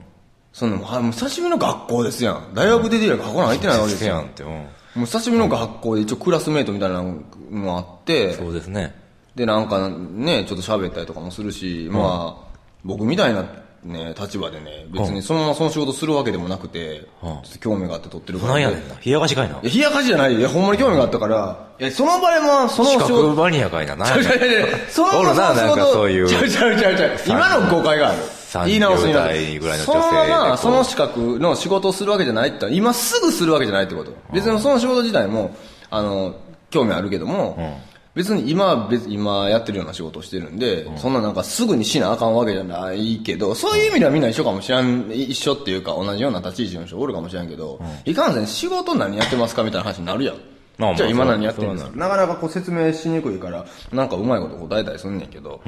[0.51, 0.79] その、
[1.11, 2.51] 久しぶりの学校ですやん。
[2.53, 4.11] 大学出てりゃ学校なん入ってないわけですよ。
[4.11, 4.67] せやんって、うん。
[4.97, 8.95] もう久しぶりの学校で一応クラスメイトみたいなのもあって、そうですね。
[9.35, 13.45] で、なんかね、ちょっと喋ったりとかもするし、まあ、僕みたいな、
[13.83, 18.95] ね、立場でね、別にそのままその仕事するわけでもなくて、ちょっと興味があって取ってるから、なんやねんな。
[19.05, 19.59] 冷やかしかいな。
[19.61, 23.95] いや冷やかしじゃないいや、ほんまに興味があったから、いや、その場合も、その資仕事格マニアかいな。
[23.95, 26.27] なんやねん そのおるな、なんかそういう。
[26.27, 27.11] ちゃうちゃうちゃうちゃう。
[27.27, 28.17] 今の誤解がある。
[28.65, 30.29] 言い直す言い直す30代ぐらいのそ女性でこう。
[30.29, 34.13] のまま、その資格の仕事をするわけじゃないって今すぐするわけじゃないってこと。
[34.33, 35.55] 別にその仕事自体も、
[35.89, 36.35] あの、
[36.69, 37.79] 興味あるけども、
[38.17, 50.35] 別に今は別、今やってるような仕事をしてるんで、そんななんかすぐにしなあかんわけじゃないけど、そういう意味ではみんな一緒かもしれん、一緒っていうか同じような立ち位置の人おるかもしれんけど、いかんせん仕事何やってますかみたいな話になるやん。
[50.77, 55.61] まあまあじゃあ今何やってるんですそかなかなかこう説明しにくいから、なんかうまいこと答えたりすんねんけど、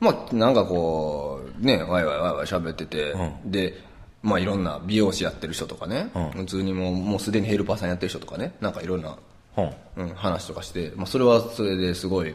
[0.00, 3.14] まあなんかこう、ね、ワイワイワイワイ喋ってて、
[3.44, 3.74] で、
[4.22, 9.16] まあいろんな美容師やってる人とかね、普通にもうもうすでにヘルパーさんやってる人とかね、なんかいろんな、
[9.56, 12.34] うんうん、話とかして、まあそれはそれですごい、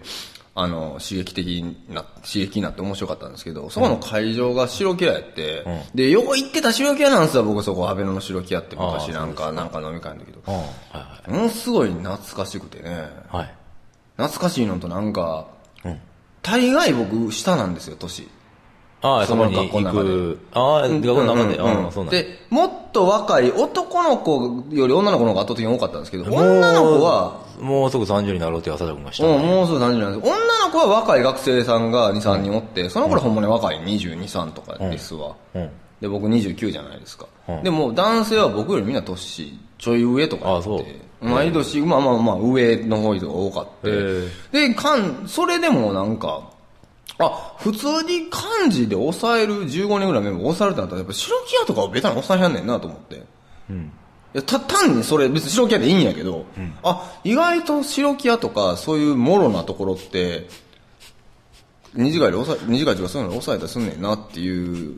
[0.56, 5.66] あの、刺激的な、刺激になって面白かったんですけど、そこの会場が白木屋やって、
[5.96, 10.54] で、よく行ってた白木屋なんですよ、僕そこ、アベノの白木屋って昔なんか、なんか飲み会の時とうん。
[10.56, 10.64] は
[11.28, 12.92] いものすごい懐かしくてね。
[12.92, 13.10] はい。
[13.32, 13.54] はい。
[14.18, 15.48] 懐かしいのとなんか、
[15.86, 16.00] うん
[16.44, 18.28] 大概僕下なんですよ、年。
[19.02, 20.38] ああ、その学校の中で。
[20.54, 21.58] ああ、学校の中で。
[21.58, 22.22] うんうんそうなんだ。
[22.22, 29.46] で、もっと若い男の子より女の子の方が圧倒的に多かったんですけど、女の子は、もう、すぐ30になろうって浅田君がしたうん、のに。
[29.48, 35.36] もうすぐ30なんです女の子は若い学生さんが2、3人おって、その頃ほんまに若い22、3とかですわ。
[35.54, 35.70] うん。
[36.00, 37.26] で、僕29じゃないですか。
[37.26, 37.34] うん
[37.64, 40.86] でも男性は僕よりみんな年ちょい上とかやってあそう
[41.24, 46.50] 毎年、まあまあまあ上の方が多かって、へで、かん、それでもなんか、
[47.20, 53.24] あ、普通に漢字で抑える15人ぐらいメンバー抑えるってなったら、やっぱ白木屋とかをベタに抑えはんねんなと思って。
[53.70, 53.92] うん。
[54.34, 56.46] いや、た、単にそれ、別に白木屋でいいんやけど、
[56.84, 60.48] あ、意外と白木屋とか、そういうもろなところって、
[61.94, 64.98] 二次会で抑え、二次会とかそういうの抑えたりすんねんなっていう、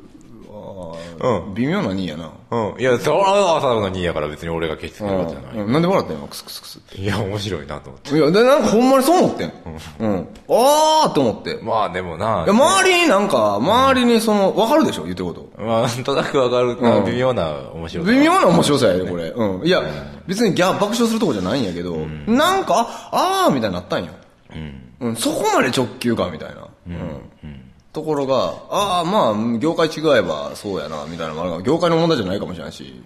[1.19, 2.31] うん微妙な2やな。
[2.51, 2.81] うん。
[2.81, 5.57] いや、それは浅田君の2位やから別に俺が消しつけるわけじゃない。
[5.57, 7.01] うん、なんで笑ったん今、クスクスクスって。
[7.01, 8.15] いや、面白いなと思って。
[8.15, 9.53] いや、で、なんかほんまにそう思ってん。
[9.99, 10.27] うん。
[10.49, 11.51] あーって思って。
[11.51, 15.49] いまあでもなや、、周りになんか、周りにその、わかるでしょ言ってること。
[15.57, 16.75] まあ、なんとなくわかる
[17.05, 18.11] 微妙な面白さ。
[18.11, 19.29] 微妙な面白さやで、これ。
[19.29, 19.65] うん。
[19.65, 19.81] いや、
[20.27, 21.95] 別にギャ爆笑するとこじゃないんやけど、
[22.27, 24.11] なんか、ああーみたいになったんよ。
[24.53, 24.85] うん。
[24.99, 26.67] うん、そこまで直球か、みたいな。
[26.87, 27.54] うん。
[27.95, 33.01] ところが、ああ、まあ、業界違えばそうやな、みたいなのもあるから、業界の問題じゃないかもしれないし。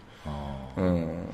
[0.75, 1.29] うん。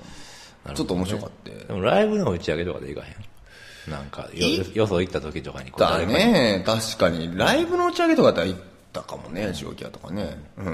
[0.74, 1.68] ちょっと面白かった。
[1.68, 3.92] でもライブの打ち上げとかでいかへん？
[3.92, 7.36] なんか、よよそ行った時とかにこうだね、確かに。
[7.38, 8.60] ライブの打ち上げとかだったら行っ
[8.92, 10.38] たかもね、正気屋とかね。
[10.58, 10.66] うん。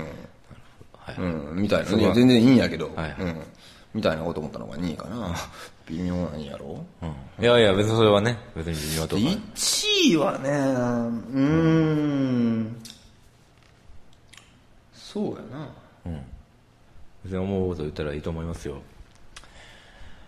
[0.97, 1.85] はいうん、みたいな。
[1.85, 2.91] 全然いいんやけど。
[2.95, 3.43] はいうん。
[3.93, 5.35] みたいなこと思ったのが2位かな。
[5.87, 6.85] 微妙なんやろ？
[7.01, 7.43] うん。
[7.43, 9.21] いやいや、別にそれはね、別に微妙とか。
[9.21, 12.81] 1位はね、うーん。
[14.93, 15.69] そうやな。
[17.23, 18.81] 別に思うこと言ったらいいと思いますよ。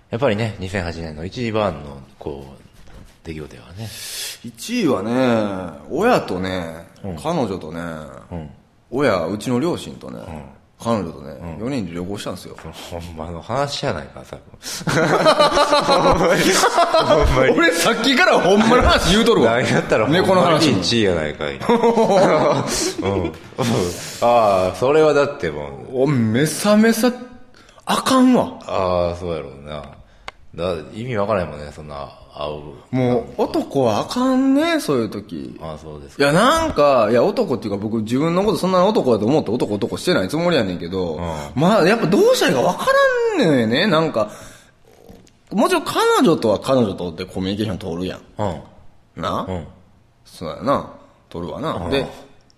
[0.09, 2.63] やっぱりね、2008年の一番の、こう、
[3.23, 3.85] 出来事はね。
[3.85, 6.85] 1位はね、親とね、
[7.23, 7.81] 彼女とね、
[8.31, 8.49] うん。
[8.91, 10.19] 親、うちの両親とね、
[10.83, 12.57] 彼女とね、4人で旅行したんですよ。
[12.91, 14.37] ほんまの話やないか、さ。
[15.85, 16.41] ほんまに。
[16.43, 17.51] ほんまに。
[17.57, 19.51] 俺さっきからほんまの話言うとるわ。
[19.53, 20.79] 何やったらほんま猫の話も。
[20.79, 21.59] 1位やないかい。
[24.21, 27.11] ああ、それはだってもう、お、めさめさ、
[27.85, 28.59] あかんわ。
[28.65, 30.02] ああ、そうやろうな。
[30.55, 32.47] だ意味わからないもんね、そんな、会
[32.91, 32.95] う。
[32.95, 35.57] もう、男はあかんね、そういう時。
[35.61, 36.23] ああ、そうですか。
[36.23, 41.19] いや、なんか、いや、男っていうか僕自分のことそんな男だと思って男男してないつもりやねんけど、
[41.55, 42.85] まあ、やっぱどうしたらいいかわか
[43.37, 44.31] らんのよね、なんか。
[45.51, 48.19] もちろん彼女とは彼女とってコミュニケーション取るやん。
[48.37, 49.21] うん。
[49.21, 49.67] な、うん。
[50.25, 50.91] そうやな。
[51.29, 51.89] 取るわな。
[51.89, 52.05] で、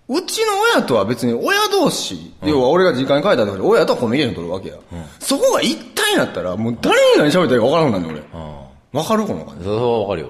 [0.07, 4.75] うちの親とは別に親同士、要は俺が実家に帰った時に親とはコミュニケーション取るわけや。
[5.19, 8.23] そこが一体になったら、もう誰に何喋ったらいいか分からんくなるねん俺。
[8.33, 9.63] あわかるこの感あ。
[9.63, 10.29] それはわかるよ。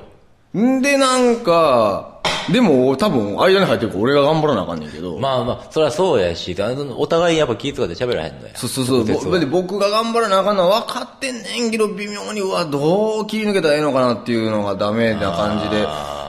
[0.53, 0.61] じ。
[0.61, 2.14] んで、なんか、
[2.51, 5.17] でも多分間に入ってるから俺が頑張らなあかんねんけど。
[5.17, 6.55] まあまあ、それはそうやし、
[6.97, 8.55] お互いやっぱ気遣って喋らへんのや。
[8.55, 9.45] そうそうそう。
[9.47, 15.85] 僕が頑張らなあかんのは分かってんねんけど、微妙に、うわ、どう切り抜けたらいいのかなっていうのがダメな感じで。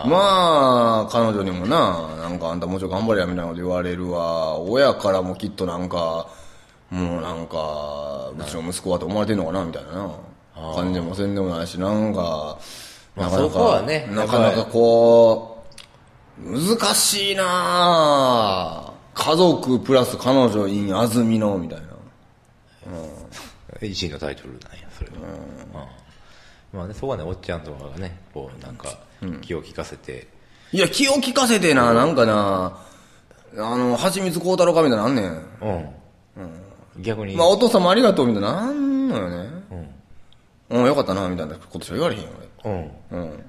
[0.06, 4.58] まあ、彼女にもな、なんかあんたもうちょい頑張れやみたいなこと言われるわ。
[4.60, 6.28] 親からもきっとなんか、
[6.90, 10.74] もうなんか、うちの息子はと思われてんのかなみたいなな。
[10.74, 12.58] 感じもせんでもないし、なんか、
[13.16, 15.55] まあなかなか、そこはねなかなかこう、
[16.38, 21.86] 難しいなあ家族プラス彼女 in 安住の、みたいな。
[23.82, 25.16] 一位のタイトルなんや、それは。
[25.16, 26.06] うん
[26.72, 28.88] まあね、そこはね、おっちゃんとかがね、こう、なんか、
[29.40, 30.28] 気を利かせて、
[30.72, 32.78] いや、気を利かせてな、なんかな、
[33.56, 35.94] あの、蜂蜜孝太郎かみたいなのあんねん。
[36.36, 37.02] うん。
[37.02, 37.34] 逆に。
[37.34, 39.50] まあ、お父さんもありがとうみたいなのあんのよね。
[40.70, 40.86] うん。
[40.86, 42.28] よかったな、みたいなことしか言われへんよ、
[42.64, 42.72] うん。
[43.10, 43.20] 俺。
[43.20, 43.44] うん。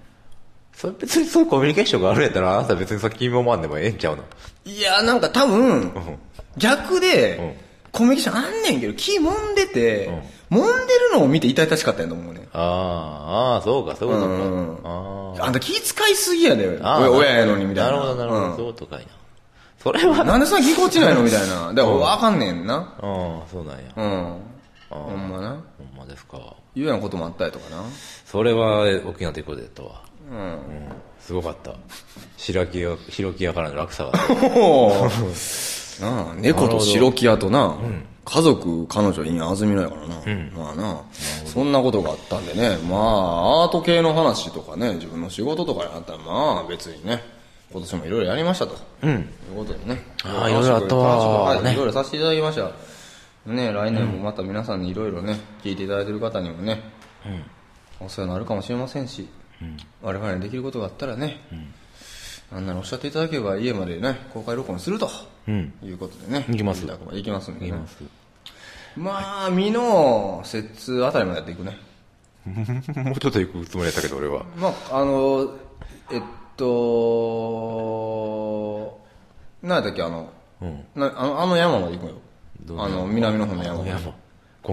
[0.77, 4.23] それ別にそういうコミュニケーションがあるんやったら、あなた別にさっき今まんでもええんちゃうの？
[4.63, 5.91] いや、なんか多分、
[6.55, 7.57] 逆うんで、
[7.91, 10.07] コミュニケーションあんねんけど、気揉んでて、
[10.51, 12.47] 揉んでるのを見て痛々しかったんやと思うね。
[12.53, 14.33] ああ、ああ、そうか、そういうことか。
[14.35, 15.81] うんああんた気遣
[16.11, 16.89] いすぎやで、あ。
[16.89, 17.91] ああ親やのにみたいな。
[17.91, 18.45] なるほど、なるほど。
[18.51, 19.07] うんそうとかいな。
[19.79, 21.73] それは、なんでそんなぎこちないのみたいな。
[21.73, 22.75] だからわかんねんな。
[22.75, 23.83] ああ、そうなんや。
[23.95, 24.37] うん。
[24.89, 25.59] ほんまな。
[25.77, 26.37] ほんまですか。
[26.75, 27.83] いうようなこともあったりとかな。
[28.25, 30.06] それは沖縄ということでとは。
[30.31, 30.37] うん。
[30.37, 30.57] うん。
[31.19, 31.73] すごかった。
[32.37, 34.11] 白木屋、白木屋からの落差が。
[36.01, 37.75] なあ、猫と白木屋とな、
[38.23, 40.15] 家族、彼女いん安住のやからな。
[40.55, 41.01] まあな、
[41.45, 47.23] そんなことがあったんでね、まあ、アート系の話とかね、自分の仕事とかにあったら、まあ別にね、
[47.71, 48.77] 今年もいろいろやりましたと。
[49.01, 49.11] うん。
[49.11, 49.25] いう
[49.57, 50.01] ことでね。
[50.23, 52.71] ああいろいろあったわはい、ねいろいろさせていただきました。
[53.51, 56.83] ね、来年もまた皆さんにいろいろね、聞いていただいてる方にもね、
[57.99, 59.27] お世話になるかもしれませんし、
[60.01, 61.41] 我々にできることがあったらね、
[62.51, 65.09] なんならおっしゃっていただければ家までね、公開録音すると。
[65.47, 65.73] うん。
[65.83, 66.45] いうことでね。
[66.47, 67.97] 行きます行きますんでねいます。
[68.95, 71.77] まあ、美濃、摂津あたりまでやっていくね。
[73.03, 74.45] もうちょっと行くつもりやったけど、俺は。
[74.57, 75.57] まあ、あの、
[76.11, 76.21] えっ
[76.57, 76.67] と、
[79.61, 80.31] 何やったっけ、あの、
[80.61, 80.85] うん。
[80.95, 82.13] なあのあの山まで行くよ
[82.83, 83.89] あの、南の方の山まで。
[83.91, 84.13] 山。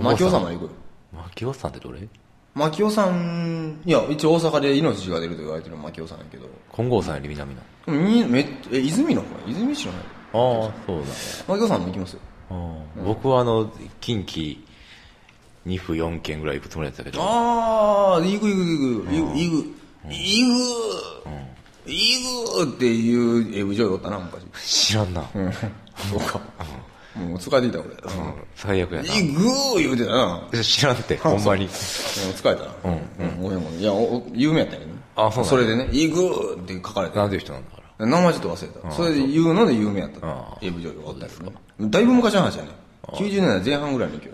[0.03, 0.71] 牧尾山まで行くよ。
[1.13, 2.09] 牧尾山ってどれ？
[2.55, 6.47] 牧尾山、いや、一応大阪で命が出ると言われてる牧尾山やけど。
[6.75, 7.61] 金剛山より南の？
[7.87, 9.93] でもみめっえ、泉の方泉市の
[10.33, 11.11] 方ああ、そうだね。
[11.49, 12.21] 牧尾山も行きますよ。
[12.51, 14.59] うん僕はあの、近畿
[15.67, 19.75] 2府4県ぐらい行くつもりだったけど、あー、行く行く行く、行く、行く、
[20.11, 20.47] 行
[21.87, 24.89] く、行くっていうエブジョイおったな、昔。
[24.89, 25.25] 知らんな。
[25.35, 25.53] うん。
[26.11, 26.41] そうか。
[27.15, 27.89] もう疲れていた俺。
[27.89, 27.97] うん。
[28.57, 29.09] 最悪やな。
[29.09, 30.49] 行く言うてたな。
[30.63, 31.65] 知らんって、ほんまに。
[31.65, 32.71] もう疲れたな。
[32.85, 33.43] うん。
[33.43, 33.81] ごめんごめん。
[33.81, 33.93] いや、
[34.33, 35.01] 有名やったんやけどね。
[35.17, 38.07] あそうそれでね、行くって書かれてなんていう人なんだから。
[38.07, 38.91] 名前ちょっと忘れた。
[38.91, 40.59] それで言うので有名やったあ。
[40.61, 41.33] エブジョイがおったり
[41.79, 41.91] ね。
[41.91, 42.71] だいぶ昔の話やね。
[43.13, 44.33] 90年代前半ぐらいの勢い。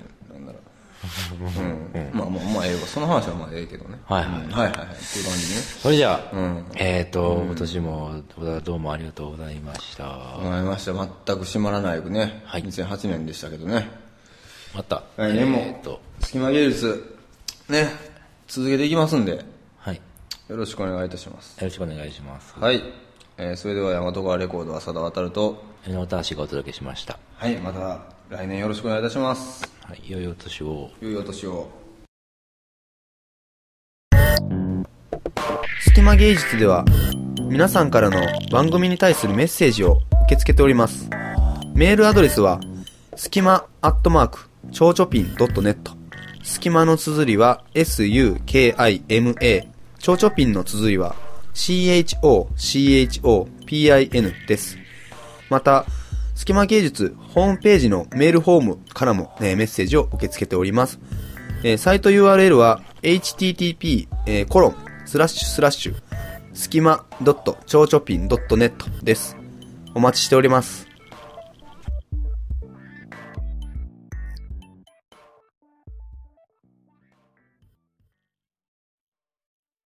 [1.94, 2.10] うん。
[2.12, 2.80] まあまあまあ、ええわ。
[2.86, 3.98] その話はまあええけどね。
[4.06, 4.50] はいはいうん。
[4.50, 4.86] はいはいはい。
[4.86, 5.60] っていう感じね。
[5.82, 6.64] それじゃあ、うん。
[6.76, 8.22] えっ、と、今年も
[8.64, 10.08] どうもありがとうございました。
[10.08, 10.92] わかりました。
[10.92, 11.06] 全
[11.38, 12.42] く閉まらないね。
[12.44, 13.88] はい2008年でしたけどね。
[14.74, 17.16] また、来年もえっ、と、隙間芸術、
[17.68, 17.88] ね、
[18.46, 19.24] 続けていきますん。
[19.24, 19.44] で、
[19.78, 19.96] はい。
[19.96, 20.02] よ
[20.50, 21.56] よろしくお願いいたします。
[21.60, 22.54] ろしくお願いします。
[22.58, 22.82] はい。
[23.38, 27.18] えー、それでは大和川レコード浅田渡ると、江ノ田橋がお届けしました。
[27.36, 29.69] はい、また来年よろしくお願いいたします。
[29.90, 30.88] はい、良いお年を。
[31.00, 31.68] 良いお年を。
[35.80, 36.84] 隙間芸術では
[37.48, 39.94] 皆さんからの番組に対するメッセージを
[40.26, 41.10] 受け付けております。
[41.74, 42.60] メールアドレスは、
[43.16, 45.76] すきまアットマーク、ちょうちょぴん .net。
[46.44, 49.68] すきまの綴りは s-u-k-i-m-a。
[49.98, 51.16] ちょうちょぴんの綴りは
[51.52, 52.14] c-h-o-c-h-o-p-i-n
[54.46, 54.78] です。
[55.48, 55.84] また、
[56.40, 60.98] 隙間芸術ホームページのメールフォームからも、えーメッセージを受け付けております。
[61.62, 65.94] えーサイト URL は http:// えーコロンスラッシュスラッシュ
[66.54, 69.36] スキマ .chochopin.net です。
[69.94, 70.89] お待ちしております。